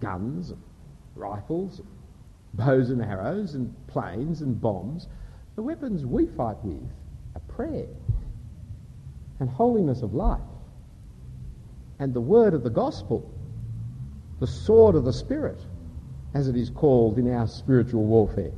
Guns 0.00 0.50
and 0.50 0.62
rifles, 1.14 1.78
and 1.78 1.88
bows 2.54 2.90
and 2.90 3.02
arrows, 3.02 3.54
and 3.54 3.74
planes 3.86 4.42
and 4.42 4.60
bombs. 4.60 5.08
The 5.54 5.62
weapons 5.62 6.04
we 6.04 6.26
fight 6.26 6.62
with 6.62 6.90
are 7.34 7.40
prayer 7.48 7.86
and 9.40 9.48
holiness 9.48 10.02
of 10.02 10.14
life. 10.14 10.40
And 11.98 12.12
the 12.12 12.20
word 12.20 12.52
of 12.52 12.62
the 12.62 12.70
gospel, 12.70 13.30
the 14.40 14.46
sword 14.46 14.94
of 14.94 15.04
the 15.04 15.12
Spirit, 15.12 15.60
as 16.34 16.48
it 16.48 16.56
is 16.56 16.68
called 16.68 17.18
in 17.18 17.32
our 17.32 17.46
spiritual 17.46 18.04
warfare. 18.04 18.52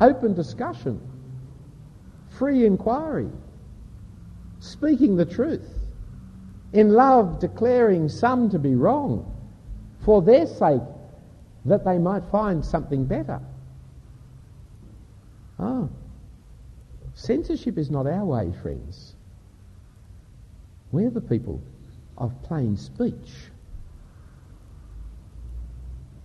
Open 0.00 0.34
discussion, 0.34 1.00
free 2.30 2.64
inquiry, 2.64 3.28
speaking 4.60 5.16
the 5.16 5.24
truth, 5.24 5.81
in 6.72 6.90
love 6.90 7.38
declaring 7.38 8.08
some 8.08 8.48
to 8.50 8.58
be 8.58 8.74
wrong 8.74 9.28
for 10.04 10.22
their 10.22 10.46
sake 10.46 10.82
that 11.64 11.84
they 11.84 11.98
might 11.98 12.24
find 12.30 12.64
something 12.64 13.04
better. 13.04 13.40
Ah, 15.58 15.86
censorship 17.14 17.78
is 17.78 17.90
not 17.90 18.06
our 18.06 18.24
way, 18.24 18.52
friends. 18.62 19.14
We're 20.90 21.10
the 21.10 21.20
people 21.20 21.62
of 22.18 22.32
plain 22.42 22.76
speech. 22.76 23.32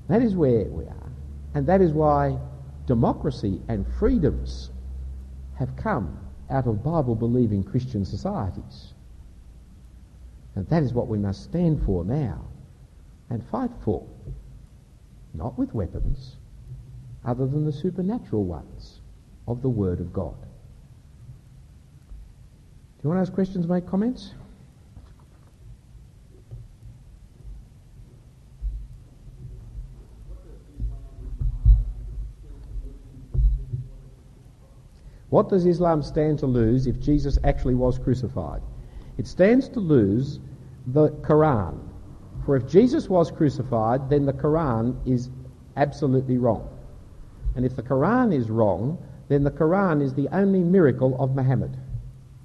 That 0.07 0.21
is 0.21 0.35
where 0.35 0.65
we 0.65 0.85
are. 0.85 1.11
And 1.53 1.67
that 1.67 1.81
is 1.81 1.91
why 1.91 2.37
democracy 2.85 3.61
and 3.67 3.85
freedoms 3.99 4.71
have 5.57 5.75
come 5.75 6.17
out 6.49 6.67
of 6.67 6.83
Bible 6.83 7.15
believing 7.15 7.63
Christian 7.63 8.05
societies. 8.05 8.93
And 10.58 10.68
that 10.70 10.82
is 10.82 10.91
what 10.91 11.08
we 11.08 11.20
must 11.20 11.43
stand 11.43 11.86
for 11.86 12.03
now 12.03 12.43
and 13.30 13.47
fight 13.49 13.70
for. 13.86 14.03
Not 15.36 15.55
with 15.55 15.72
weapons, 15.72 16.38
other 17.24 17.45
than 17.45 17.64
the 17.64 17.72
supernatural 17.72 18.43
ones 18.43 19.01
of 19.47 19.62
the 19.62 19.70
Word 19.70 19.99
of 19.99 20.12
God. 20.12 20.34
Do 22.95 23.03
you 23.03 23.10
want 23.10 23.20
to 23.20 23.22
ask 23.22 23.34
questions, 23.34 23.68
make 23.68 23.86
comments? 23.86 24.34
What 35.30 35.49
does 35.49 35.68
Islam 35.68 36.01
stand 36.01 36.39
to 36.39 36.47
lose 36.47 36.88
if 36.88 36.99
Jesus 36.99 37.38
actually 37.43 37.76
was 37.76 37.99
crucified? 37.99 38.64
It 39.20 39.28
stands 39.28 39.70
to 39.70 39.80
lose 39.80 40.39
the 40.88 41.09
Quran. 41.09 41.79
For 42.45 42.55
if 42.55 42.67
Jesus 42.67 43.09
was 43.09 43.29
crucified, 43.29 44.09
then 44.09 44.25
the 44.25 44.33
Quran 44.33 44.95
is 45.05 45.29
absolutely 45.75 46.38
wrong. 46.38 46.69
And 47.55 47.65
if 47.65 47.75
the 47.75 47.83
Quran 47.83 48.33
is 48.33 48.49
wrong, 48.49 48.97
then 49.27 49.43
the 49.43 49.51
Quran 49.51 50.01
is 50.01 50.13
the 50.13 50.29
only 50.31 50.63
miracle 50.63 51.15
of 51.21 51.35
Muhammad. 51.35 51.77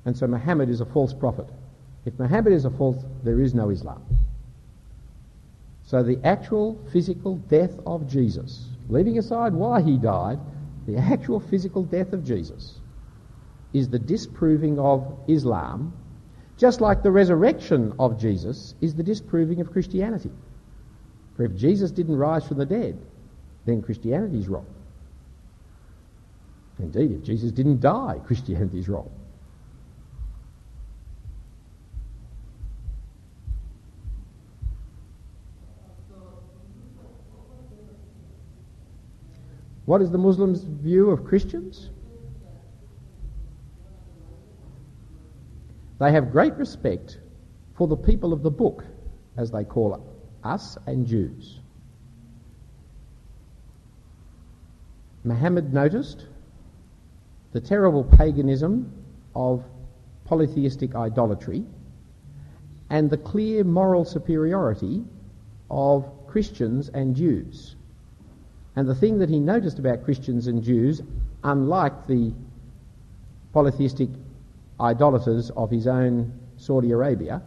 And 0.05 0.17
so 0.17 0.27
Muhammad 0.27 0.69
is 0.69 0.81
a 0.81 0.87
false 0.87 1.15
prophet. 1.15 1.47
If 2.05 2.19
Muhammad 2.19 2.53
is 2.53 2.65
a 2.65 2.71
false, 2.71 3.05
there 3.23 3.41
is 3.41 3.55
no 3.55 3.71
Islam. 3.71 4.03
So 5.85 6.03
the 6.03 6.19
actual 6.25 6.79
physical 6.93 7.37
death 7.37 7.79
of 7.87 8.09
Jesus, 8.09 8.69
leaving 8.89 9.19
aside 9.19 9.53
why 9.53 9.83
he 9.83 9.97
died, 9.99 10.41
the 10.87 10.97
actual 10.97 11.39
physical 11.39 11.85
death 11.85 12.13
of 12.13 12.25
Jesus 12.25 12.81
is 13.73 13.89
the 13.89 13.99
disproving 13.99 14.81
of 14.81 15.21
Islam 15.29 15.93
just 16.63 16.81
like 16.81 17.03
the 17.03 17.11
resurrection 17.11 17.93
of 17.99 18.21
Jesus 18.21 18.77
is 18.81 18.95
the 18.95 19.03
disproving 19.03 19.61
of 19.61 19.73
Christianity. 19.73 20.31
For 21.37 21.43
if 21.43 21.57
Jesus 21.57 21.91
didn't 21.91 22.15
rise 22.15 22.47
from 22.47 22.59
the 22.59 22.65
dead, 22.65 23.05
then 23.67 23.83
Christianity 23.83 24.39
is 24.39 24.47
wrong. 24.47 24.73
Indeed, 26.79 27.19
if 27.19 27.25
Jesus 27.25 27.51
didn't 27.51 27.81
die, 27.81 28.21
Christianity 28.27 28.79
is 28.79 28.89
wrong. 28.89 29.11
What 39.85 40.01
is 40.01 40.13
the 40.13 40.19
Muslims' 40.19 40.63
view 40.63 41.11
of 41.11 41.25
Christians? 41.25 41.91
They 46.03 46.11
have 46.11 46.33
great 46.33 46.57
respect 46.57 47.21
for 47.75 47.87
the 47.87 47.97
people 47.97 48.33
of 48.33 48.43
the 48.43 48.51
book, 48.51 48.85
as 49.37 49.53
they 49.53 49.63
call 49.63 49.95
it, 49.95 50.01
us 50.43 50.77
and 50.85 51.07
Jews. 51.07 51.61
Muhammad 55.23 55.73
noticed 55.73 56.27
the 57.53 57.61
terrible 57.61 58.03
paganism 58.03 58.93
of 59.37 59.63
polytheistic 60.25 60.97
idolatry 60.97 61.65
and 62.91 63.09
the 63.09 63.17
clear 63.17 63.63
moral 63.63 64.05
superiority 64.05 65.05
of 65.71 66.11
Christians 66.27 66.89
and 66.89 67.15
Jews. 67.15 67.77
And 68.75 68.89
the 68.89 68.97
thing 68.97 69.21
that 69.21 69.29
he 69.29 69.39
noticed 69.39 69.79
about 69.79 70.03
Christians 70.03 70.49
and 70.49 70.65
Jews, 70.65 71.01
unlike 71.45 72.09
the 72.09 72.33
polytheistic 73.53 74.09
idolaters 74.83 75.51
of 75.51 75.71
his 75.71 75.87
own 75.87 76.39
Saudi 76.57 76.91
Arabia 76.91 77.43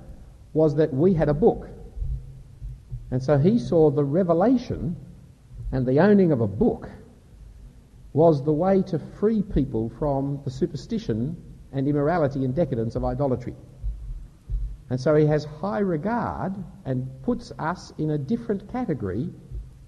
was 0.54 0.76
that 0.76 0.94
we 0.94 1.14
had 1.14 1.30
a 1.30 1.34
book. 1.34 1.68
And 3.12 3.22
so 3.22 3.38
he 3.38 3.60
saw 3.60 3.92
the 3.92 4.04
revelation 4.04 4.96
and 5.72 5.86
the 5.86 6.00
owning 6.00 6.32
of 6.32 6.42
a 6.42 6.48
book 6.48 6.90
was 8.14 8.44
the 8.44 8.54
way 8.54 8.82
to 8.82 8.98
free 9.20 9.42
people 9.42 9.92
from 10.00 10.40
the 10.46 10.50
superstition 10.50 11.36
and 11.74 11.88
immorality 11.88 12.46
and 12.46 12.56
decadence 12.56 12.96
of 12.96 13.04
idolatry. 13.04 13.54
And 14.90 15.00
so 15.00 15.16
he 15.16 15.26
has 15.26 15.44
high 15.46 15.80
regard 15.80 16.54
and 16.86 17.10
puts 17.24 17.52
us 17.60 17.92
in 17.98 18.12
a 18.12 18.18
different 18.18 18.72
category 18.72 19.30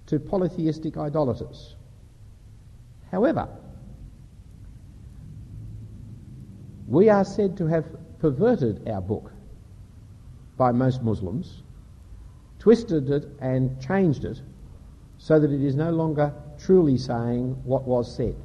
to 0.06 0.18
polytheistic 0.18 0.96
idolaters. 0.96 1.76
However, 3.10 3.48
We 6.88 7.10
are 7.10 7.24
said 7.24 7.58
to 7.58 7.66
have 7.66 7.84
perverted 8.18 8.88
our 8.88 9.02
book 9.02 9.30
by 10.56 10.72
most 10.72 11.02
Muslims, 11.02 11.62
twisted 12.58 13.10
it 13.10 13.28
and 13.40 13.80
changed 13.80 14.24
it 14.24 14.40
so 15.18 15.38
that 15.38 15.52
it 15.52 15.62
is 15.62 15.76
no 15.76 15.90
longer 15.90 16.32
truly 16.58 16.96
saying 16.96 17.60
what 17.64 17.84
was 17.84 18.16
said, 18.16 18.36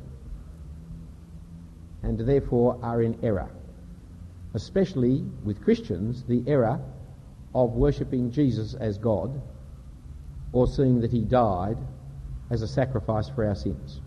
and 2.04 2.20
therefore 2.20 2.78
are 2.84 3.02
in 3.02 3.18
error. 3.24 3.50
Especially 4.54 5.24
with 5.44 5.64
Christians, 5.64 6.24
the 6.24 6.44
error 6.46 6.80
of 7.56 7.72
worshipping 7.74 8.30
Jesus 8.30 8.74
as 8.74 8.98
God 8.98 9.42
or 10.52 10.68
seeing 10.68 11.00
that 11.00 11.12
he 11.12 11.22
died 11.22 11.78
as 12.50 12.62
a 12.62 12.68
sacrifice 12.68 13.30
for 13.30 13.46
our 13.46 13.56
sins. 13.56 14.02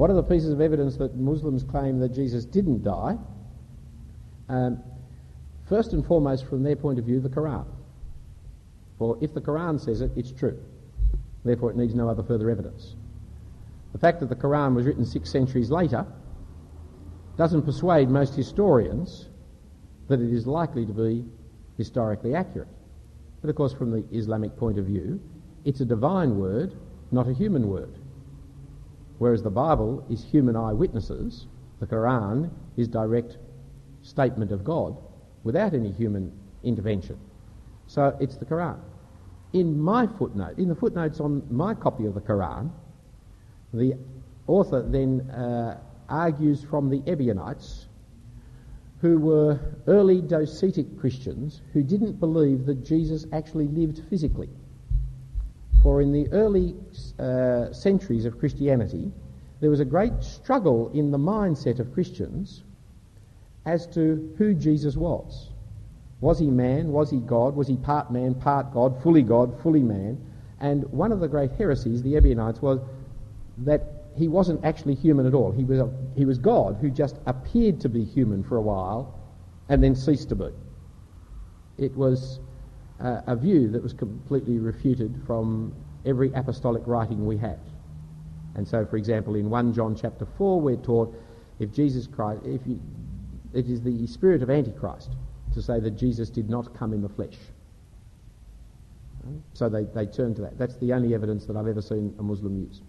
What 0.00 0.08
are 0.08 0.14
the 0.14 0.22
pieces 0.22 0.50
of 0.50 0.62
evidence 0.62 0.96
that 0.96 1.14
Muslims 1.14 1.62
claim 1.62 1.98
that 1.98 2.14
Jesus 2.14 2.46
didn't 2.46 2.82
die? 2.82 3.18
Um, 4.48 4.82
first 5.68 5.92
and 5.92 6.06
foremost, 6.06 6.46
from 6.46 6.62
their 6.62 6.74
point 6.74 6.98
of 6.98 7.04
view, 7.04 7.20
the 7.20 7.28
Quran. 7.28 7.66
For 8.96 9.18
if 9.20 9.34
the 9.34 9.42
Quran 9.42 9.78
says 9.78 10.00
it, 10.00 10.10
it's 10.16 10.32
true. 10.32 10.58
Therefore, 11.44 11.70
it 11.70 11.76
needs 11.76 11.94
no 11.94 12.08
other 12.08 12.22
further 12.22 12.48
evidence. 12.48 12.94
The 13.92 13.98
fact 13.98 14.20
that 14.20 14.30
the 14.30 14.36
Quran 14.36 14.74
was 14.74 14.86
written 14.86 15.04
six 15.04 15.28
centuries 15.28 15.70
later 15.70 16.06
doesn't 17.36 17.66
persuade 17.66 18.08
most 18.08 18.34
historians 18.34 19.28
that 20.08 20.18
it 20.18 20.32
is 20.32 20.46
likely 20.46 20.86
to 20.86 20.94
be 20.94 21.26
historically 21.76 22.34
accurate. 22.34 22.68
But 23.42 23.50
of 23.50 23.56
course, 23.56 23.74
from 23.74 23.90
the 23.90 24.02
Islamic 24.16 24.56
point 24.56 24.78
of 24.78 24.86
view, 24.86 25.20
it's 25.66 25.82
a 25.82 25.84
divine 25.84 26.38
word, 26.38 26.72
not 27.12 27.28
a 27.28 27.34
human 27.34 27.68
word. 27.68 27.99
Whereas 29.20 29.42
the 29.42 29.50
Bible 29.50 30.02
is 30.08 30.24
human 30.24 30.56
eyewitnesses, 30.56 31.46
the 31.78 31.86
Quran 31.86 32.48
is 32.78 32.88
direct 32.88 33.36
statement 34.00 34.50
of 34.50 34.64
God 34.64 34.96
without 35.44 35.74
any 35.74 35.92
human 35.92 36.32
intervention. 36.64 37.18
So 37.86 38.16
it's 38.18 38.38
the 38.38 38.46
Quran. 38.46 38.78
In 39.52 39.78
my 39.78 40.06
footnote, 40.06 40.56
in 40.56 40.68
the 40.70 40.74
footnotes 40.74 41.20
on 41.20 41.42
my 41.50 41.74
copy 41.74 42.06
of 42.06 42.14
the 42.14 42.22
Quran, 42.22 42.70
the 43.74 43.92
author 44.46 44.80
then 44.80 45.30
uh, 45.30 45.78
argues 46.08 46.64
from 46.64 46.88
the 46.88 47.02
Ebionites, 47.06 47.88
who 49.02 49.18
were 49.18 49.60
early 49.86 50.22
Docetic 50.22 50.98
Christians 50.98 51.60
who 51.74 51.82
didn't 51.82 52.18
believe 52.18 52.64
that 52.64 52.86
Jesus 52.86 53.26
actually 53.34 53.68
lived 53.68 54.00
physically. 54.08 54.48
For 55.82 56.02
in 56.02 56.12
the 56.12 56.28
early 56.32 56.74
uh, 57.18 57.72
centuries 57.72 58.24
of 58.26 58.38
Christianity, 58.38 59.10
there 59.60 59.70
was 59.70 59.80
a 59.80 59.84
great 59.84 60.22
struggle 60.22 60.90
in 60.92 61.10
the 61.10 61.18
mindset 61.18 61.78
of 61.80 61.92
Christians 61.92 62.64
as 63.64 63.86
to 63.88 64.34
who 64.38 64.54
Jesus 64.54 64.96
was. 64.96 65.50
Was 66.20 66.38
he 66.38 66.50
man? 66.50 66.92
Was 66.92 67.10
he 67.10 67.18
God? 67.18 67.54
Was 67.56 67.68
he 67.68 67.76
part 67.76 68.10
man, 68.10 68.34
part 68.34 68.72
God, 68.72 69.02
fully 69.02 69.22
God, 69.22 69.58
fully 69.62 69.82
man? 69.82 70.18
And 70.60 70.84
one 70.92 71.12
of 71.12 71.20
the 71.20 71.28
great 71.28 71.52
heresies, 71.52 72.02
the 72.02 72.16
Ebionites, 72.16 72.60
was 72.60 72.80
that 73.58 74.00
he 74.16 74.28
wasn't 74.28 74.62
actually 74.64 74.94
human 74.94 75.26
at 75.26 75.34
all. 75.34 75.50
He 75.50 75.64
was, 75.64 75.78
a, 75.78 75.90
he 76.14 76.26
was 76.26 76.36
God 76.38 76.76
who 76.80 76.90
just 76.90 77.16
appeared 77.26 77.80
to 77.80 77.88
be 77.88 78.04
human 78.04 78.42
for 78.42 78.56
a 78.56 78.62
while 78.62 79.18
and 79.68 79.82
then 79.82 79.94
ceased 79.94 80.28
to 80.30 80.34
be. 80.34 80.50
It 81.78 81.96
was 81.96 82.40
uh, 83.00 83.22
a 83.26 83.36
view 83.36 83.68
that 83.68 83.82
was 83.82 83.92
completely 83.92 84.58
refuted 84.58 85.14
from 85.26 85.74
every 86.04 86.32
apostolic 86.32 86.82
writing 86.86 87.26
we 87.26 87.36
have. 87.38 87.58
And 88.54 88.66
so, 88.66 88.84
for 88.84 88.96
example, 88.96 89.36
in 89.36 89.48
1 89.48 89.72
John 89.74 89.94
chapter 89.94 90.26
4, 90.36 90.60
we're 90.60 90.76
taught 90.76 91.14
if 91.58 91.72
Jesus 91.72 92.06
Christ, 92.06 92.42
if 92.44 92.60
you, 92.66 92.80
it 93.54 93.66
is 93.66 93.82
the 93.82 94.06
spirit 94.06 94.42
of 94.42 94.50
Antichrist 94.50 95.10
to 95.54 95.62
say 95.62 95.80
that 95.80 95.92
Jesus 95.92 96.30
did 96.30 96.48
not 96.48 96.74
come 96.74 96.92
in 96.92 97.02
the 97.02 97.08
flesh. 97.08 97.36
So 99.54 99.68
they, 99.68 99.84
they 99.84 100.06
turn 100.06 100.34
to 100.36 100.42
that. 100.42 100.58
That's 100.58 100.76
the 100.76 100.92
only 100.92 101.14
evidence 101.14 101.44
that 101.46 101.56
I've 101.56 101.66
ever 101.66 101.82
seen 101.82 102.14
a 102.18 102.22
Muslim 102.22 102.58
use. 102.58 102.80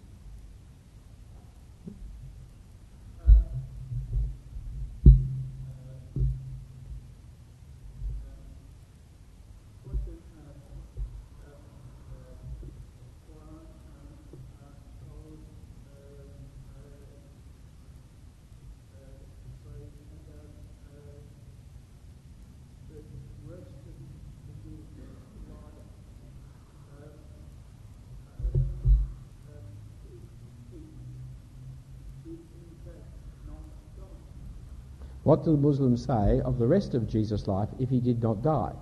What 35.32 35.44
do 35.44 35.52
the 35.52 35.62
Muslims 35.62 36.04
say 36.04 36.42
of 36.42 36.58
the 36.58 36.66
rest 36.66 36.92
of 36.92 37.08
Jesus' 37.08 37.48
life 37.48 37.70
if 37.78 37.88
he 37.88 38.00
did 38.00 38.22
not 38.22 38.42
die? 38.42 38.74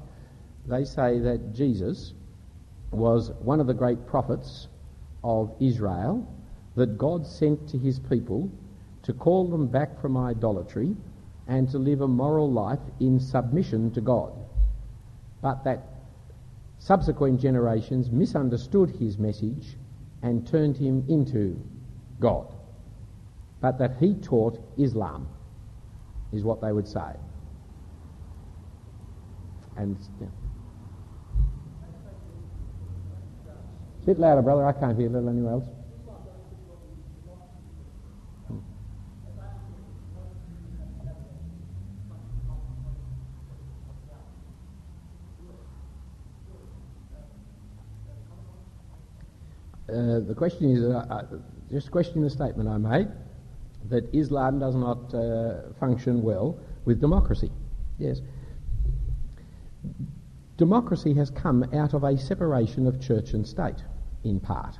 They 0.66 0.82
say 0.84 1.20
that 1.20 1.52
Jesus 1.52 2.12
was 2.90 3.30
one 3.38 3.60
of 3.60 3.68
the 3.68 3.72
great 3.72 4.04
prophets 4.04 4.66
of 5.22 5.54
Israel 5.60 6.26
that 6.74 6.98
God 6.98 7.24
sent 7.24 7.68
to 7.68 7.78
his 7.78 8.00
people 8.00 8.50
to 9.04 9.12
call 9.12 9.46
them 9.46 9.68
back 9.68 10.00
from 10.00 10.16
idolatry 10.16 10.96
and 11.46 11.70
to 11.70 11.78
live 11.78 12.00
a 12.00 12.08
moral 12.08 12.50
life 12.50 12.80
in 12.98 13.20
submission 13.20 13.92
to 13.92 14.00
God. 14.00 14.32
But 15.40 15.62
that 15.62 15.86
subsequent 16.80 17.40
generations 17.40 18.10
misunderstood 18.10 18.90
his 18.90 19.18
message 19.18 19.76
and 20.20 20.44
turned 20.48 20.76
him 20.76 21.04
into 21.08 21.64
God. 22.18 22.52
But 23.60 23.78
that 23.78 23.98
he 24.00 24.14
taught 24.14 24.58
Islam 24.76 25.28
is 26.32 26.44
what 26.44 26.60
they 26.60 26.72
would 26.72 26.86
say. 26.86 27.12
And 29.76 29.96
yeah. 30.20 30.26
a 34.02 34.06
bit 34.06 34.18
louder, 34.18 34.42
brother. 34.42 34.66
I 34.66 34.72
can't 34.72 34.96
hear 34.98 35.08
little 35.08 35.28
anywhere 35.28 35.52
else. 35.54 35.64
Uh, 49.88 50.20
the 50.20 50.34
question 50.36 50.70
is, 50.70 50.84
uh, 50.84 51.04
uh, 51.10 51.24
just 51.72 51.90
questioning 51.90 52.22
the 52.22 52.30
statement 52.30 52.68
I 52.68 52.78
made 52.78 53.08
that 53.88 54.12
Islam 54.14 54.58
does 54.58 54.74
not 54.74 55.14
uh, 55.14 55.72
function 55.78 56.22
well 56.22 56.58
with 56.84 57.00
democracy. 57.00 57.50
Yes. 57.98 58.20
Democracy 60.56 61.14
has 61.14 61.30
come 61.30 61.64
out 61.74 61.94
of 61.94 62.04
a 62.04 62.18
separation 62.18 62.86
of 62.86 63.00
church 63.00 63.32
and 63.32 63.46
state, 63.46 63.82
in 64.24 64.40
part. 64.40 64.78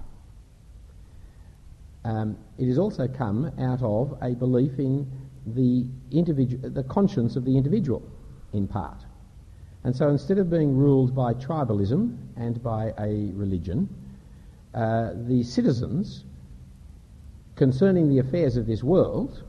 Um, 2.05 2.37
it 2.59 2.67
has 2.67 2.79
also 2.79 3.09
come 3.09 3.51
out 3.59 3.83
of 3.83 4.17
a 4.23 4.35
belief 4.35 4.79
in 4.79 5.11
the, 5.47 5.87
individu- 6.13 6.75
the 6.75 6.83
conscience 6.85 7.37
of 7.37 7.45
the 7.45 7.57
individual, 7.57 8.03
in 8.53 8.67
part. 8.67 9.05
And 9.85 9.97
so 9.97 10.09
instead 10.09 10.39
of 10.39 10.51
being 10.51 10.77
ruled 10.77 11.15
by 11.15 11.35
tribalism 11.35 12.17
and 12.37 12.63
by 12.63 12.93
a 12.99 13.31
religion, 13.33 13.89
uh, 14.75 15.11
the 15.15 15.43
citizens 15.43 16.25
concerning 17.61 18.09
the 18.09 18.19
affairs 18.21 18.57
of 18.57 18.67
this 18.67 18.83
world 18.83 19.45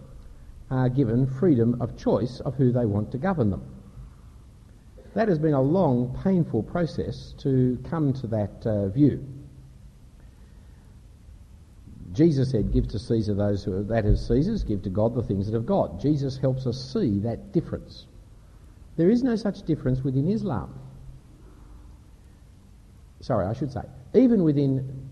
are 0.70 0.90
given 0.90 1.26
freedom 1.26 1.82
of 1.82 1.98
choice 1.98 2.42
of 2.42 2.54
who 2.56 2.70
they 2.70 2.86
want 2.86 3.10
to 3.10 3.18
govern 3.18 3.50
them. 3.50 3.64
That 5.16 5.30
has 5.30 5.40
been 5.40 5.54
a 5.54 5.62
long, 5.62 6.20
painful 6.22 6.64
process 6.64 7.34
to 7.40 7.82
come 7.90 8.12
to 8.16 8.28
that 8.28 8.68
uh, 8.68 8.90
view. 8.90 9.26
Jesus 12.12 12.52
said, 12.52 12.74
Give 12.74 12.86
to 12.90 13.00
Caesar 13.00 13.34
those 13.34 13.64
who 13.64 13.78
are, 13.78 13.84
that 13.84 14.06
is 14.06 14.28
Caesar's, 14.28 14.66
give 14.66 14.82
to 14.82 14.90
God 14.90 15.16
the 15.16 15.24
things 15.24 15.50
that 15.50 15.56
of 15.56 15.66
God. 15.66 16.02
Jesus 16.02 16.38
helps 16.38 16.68
us 16.68 16.92
see 16.94 17.20
that 17.20 17.54
difference. 17.54 18.08
There 18.98 19.10
is 19.10 19.24
no 19.24 19.38
such 19.38 19.62
difference 19.62 20.02
within 20.02 20.28
Islam. 20.28 20.78
Sorry, 23.22 23.46
I 23.48 23.54
should 23.54 23.72
say. 23.72 23.84
Even 24.14 24.44
within 24.44 25.10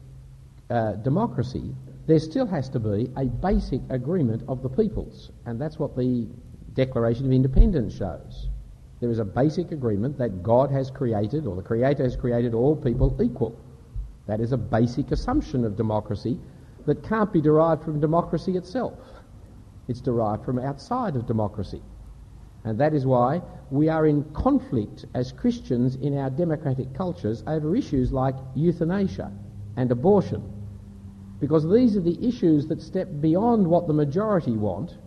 uh, 0.70 0.96
democracy, 0.96 1.74
there 2.10 2.18
still 2.18 2.48
has 2.48 2.68
to 2.70 2.80
be 2.80 3.08
a 3.18 3.26
basic 3.26 3.82
agreement 3.92 4.42
of 4.48 4.64
the 4.64 4.70
peoples, 4.70 5.30
and 5.46 5.62
that's 5.62 5.78
what 5.78 5.96
the 5.96 6.28
Declaration 6.74 7.28
of 7.28 7.32
Independence 7.32 7.96
shows. 7.96 8.48
There 9.00 9.12
is 9.12 9.20
a 9.20 9.26
basic 9.26 9.72
agreement 9.72 10.18
that 10.18 10.42
God 10.42 10.72
has 10.72 10.90
created, 10.90 11.46
or 11.46 11.56
the 11.56 11.62
Creator 11.62 12.02
has 12.02 12.16
created 12.16 12.56
all 12.56 12.76
people 12.76 13.16
equal. 13.22 13.56
That 14.26 14.40
is 14.40 14.54
a 14.54 14.58
basic 14.58 15.12
assumption 15.12 15.64
of 15.64 15.78
democracy 15.78 16.40
that 16.88 17.04
can't 17.04 17.32
be 17.32 17.42
derived 17.42 17.84
from 17.84 18.00
democracy 18.00 18.58
itself. 18.58 18.98
It's 19.88 20.02
derived 20.02 20.44
from 20.44 20.58
outside 20.58 21.16
of 21.16 21.28
democracy. 21.28 21.84
And 22.64 22.80
that 22.80 22.96
is 22.96 23.06
why 23.06 23.44
we 23.70 23.88
are 23.88 24.08
in 24.08 24.24
conflict 24.34 25.06
as 25.14 25.32
Christians 25.32 25.96
in 25.98 26.18
our 26.18 26.32
democratic 26.32 26.92
cultures 26.96 27.44
over 27.46 27.76
issues 27.76 28.12
like 28.12 28.34
euthanasia 28.56 29.32
and 29.78 29.92
abortion 29.92 30.59
because 31.40 31.70
these 31.70 31.96
are 31.96 32.02
the 32.02 32.18
issues 32.26 32.68
that 32.68 32.82
step 32.82 33.08
beyond 33.22 33.66
what 33.66 33.88
the 33.88 33.94
majority 33.94 34.52
want 34.52 34.98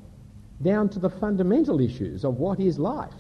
down 0.63 0.89
to 0.89 0.99
the 0.99 1.11
fundamental 1.11 1.81
issues 1.81 2.25
of 2.25 2.37
what 2.37 2.61
is 2.61 2.79
life 2.79 3.13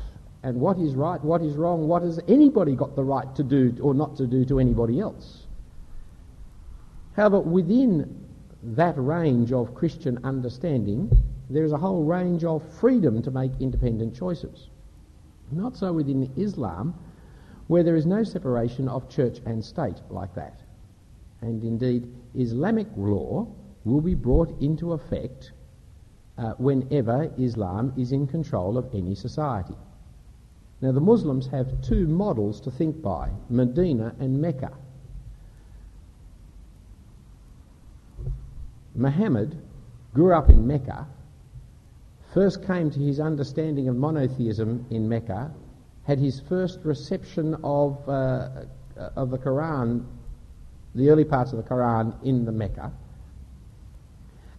and 0.42 0.58
what 0.58 0.78
is 0.78 0.94
right, 0.94 1.22
what 1.22 1.42
is 1.42 1.54
wrong, 1.54 1.86
what 1.86 2.02
has 2.02 2.20
anybody 2.28 2.74
got 2.74 2.96
the 2.96 3.04
right 3.04 3.34
to 3.36 3.42
do 3.42 3.76
or 3.80 3.94
not 3.94 4.16
to 4.16 4.26
do 4.26 4.44
to 4.44 4.58
anybody 4.58 5.00
else. 5.00 5.46
However, 7.14 7.40
within 7.40 8.26
that 8.62 8.94
range 8.96 9.52
of 9.52 9.74
Christian 9.74 10.18
understanding, 10.24 11.10
there 11.50 11.64
is 11.64 11.72
a 11.72 11.76
whole 11.76 12.04
range 12.04 12.44
of 12.44 12.62
freedom 12.80 13.22
to 13.22 13.30
make 13.30 13.52
independent 13.60 14.16
choices. 14.16 14.68
Not 15.50 15.76
so 15.76 15.92
within 15.92 16.32
Islam, 16.36 16.94
where 17.66 17.82
there 17.82 17.96
is 17.96 18.06
no 18.06 18.24
separation 18.24 18.88
of 18.88 19.08
church 19.08 19.40
and 19.44 19.64
state 19.64 20.00
like 20.08 20.34
that. 20.34 20.60
And 21.42 21.62
indeed, 21.64 22.08
Islamic 22.34 22.86
law 22.96 23.48
will 23.84 24.00
be 24.00 24.14
brought 24.14 24.60
into 24.62 24.92
effect 24.92 25.52
uh, 26.38 26.52
whenever 26.52 27.30
Islam 27.36 27.92
is 27.98 28.12
in 28.12 28.26
control 28.26 28.78
of 28.78 28.94
any 28.94 29.14
society. 29.14 29.74
Now, 30.80 30.92
the 30.92 31.00
Muslims 31.00 31.46
have 31.48 31.82
two 31.82 32.06
models 32.06 32.60
to 32.62 32.70
think 32.70 33.02
by 33.02 33.30
Medina 33.50 34.14
and 34.18 34.40
Mecca. 34.40 34.72
Muhammad 38.94 39.56
grew 40.14 40.32
up 40.32 40.48
in 40.50 40.66
Mecca, 40.66 41.06
first 42.34 42.66
came 42.66 42.90
to 42.90 42.98
his 42.98 43.20
understanding 43.20 43.88
of 43.88 43.96
monotheism 43.96 44.86
in 44.90 45.08
Mecca, 45.08 45.52
had 46.04 46.18
his 46.18 46.40
first 46.40 46.80
reception 46.84 47.56
of, 47.62 48.08
uh, 48.08 48.64
of 49.16 49.30
the 49.30 49.38
Quran, 49.38 50.04
the 50.94 51.08
early 51.10 51.24
parts 51.24 51.52
of 51.52 51.58
the 51.58 51.68
Quran 51.68 52.14
in 52.22 52.44
the 52.44 52.52
Mecca, 52.52 52.92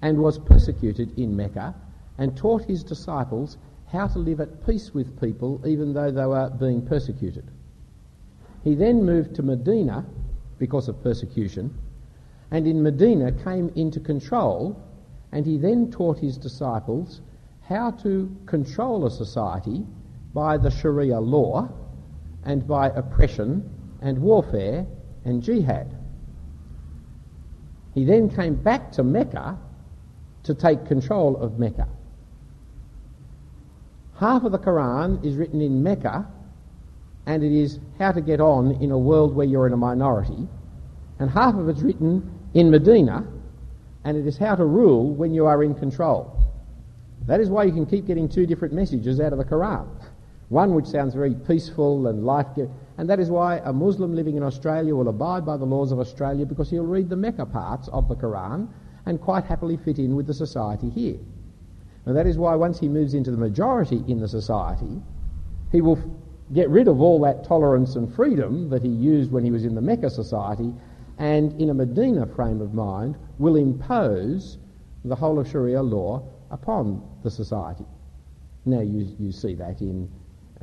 and 0.02 0.18
was 0.18 0.40
persecuted 0.40 1.18
in 1.18 1.36
Mecca, 1.36 1.76
and 2.18 2.36
taught 2.36 2.64
his 2.66 2.84
disciples 2.84 3.58
how 3.88 4.08
to 4.08 4.20
live 4.20 4.42
at 4.42 4.66
peace 4.66 4.94
with 4.94 5.20
people 5.22 5.62
even 5.66 5.94
though 5.94 6.12
they 6.12 6.26
were 6.26 6.50
being 6.50 6.82
persecuted. 6.86 7.46
He 8.64 8.76
then 8.76 9.04
moved 9.04 9.36
to 9.36 9.44
Medina 9.44 10.06
because 10.58 10.88
of 10.88 11.04
persecution, 11.04 11.74
and 12.52 12.68
in 12.68 12.82
Medina 12.82 13.32
came 13.32 13.70
into 13.76 14.00
control, 14.00 14.82
and 15.32 15.46
he 15.46 15.58
then 15.58 15.92
taught 15.92 16.18
his 16.18 16.38
disciples 16.38 17.22
how 17.62 17.92
to 17.92 18.36
control 18.46 19.06
a 19.06 19.12
society 19.12 19.86
by 20.34 20.58
the 20.58 20.70
Sharia 20.70 21.20
law 21.20 21.70
and 22.44 22.68
by 22.68 22.90
oppression 22.90 23.70
and 24.02 24.20
warfare 24.20 24.86
and 25.26 25.42
jihad. 25.42 25.96
He 27.94 28.06
then 28.06 28.30
came 28.30 28.56
back 28.56 28.92
to 28.94 29.04
Mecca 29.04 29.58
to 30.44 30.54
take 30.54 30.86
control 30.86 31.38
of 31.38 31.60
Mecca. 31.60 31.88
Half 34.20 34.44
of 34.44 34.52
the 34.52 34.60
Quran 34.60 35.24
is 35.26 35.36
written 35.36 35.62
in 35.62 35.84
Mecca, 35.84 36.28
and 37.26 37.44
it 37.44 37.52
is 37.52 37.80
how 38.00 38.12
to 38.12 38.22
get 38.22 38.42
on 38.42 38.72
in 38.82 38.92
a 38.92 38.98
world 38.98 39.36
where 39.36 39.46
you're 39.46 39.68
in 39.68 39.74
a 39.74 39.78
minority, 39.78 40.48
and 41.20 41.30
half 41.30 41.56
of 41.56 41.70
it's 41.70 41.82
written 41.82 42.32
in 42.54 42.70
Medina, 42.70 43.26
and 44.04 44.18
it 44.18 44.28
is 44.28 44.38
how 44.38 44.56
to 44.56 44.66
rule 44.66 45.10
when 45.10 45.34
you 45.34 45.46
are 45.46 45.64
in 45.64 45.74
control. 45.74 46.38
That 47.26 47.40
is 47.40 47.50
why 47.50 47.64
you 47.64 47.72
can 47.72 47.86
keep 47.86 48.06
getting 48.06 48.28
two 48.28 48.46
different 48.46 48.74
messages 48.74 49.20
out 49.20 49.32
of 49.32 49.40
the 49.40 49.46
Quran. 49.46 49.88
One 50.50 50.76
which 50.76 50.86
sounds 50.86 51.14
very 51.14 51.34
peaceful 51.34 52.08
and 52.08 52.26
life 52.26 52.48
giving, 52.56 52.74
and 52.98 53.10
that 53.10 53.20
is 53.20 53.30
why 53.30 53.58
a 53.64 53.74
Muslim 53.74 54.16
living 54.16 54.38
in 54.38 54.44
Australia 54.44 54.96
will 54.96 55.08
abide 55.08 55.46
by 55.46 55.58
the 55.58 55.66
laws 55.66 55.92
of 55.92 56.00
Australia 56.00 56.46
because 56.46 56.70
he'll 56.70 56.86
read 56.86 57.10
the 57.10 57.16
Mecca 57.16 57.46
parts 57.46 57.88
of 57.88 58.08
the 58.08 58.16
Quran 58.16 58.68
and 59.06 59.20
quite 59.20 59.46
happily 59.46 59.78
fit 59.78 60.00
in 60.00 60.16
with 60.16 60.28
the 60.28 60.34
society 60.34 60.90
here. 60.90 61.18
And 62.06 62.16
that 62.16 62.28
is 62.28 62.38
why 62.38 62.56
once 62.56 62.80
he 62.80 62.88
moves 62.88 63.14
into 63.14 63.32
the 63.32 63.38
majority 63.38 64.04
in 64.08 64.20
the 64.20 64.28
society, 64.28 65.02
he 65.72 65.82
will 65.82 65.98
f- 65.98 66.06
get 66.54 66.70
rid 66.70 66.88
of 66.88 67.02
all 67.02 67.20
that 67.22 67.44
tolerance 67.46 67.96
and 67.96 68.14
freedom 68.14 68.70
that 68.70 68.84
he 68.84 68.90
used 68.90 69.32
when 69.32 69.44
he 69.44 69.52
was 69.52 69.66
in 69.66 69.74
the 69.74 69.82
Mecca 69.82 70.10
society 70.10 70.74
and 71.18 71.60
in 71.62 71.70
a 71.70 71.74
Medina 71.74 72.26
frame 72.26 72.62
of 72.62 72.74
mind 72.74 73.16
will 73.40 73.56
impose 73.56 74.58
the 75.06 75.16
whole 75.16 75.40
of 75.40 75.50
Sharia 75.50 75.82
law 75.82 76.24
upon 76.52 77.02
the 77.24 77.32
society. 77.32 77.86
Now 78.66 78.82
you, 78.82 79.16
you 79.20 79.32
see 79.32 79.56
that 79.56 79.82
in, 79.82 80.10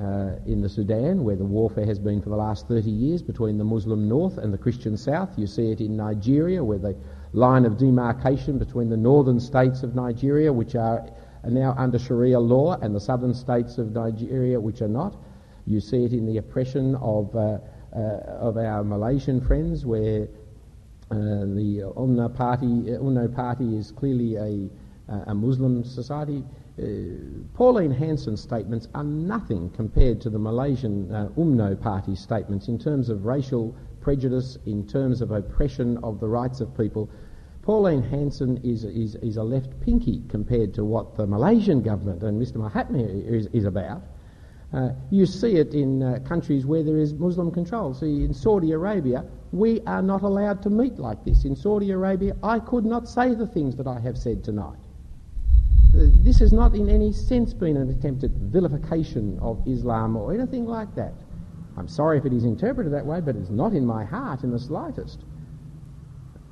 uh, 0.00 0.36
in 0.46 0.62
the 0.62 0.68
Sudan 0.68 1.24
where 1.24 1.36
the 1.36 1.44
warfare 1.44 1.84
has 1.84 1.98
been 1.98 2.22
for 2.22 2.30
the 2.30 2.36
last 2.36 2.66
30 2.68 2.90
years 2.90 3.22
between 3.22 3.58
the 3.58 3.64
Muslim 3.64 4.08
north 4.08 4.38
and 4.38 4.52
the 4.52 4.56
Christian 4.58 4.96
south. 4.96 5.38
You 5.38 5.46
see 5.46 5.70
it 5.72 5.80
in 5.80 5.96
Nigeria 5.96 6.64
where 6.64 6.78
the 6.78 6.96
line 7.32 7.66
of 7.66 7.76
demarcation 7.76 8.58
between 8.58 8.88
the 8.88 8.96
northern 8.96 9.38
states 9.38 9.82
of 9.82 9.94
Nigeria 9.94 10.50
which 10.52 10.74
are 10.74 11.06
now 11.44 11.74
under 11.76 11.98
Sharia 11.98 12.40
law 12.40 12.78
and 12.80 12.94
the 12.94 13.00
southern 13.00 13.34
states 13.34 13.76
of 13.76 13.92
Nigeria 13.92 14.58
which 14.58 14.80
are 14.80 14.88
not. 14.88 15.16
You 15.66 15.80
see 15.80 16.04
it 16.04 16.12
in 16.12 16.24
the 16.24 16.38
oppression 16.38 16.94
of, 16.96 17.34
uh, 17.36 17.58
uh, 17.94 17.98
of 17.98 18.56
our 18.56 18.82
Malaysian 18.82 19.40
friends 19.40 19.84
where 19.84 20.28
uh, 21.10 21.14
the 21.14 21.92
UMNO 21.96 22.34
party, 22.36 22.66
UMNO 22.66 23.34
party 23.34 23.76
is 23.76 23.92
clearly 23.92 24.36
a, 24.36 24.70
a 25.26 25.34
Muslim 25.34 25.84
society. 25.84 26.42
Uh, 26.80 26.86
Pauline 27.54 27.90
Hanson's 27.90 28.40
statements 28.40 28.88
are 28.94 29.04
nothing 29.04 29.68
compared 29.70 30.18
to 30.22 30.30
the 30.30 30.38
Malaysian 30.38 31.12
uh, 31.12 31.28
UMNO 31.36 31.78
party 31.80 32.14
statements 32.14 32.68
in 32.68 32.78
terms 32.78 33.10
of 33.10 33.26
racial 33.26 33.74
prejudice, 34.00 34.56
in 34.64 34.86
terms 34.86 35.20
of 35.20 35.30
oppression 35.30 35.98
of 35.98 36.20
the 36.20 36.28
rights 36.28 36.60
of 36.60 36.74
people. 36.76 37.10
Pauline 37.62 38.02
Hanson 38.02 38.56
is, 38.64 38.84
is, 38.84 39.16
is 39.16 39.36
a 39.36 39.42
left 39.42 39.78
pinky 39.80 40.22
compared 40.28 40.72
to 40.74 40.84
what 40.84 41.16
the 41.16 41.26
Malaysian 41.26 41.82
government 41.82 42.22
and 42.22 42.40
Mr 42.40 42.56
Mahathir 42.56 43.30
is, 43.30 43.46
is 43.52 43.66
about. 43.66 44.02
Uh, 44.72 44.90
you 45.10 45.26
see 45.26 45.56
it 45.56 45.74
in 45.74 46.02
uh, 46.02 46.18
countries 46.26 46.64
where 46.64 46.82
there 46.82 46.96
is 46.96 47.12
Muslim 47.12 47.50
control. 47.50 47.92
See, 47.92 48.24
in 48.24 48.32
Saudi 48.32 48.72
Arabia, 48.72 49.24
we 49.52 49.80
are 49.82 50.00
not 50.00 50.22
allowed 50.22 50.62
to 50.62 50.70
meet 50.70 50.98
like 50.98 51.24
this. 51.24 51.44
In 51.44 51.54
Saudi 51.54 51.90
Arabia, 51.90 52.36
I 52.42 52.60
could 52.60 52.86
not 52.86 53.08
say 53.08 53.34
the 53.34 53.46
things 53.46 53.76
that 53.76 53.86
I 53.86 54.00
have 54.00 54.16
said 54.16 54.42
tonight. 54.42 54.78
This 56.22 56.38
has 56.40 56.52
not 56.52 56.74
in 56.74 56.90
any 56.90 57.12
sense 57.12 57.54
been 57.54 57.78
an 57.78 57.88
attempt 57.88 58.24
at 58.24 58.30
vilification 58.30 59.38
of 59.40 59.66
Islam 59.66 60.16
or 60.16 60.34
anything 60.34 60.66
like 60.66 60.94
that. 60.94 61.14
I'm 61.78 61.88
sorry 61.88 62.18
if 62.18 62.26
it 62.26 62.32
is 62.34 62.44
interpreted 62.44 62.92
that 62.92 63.06
way, 63.06 63.22
but 63.22 63.36
it's 63.36 63.48
not 63.48 63.72
in 63.72 63.86
my 63.86 64.04
heart 64.04 64.44
in 64.44 64.50
the 64.50 64.58
slightest. 64.58 65.24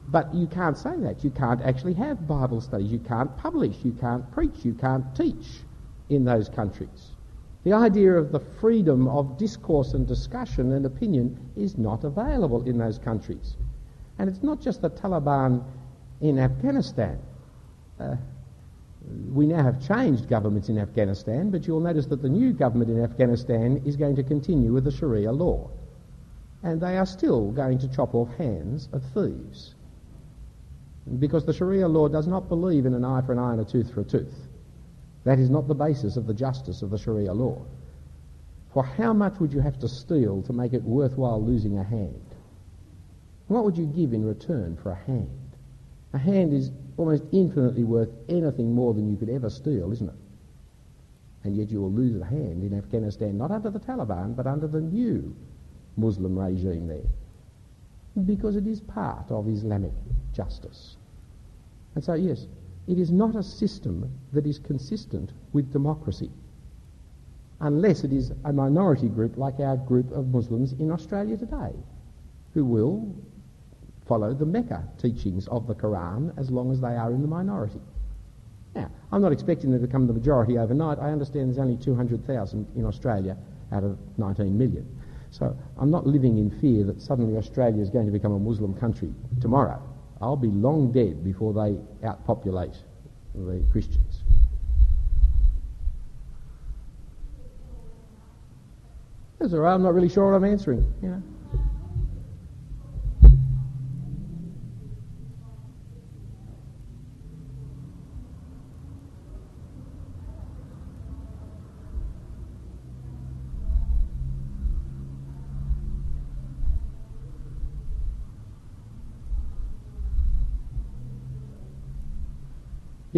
But 0.09 0.35
you 0.35 0.47
can't 0.47 0.79
say 0.79 0.97
that. 1.01 1.23
You 1.23 1.31
can't 1.31 1.61
actually 1.61 1.93
have 1.95 2.27
Bible 2.27 2.63
studies. 2.63 2.91
You 2.91 2.99
can't 2.99 3.37
publish. 3.37 3.77
You 3.85 3.93
can't 3.93 4.31
preach. 4.33 4.65
You 4.65 4.73
can't 4.73 5.15
teach 5.15 5.47
in 6.09 6.25
those 6.25 6.49
countries. 6.49 7.11
The 7.65 7.75
idea 7.75 8.15
of 8.15 8.33
the 8.33 8.41
freedom 8.41 9.07
of 9.07 9.37
discourse 9.37 9.93
and 9.93 10.07
discussion 10.07 10.73
and 10.73 10.87
opinion 10.87 11.39
is 11.57 11.77
not 11.77 12.05
available 12.05 12.63
in 12.63 12.79
those 12.79 12.99
countries. 12.99 13.59
And 14.19 14.31
it's 14.31 14.43
not 14.43 14.63
just 14.63 14.81
the 14.81 14.89
Taliban 14.89 15.63
in 16.23 16.39
Afghanistan. 16.39 17.19
Uh, 18.01 18.17
we 19.33 19.47
now 19.47 19.63
have 19.63 19.87
changed 19.87 20.29
governments 20.29 20.69
in 20.69 20.79
Afghanistan, 20.79 21.51
but 21.51 21.67
you'll 21.67 21.81
notice 21.81 22.07
that 22.07 22.23
the 22.23 22.29
new 22.29 22.53
government 22.53 22.91
in 22.91 23.03
Afghanistan 23.03 23.83
is 23.85 23.97
going 23.97 24.17
to 24.17 24.23
continue 24.23 24.73
with 24.73 24.85
the 24.85 24.91
Sharia 24.91 25.33
law. 25.33 25.71
And 26.63 26.81
they 26.81 26.99
are 26.99 27.07
still 27.07 27.51
going 27.53 27.79
to 27.79 27.89
chop 27.89 28.15
off 28.15 28.29
hands 28.37 28.89
of 28.93 29.03
thieves 29.15 29.75
because 31.19 31.45
the 31.45 31.53
Sharia 31.53 31.89
law 31.89 32.09
does 32.09 32.27
not 32.27 32.49
believe 32.49 32.85
in 32.85 32.95
an 32.95 33.05
eye 33.05 33.23
for 33.23 33.33
an 33.33 33.39
eye 33.39 33.53
and 33.53 33.61
a 33.61 33.65
tooth 33.65 33.93
for 33.93 34.01
a 34.01 34.05
tooth. 34.05 34.49
That 35.25 35.39
is 35.39 35.51
not 35.51 35.69
the 35.69 35.75
basis 35.75 36.17
of 36.17 36.27
the 36.27 36.35
justice 36.35 36.83
of 36.83 36.91
the 36.91 36.99
Sharia 36.99 37.33
law. 37.33 37.65
For 38.73 38.85
how 38.85 39.13
much 39.13 39.41
would 39.41 39.53
you 39.53 39.61
have 39.61 39.79
to 39.81 39.89
steal 39.89 40.43
to 40.43 40.53
make 40.53 40.75
it 40.75 40.83
worthwhile 40.83 41.43
losing 41.43 41.79
a 41.79 41.85
hand? 41.85 42.35
What 43.47 43.65
would 43.65 43.79
you 43.79 43.87
give 43.87 44.13
in 44.13 44.25
return 44.25 44.77
for 44.77 44.91
a 44.91 44.95
hand? 45.07 45.48
A 46.13 46.19
hand 46.19 46.53
is 46.53 46.71
almost 46.97 47.25
infinitely 47.33 47.85
worth 47.85 48.11
anything 48.29 48.75
more 48.75 48.95
than 48.95 49.11
you 49.11 49.17
could 49.17 49.29
ever 49.29 49.51
steal, 49.51 49.93
isn't 49.93 50.09
it? 50.09 50.15
And 51.45 51.57
yet 51.57 51.71
you 51.71 51.81
will 51.81 51.93
lose 51.93 52.21
a 52.21 52.25
hand 52.25 52.65
in 52.65 52.77
Afghanistan, 52.77 53.39
not 53.39 53.51
under 53.51 53.71
the 53.71 53.79
Taliban, 53.79 54.35
but 54.35 54.47
under 54.47 54.67
the 54.67 54.81
new 54.81 55.35
Muslim 55.97 56.39
regime 56.39 56.89
there. 56.89 58.25
Because 58.25 58.57
it 58.57 58.67
is 58.67 58.81
part 58.81 59.31
of 59.31 59.49
Islamic 59.49 59.93
justice. 60.33 60.97
And 61.95 62.03
so, 62.03 62.15
yes, 62.15 62.47
it 62.87 62.99
is 62.99 63.11
not 63.11 63.37
a 63.37 63.43
system 63.43 64.11
that 64.33 64.47
is 64.47 64.59
consistent 64.59 65.31
with 65.53 65.73
democracy, 65.73 66.31
unless 67.61 68.03
it 68.03 68.13
is 68.13 68.33
a 68.45 68.53
minority 68.53 69.09
group 69.09 69.37
like 69.37 69.61
our 69.61 69.77
group 69.77 70.11
of 70.13 70.29
Muslims 70.29 70.73
in 70.73 70.91
Australia 70.91 71.37
today, 71.37 71.75
who 72.55 72.65
will 72.65 73.15
follow 74.09 74.35
the 74.35 74.47
Mecca 74.47 74.83
teachings 74.99 75.47
of 75.49 75.67
the 75.67 75.75
Quran 75.75 76.37
as 76.39 76.51
long 76.51 76.73
as 76.73 76.81
they 76.81 76.97
are 76.97 77.13
in 77.13 77.23
the 77.23 77.29
minority. 77.29 77.81
Now, 78.75 78.91
I'm 79.13 79.23
not 79.23 79.33
expecting 79.33 79.71
them 79.71 79.81
to 79.81 79.87
become 79.87 80.07
the 80.07 80.13
majority 80.13 80.59
overnight. 80.59 80.99
I 80.99 81.11
understand 81.11 81.49
there's 81.49 81.59
only 81.59 81.77
200,000 81.77 82.67
in 82.75 82.85
Australia 82.85 83.37
out 83.73 83.85
of 83.85 83.99
19 84.17 84.57
million. 84.57 84.87
So 85.31 85.57
I'm 85.79 85.91
not 85.91 86.07
living 86.07 86.39
in 86.39 86.51
fear 86.61 86.85
that 86.85 87.01
suddenly 87.03 87.37
Australia 87.37 87.83
is 87.83 87.91
going 87.91 88.07
to 88.07 88.13
become 88.13 88.33
a 88.33 88.39
Muslim 88.39 88.75
country 88.75 89.13
tomorrow. 89.41 89.83
I'll 90.21 90.37
be 90.37 90.49
long 90.49 90.91
dead 90.91 91.23
before 91.23 91.53
they 91.53 91.79
outpopulate 92.07 92.77
the 93.35 93.63
Christians. 93.71 94.23
That's 99.39 99.53
all 99.53 99.61
right. 99.61 99.75
I'm 99.75 99.83
not 99.83 99.95
really 99.95 100.09
sure 100.09 100.31
what 100.31 100.37
I'm 100.37 100.45
answering. 100.45 100.93
You 101.03 101.09
know. 101.11 101.23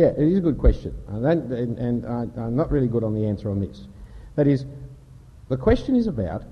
Yeah, 0.00 0.14
it 0.16 0.32
is 0.32 0.38
a 0.38 0.40
good 0.40 0.56
question, 0.56 0.94
uh, 1.12 1.22
and, 1.26 1.52
and 1.78 2.06
I, 2.06 2.22
am 2.46 2.56
not 2.56 2.70
really 2.72 2.88
good 2.88 3.04
on 3.04 3.12
the 3.12 3.26
answer 3.26 3.50
on 3.50 3.60
this. 3.60 3.86
That 4.34 4.46
is, 4.46 4.64
The 5.50 5.58
question 5.58 5.94
is 5.94 6.06
about 6.06 6.42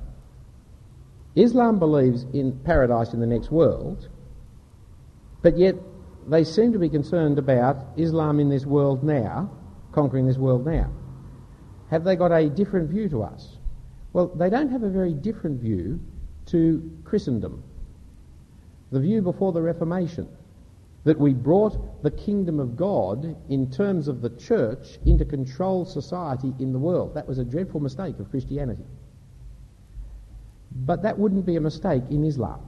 Islam 1.35 1.79
believes 1.79 2.27
in 2.35 2.59
paradise 2.59 3.15
in 3.15 3.21
the 3.21 3.27
next 3.27 3.51
world, 3.51 4.11
but 5.41 5.57
yet 5.57 5.77
they 6.27 6.45
seem 6.45 6.75
to 6.75 6.79
be 6.79 6.91
concerned 6.91 7.39
about 7.39 7.87
Islam 7.97 8.39
in 8.39 8.51
this 8.51 8.67
world 8.67 9.03
now, 9.03 9.51
conquering 9.93 10.27
this 10.27 10.37
world 10.37 10.67
now. 10.67 10.91
Have 11.89 12.05
they 12.05 12.17
got 12.17 12.33
a 12.33 12.51
different 12.51 12.91
view 12.91 13.09
to 13.09 13.23
us? 13.23 13.57
Well, 14.13 14.27
they 14.27 14.51
don't 14.51 14.71
have 14.71 14.83
a 14.83 14.91
very 14.91 15.15
different 15.15 15.59
view 15.59 16.01
to 16.49 17.01
Christendom. 17.03 17.63
The 18.93 19.01
view 19.01 19.23
before 19.23 19.53
the 19.53 19.63
Reformation 19.63 20.29
that 21.05 21.19
we 21.19 21.33
brought 21.33 22.03
the 22.03 22.11
kingdom 22.11 22.61
of 22.61 22.77
God 22.77 23.37
in 23.49 23.71
terms 23.71 24.09
of 24.09 24.21
the 24.21 24.31
church 24.31 24.99
into 25.07 25.25
control 25.25 25.85
society 25.85 26.53
in 26.59 26.73
the 26.73 26.79
world. 26.79 27.15
That 27.15 27.27
was 27.27 27.39
a 27.39 27.45
dreadful 27.45 27.81
mistake 27.81 28.19
of 28.19 28.31
Christianity. 28.31 28.85
But 30.85 31.03
that 31.03 31.19
wouldn't 31.19 31.47
be 31.47 31.57
a 31.57 31.61
mistake 31.61 32.03
in 32.11 32.25
Islam. 32.25 32.61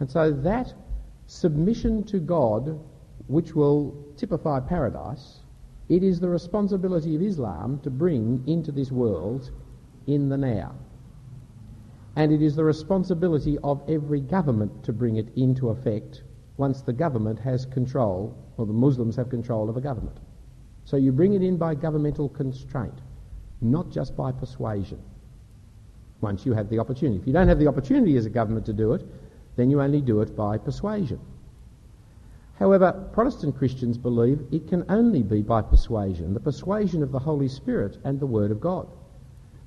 And 0.00 0.10
so 0.10 0.30
that 0.30 0.72
submission 1.26 2.04
to 2.04 2.18
God, 2.18 2.78
which 3.26 3.54
will 3.54 3.96
typify 4.16 4.60
paradise, 4.60 5.40
it 5.88 6.02
is 6.02 6.20
the 6.20 6.28
responsibility 6.28 7.16
of 7.16 7.22
Islam 7.22 7.80
to 7.82 7.90
bring 7.90 8.44
into 8.46 8.70
this 8.72 8.92
world 8.92 9.50
in 10.06 10.28
the 10.28 10.36
now. 10.36 10.74
And 12.14 12.32
it 12.32 12.42
is 12.42 12.56
the 12.56 12.64
responsibility 12.64 13.58
of 13.64 13.82
every 13.88 14.20
government 14.20 14.84
to 14.84 14.92
bring 14.92 15.16
it 15.16 15.28
into 15.36 15.70
effect 15.70 16.22
once 16.58 16.82
the 16.82 16.92
government 16.92 17.38
has 17.38 17.64
control, 17.64 18.36
or 18.58 18.66
the 18.66 18.72
Muslims 18.72 19.16
have 19.16 19.30
control 19.30 19.70
of 19.70 19.76
a 19.76 19.80
government. 19.80 20.18
So 20.84 20.96
you 20.96 21.12
bring 21.12 21.32
it 21.32 21.42
in 21.42 21.56
by 21.56 21.74
governmental 21.74 22.28
constraint, 22.28 22.98
not 23.60 23.90
just 23.90 24.16
by 24.16 24.32
persuasion, 24.32 25.00
once 26.20 26.44
you 26.44 26.52
have 26.52 26.68
the 26.68 26.80
opportunity. 26.80 27.20
If 27.20 27.26
you 27.26 27.32
don't 27.32 27.48
have 27.48 27.58
the 27.58 27.68
opportunity 27.68 28.16
as 28.16 28.26
a 28.26 28.30
government 28.30 28.66
to 28.66 28.72
do 28.72 28.92
it, 28.92 29.06
then 29.56 29.70
you 29.70 29.80
only 29.80 30.00
do 30.00 30.20
it 30.20 30.36
by 30.36 30.58
persuasion. 30.58 31.20
However, 32.58 33.08
Protestant 33.12 33.56
Christians 33.56 33.96
believe 33.96 34.44
it 34.50 34.66
can 34.66 34.84
only 34.88 35.22
be 35.22 35.42
by 35.42 35.62
persuasion, 35.62 36.34
the 36.34 36.40
persuasion 36.40 37.04
of 37.04 37.12
the 37.12 37.20
Holy 37.20 37.48
Spirit 37.48 37.98
and 38.02 38.18
the 38.18 38.26
Word 38.26 38.50
of 38.50 38.60
God. 38.60 38.88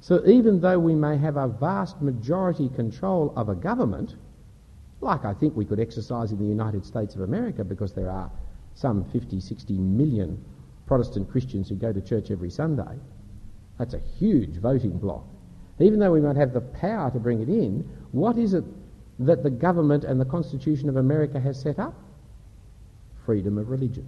So 0.02 0.26
even 0.26 0.60
though 0.60 0.80
we 0.80 0.96
may 0.96 1.16
have 1.18 1.38
a 1.38 1.48
vast 1.48 2.02
majority 2.02 2.68
control 2.68 3.32
of 3.38 3.48
a 3.48 3.56
government, 3.56 4.16
like 5.02 5.26
I 5.26 5.34
think 5.34 5.56
we 5.56 5.66
could 5.66 5.80
exercise 5.80 6.32
in 6.32 6.38
the 6.38 6.46
United 6.46 6.86
States 6.86 7.16
of 7.16 7.22
America 7.22 7.64
because 7.64 7.94
there 7.94 8.10
are 8.10 8.32
some 8.76 9.04
50, 9.12 9.40
60 9.40 9.74
million 9.74 10.44
Protestant 10.86 11.30
Christians 11.30 11.70
who 11.70 11.76
go 11.76 11.92
to 11.92 12.02
church 12.02 12.32
every 12.32 12.50
Sunday. 12.50 12.98
That's 13.78 13.94
a 13.94 14.00
huge 14.00 14.58
voting 14.58 14.98
bloc. 14.98 15.24
Even 15.80 16.00
though 16.00 16.12
we 16.12 16.22
might 16.22 16.36
have 16.36 16.54
the 16.54 16.62
power 16.62 17.10
to 17.12 17.20
bring 17.20 17.42
it 17.42 17.50
in, 17.50 17.90
what 18.12 18.38
is 18.38 18.54
it 18.54 18.64
that 19.20 19.44
the 19.44 19.50
government 19.50 20.04
and 20.04 20.20
the 20.20 20.26
Constitution 20.26 20.90
of 20.90 20.98
America 20.98 21.40
has 21.40 21.60
set 21.60 21.80
up? 21.80 21.96
Freedom 23.26 23.58
of 23.58 23.70
religion. 23.70 24.08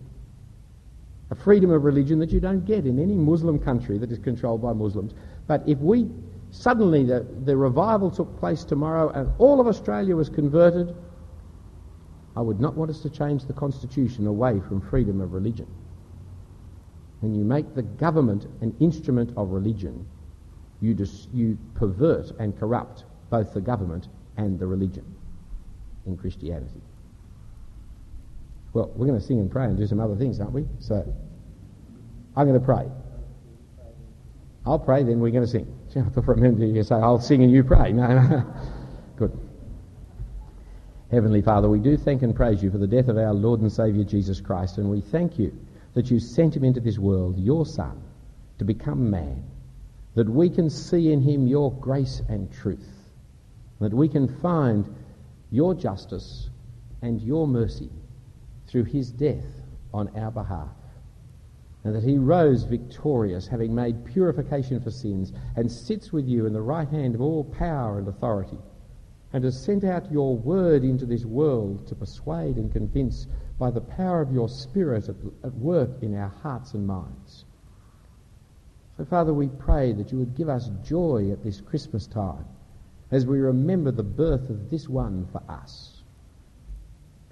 A 1.31 1.35
freedom 1.35 1.71
of 1.71 1.83
religion 1.83 2.19
that 2.19 2.31
you 2.31 2.39
don't 2.39 2.65
get 2.65 2.85
in 2.85 2.99
any 2.99 3.15
Muslim 3.15 3.57
country 3.57 3.97
that 3.97 4.11
is 4.11 4.19
controlled 4.19 4.61
by 4.61 4.73
Muslims. 4.73 5.13
But 5.47 5.63
if 5.67 5.79
we 5.79 6.09
suddenly 6.53 7.03
the, 7.03 7.25
the 7.45 7.57
revival 7.57 8.11
took 8.11 8.39
place 8.39 8.63
tomorrow 8.63 9.09
and 9.09 9.29
all 9.39 9.59
of 9.59 9.65
Australia 9.65 10.15
was 10.15 10.29
converted, 10.29 10.95
I 12.37 12.41
would 12.41 12.59
not 12.59 12.75
want 12.75 12.91
us 12.91 12.99
to 13.01 13.09
change 13.09 13.45
the 13.45 13.53
constitution 13.53 14.27
away 14.27 14.59
from 14.67 14.79
freedom 14.79 15.19
of 15.19 15.33
religion. 15.33 15.67
When 17.21 17.33
you 17.33 17.43
make 17.43 17.73
the 17.73 17.81
government 17.81 18.45
an 18.61 18.75
instrument 18.79 19.33
of 19.35 19.49
religion, 19.49 20.05
you, 20.79 20.93
dis, 20.93 21.27
you 21.33 21.57
pervert 21.73 22.31
and 22.39 22.57
corrupt 22.57 23.05
both 23.31 23.53
the 23.53 23.61
government 23.61 24.07
and 24.37 24.59
the 24.59 24.67
religion 24.67 25.05
in 26.05 26.17
Christianity. 26.17 26.81
Well, 28.73 28.91
we're 28.95 29.07
going 29.07 29.19
to 29.19 29.25
sing 29.25 29.39
and 29.39 29.49
pray 29.49 29.65
and 29.65 29.77
do 29.77 29.87
some 29.87 29.99
other 29.99 30.15
things, 30.15 30.39
aren't 30.39 30.53
we? 30.53 30.65
So, 30.79 31.03
I'm 32.35 32.47
going 32.47 32.59
to 32.59 32.65
pray. 32.65 32.87
I'll 34.65 34.79
pray, 34.79 35.03
then 35.03 35.19
we're 35.19 35.31
going 35.31 35.45
to 35.45 35.49
sing. 35.49 35.67
For 35.93 36.33
a 36.33 36.37
minute 36.37 36.75
you 36.75 36.83
say, 36.83 36.95
I'll 36.95 37.19
sing 37.19 37.43
and 37.43 37.51
you 37.51 37.63
pray. 37.63 37.91
No, 37.91 38.07
no. 38.07 38.53
Good. 39.15 39.37
Heavenly 41.11 41.43
Father, 41.43 41.69
we 41.69 41.77
do 41.77 41.97
thank 41.97 42.23
and 42.23 42.35
praise 42.35 42.63
you 42.63 42.71
for 42.71 42.79
the 42.79 42.87
death 42.87 43.07
of 43.07 43.17
our 43.17 43.33
Lord 43.33 43.61
and 43.61 43.71
Saviour 43.71 44.03
Jesus 44.03 44.41
Christ, 44.41 44.79
and 44.79 44.89
we 44.89 45.01
thank 45.01 45.37
you 45.37 45.55
that 45.93 46.09
you 46.09 46.19
sent 46.19 46.55
him 46.55 46.63
into 46.63 46.79
this 46.79 46.97
world, 46.97 47.37
your 47.37 47.67
Son, 47.67 48.01
to 48.57 48.65
become 48.65 49.11
man, 49.11 49.43
that 50.15 50.27
we 50.27 50.49
can 50.49 50.71
see 50.71 51.11
in 51.11 51.21
him 51.21 51.45
your 51.45 51.71
grace 51.73 52.23
and 52.27 52.51
truth, 52.51 52.89
that 53.79 53.93
we 53.93 54.09
can 54.09 54.27
find 54.39 54.91
your 55.51 55.75
justice 55.75 56.49
and 57.03 57.21
your 57.21 57.47
mercy 57.47 57.91
through 58.65 58.85
his 58.85 59.11
death 59.11 59.45
on 59.93 60.09
our 60.17 60.31
behalf 60.31 60.69
and 61.83 61.93
that 61.93 62.03
he 62.03 62.17
rose 62.17 62.63
victorious, 62.63 63.47
having 63.47 63.75
made 63.75 64.05
purification 64.05 64.79
for 64.79 64.91
sins, 64.91 65.33
and 65.55 65.69
sits 65.69 66.13
with 66.13 66.27
you 66.27 66.45
in 66.45 66.53
the 66.53 66.61
right 66.61 66.87
hand 66.87 67.13
of 67.13 67.21
all 67.21 67.43
power 67.43 67.99
and 67.99 68.07
authority, 68.07 68.57
and 69.33 69.43
has 69.43 69.61
sent 69.61 69.83
out 69.83 70.11
your 70.11 70.37
word 70.37 70.83
into 70.83 71.05
this 71.05 71.25
world 71.25 71.85
to 71.87 71.95
persuade 71.95 72.55
and 72.55 72.71
convince 72.71 73.27
by 73.59 73.69
the 73.69 73.81
power 73.81 74.21
of 74.21 74.31
your 74.31 74.47
Spirit 74.47 75.09
at, 75.09 75.15
at 75.43 75.53
work 75.55 75.89
in 76.01 76.15
our 76.15 76.29
hearts 76.41 76.73
and 76.73 76.87
minds. 76.87 77.45
So, 78.95 79.05
Father, 79.05 79.33
we 79.33 79.47
pray 79.47 79.91
that 79.93 80.11
you 80.11 80.19
would 80.19 80.35
give 80.35 80.49
us 80.49 80.69
joy 80.83 81.31
at 81.31 81.43
this 81.43 81.59
Christmas 81.59 82.07
time 82.07 82.45
as 83.11 83.25
we 83.25 83.39
remember 83.39 83.91
the 83.91 84.03
birth 84.03 84.49
of 84.49 84.69
this 84.69 84.87
one 84.87 85.27
for 85.31 85.41
us. 85.49 86.03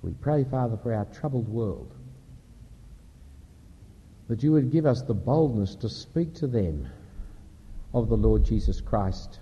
We 0.01 0.11
pray, 0.13 0.43
Father, 0.43 0.77
for 0.77 0.93
our 0.93 1.05
troubled 1.05 1.47
world 1.47 1.93
that 4.31 4.41
you 4.43 4.53
would 4.53 4.71
give 4.71 4.85
us 4.85 5.01
the 5.01 5.13
boldness 5.13 5.75
to 5.75 5.89
speak 5.89 6.33
to 6.33 6.47
them 6.47 6.87
of 7.93 8.07
the 8.07 8.15
Lord 8.15 8.45
Jesus 8.45 8.79
Christ 8.79 9.39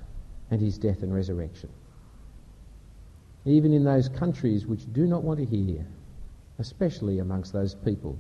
and 0.49 0.59
his 0.59 0.79
death 0.79 1.03
and 1.03 1.13
resurrection. 1.13 1.69
Even 3.45 3.71
in 3.71 3.83
those 3.83 4.09
countries 4.09 4.65
which 4.65 4.91
do 4.91 5.05
not 5.05 5.21
want 5.21 5.37
to 5.37 5.45
hear, 5.45 5.85
especially 6.57 7.19
amongst 7.19 7.53
those 7.53 7.75
people 7.75 8.17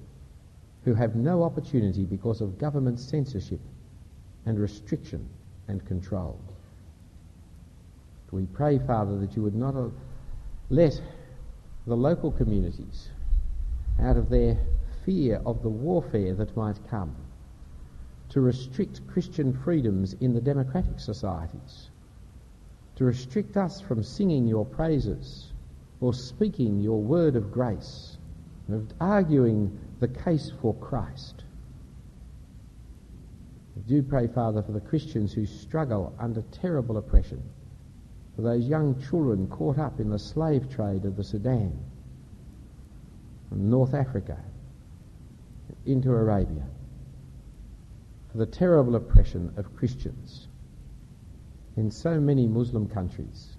who 0.85 0.93
have 0.93 1.15
no 1.15 1.41
opportunity 1.41 2.05
because 2.05 2.39
of 2.39 2.59
government 2.59 2.99
censorship 2.99 3.61
and 4.45 4.59
restriction 4.59 5.27
and 5.69 5.83
control. 5.87 6.39
We 8.29 8.45
pray, 8.45 8.77
Father, 8.77 9.17
that 9.21 9.35
you 9.35 9.41
would 9.41 9.55
not 9.55 9.73
let 10.69 11.01
the 11.87 11.97
local 11.97 12.31
communities 12.31 13.09
out 13.99 14.17
of 14.17 14.29
their 14.29 14.55
fear 15.09 15.41
of 15.43 15.63
the 15.63 15.69
warfare 15.69 16.35
that 16.35 16.55
might 16.55 16.77
come 16.87 17.15
to 18.29 18.41
restrict 18.41 19.01
Christian 19.07 19.51
freedoms 19.51 20.13
in 20.21 20.35
the 20.35 20.39
democratic 20.39 20.99
societies, 20.99 21.89
to 22.95 23.05
restrict 23.05 23.57
us 23.57 23.81
from 23.81 24.03
singing 24.03 24.47
your 24.47 24.67
praises 24.67 25.51
or 25.99 26.13
speaking 26.13 26.79
your 26.79 27.01
word 27.01 27.35
of 27.35 27.51
grace, 27.51 28.19
of 28.71 28.85
arguing 29.01 29.79
the 29.99 30.07
case 30.07 30.51
for 30.61 30.75
Christ. 30.75 31.43
I 33.75 33.89
do 33.89 34.03
pray, 34.03 34.27
Father, 34.27 34.61
for 34.61 34.73
the 34.73 34.79
Christians 34.79 35.33
who 35.33 35.47
struggle 35.47 36.13
under 36.19 36.43
terrible 36.51 36.97
oppression, 36.97 37.41
for 38.35 38.43
those 38.43 38.67
young 38.67 39.01
children 39.09 39.47
caught 39.47 39.79
up 39.79 39.99
in 39.99 40.11
the 40.11 40.19
slave 40.19 40.69
trade 40.69 41.05
of 41.05 41.15
the 41.15 41.23
Sudan, 41.23 41.79
North 43.49 43.95
Africa, 43.95 44.37
into 45.85 46.09
Arabia 46.11 46.65
for 48.31 48.37
the 48.37 48.45
terrible 48.45 48.95
oppression 48.95 49.53
of 49.57 49.75
Christians 49.75 50.47
in 51.77 51.89
so 51.89 52.19
many 52.19 52.47
Muslim 52.47 52.87
countries, 52.87 53.57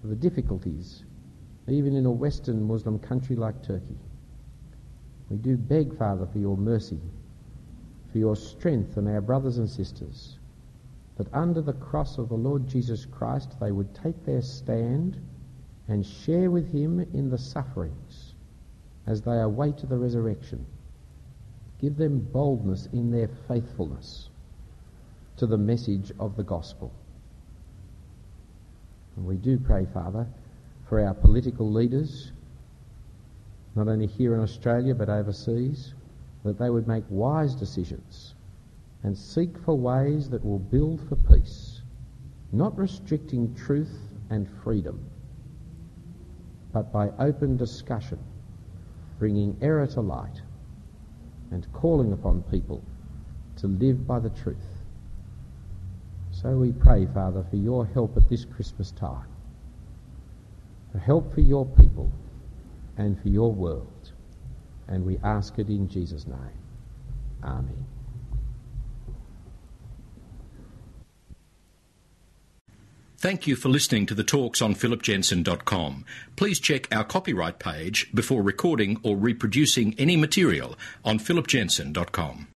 for 0.00 0.08
the 0.08 0.16
difficulties 0.16 1.04
even 1.68 1.94
in 1.94 2.06
a 2.06 2.10
Western 2.10 2.62
Muslim 2.62 2.98
country 2.98 3.36
like 3.36 3.62
Turkey. 3.62 3.98
We 5.28 5.36
do 5.36 5.56
beg, 5.56 5.96
Father, 5.98 6.26
for 6.26 6.38
your 6.38 6.56
mercy, 6.56 7.00
for 8.10 8.18
your 8.18 8.36
strength 8.36 8.96
on 8.96 9.06
our 9.06 9.20
brothers 9.20 9.58
and 9.58 9.68
sisters, 9.68 10.38
that 11.16 11.32
under 11.34 11.60
the 11.60 11.74
cross 11.74 12.16
of 12.16 12.28
the 12.28 12.36
Lord 12.36 12.66
Jesus 12.66 13.04
Christ 13.04 13.56
they 13.60 13.72
would 13.72 13.94
take 13.94 14.24
their 14.24 14.40
stand 14.40 15.20
and 15.88 16.06
share 16.06 16.50
with 16.50 16.72
him 16.72 17.00
in 17.12 17.28
the 17.28 17.38
sufferings 17.38 18.34
as 19.06 19.22
they 19.22 19.38
await 19.40 19.76
the 19.78 19.96
resurrection. 19.96 20.64
Give 21.80 21.96
them 21.96 22.18
boldness 22.32 22.88
in 22.92 23.10
their 23.10 23.28
faithfulness 23.46 24.30
to 25.36 25.46
the 25.46 25.56
message 25.56 26.10
of 26.18 26.36
the 26.36 26.42
gospel. 26.42 26.92
And 29.16 29.24
we 29.24 29.36
do 29.36 29.58
pray, 29.58 29.86
Father, 29.86 30.26
for 30.88 31.00
our 31.00 31.14
political 31.14 31.70
leaders, 31.70 32.32
not 33.76 33.86
only 33.86 34.06
here 34.06 34.34
in 34.34 34.40
Australia 34.40 34.94
but 34.94 35.08
overseas, 35.08 35.94
that 36.44 36.58
they 36.58 36.70
would 36.70 36.88
make 36.88 37.04
wise 37.08 37.54
decisions 37.54 38.34
and 39.04 39.16
seek 39.16 39.56
for 39.58 39.78
ways 39.78 40.28
that 40.30 40.44
will 40.44 40.58
build 40.58 41.00
for 41.08 41.14
peace, 41.14 41.82
not 42.50 42.76
restricting 42.76 43.54
truth 43.54 43.96
and 44.30 44.48
freedom, 44.64 44.98
but 46.72 46.92
by 46.92 47.10
open 47.20 47.56
discussion, 47.56 48.18
bringing 49.20 49.56
error 49.60 49.86
to 49.86 50.00
light 50.00 50.42
and 51.50 51.70
calling 51.72 52.12
upon 52.12 52.42
people 52.44 52.82
to 53.56 53.66
live 53.66 54.06
by 54.06 54.18
the 54.18 54.30
truth. 54.30 54.56
So 56.30 56.50
we 56.50 56.72
pray, 56.72 57.06
Father, 57.06 57.44
for 57.50 57.56
your 57.56 57.86
help 57.86 58.16
at 58.16 58.28
this 58.28 58.44
Christmas 58.44 58.92
time, 58.92 59.26
for 60.92 60.98
help 60.98 61.34
for 61.34 61.40
your 61.40 61.66
people 61.66 62.12
and 62.96 63.20
for 63.20 63.28
your 63.28 63.52
world. 63.52 64.12
And 64.86 65.04
we 65.04 65.18
ask 65.24 65.58
it 65.58 65.68
in 65.68 65.88
Jesus' 65.88 66.26
name. 66.26 66.58
Amen. 67.42 67.97
Thank 73.20 73.48
you 73.48 73.56
for 73.56 73.68
listening 73.68 74.06
to 74.06 74.14
the 74.14 74.22
talks 74.22 74.62
on 74.62 74.76
phillipjensen.com. 74.76 76.04
Please 76.36 76.60
check 76.60 76.86
our 76.92 77.02
copyright 77.02 77.58
page 77.58 78.08
before 78.14 78.42
recording 78.42 79.00
or 79.02 79.16
reproducing 79.16 79.96
any 79.98 80.16
material 80.16 80.76
on 81.04 81.18
phillipjensen.com. 81.18 82.46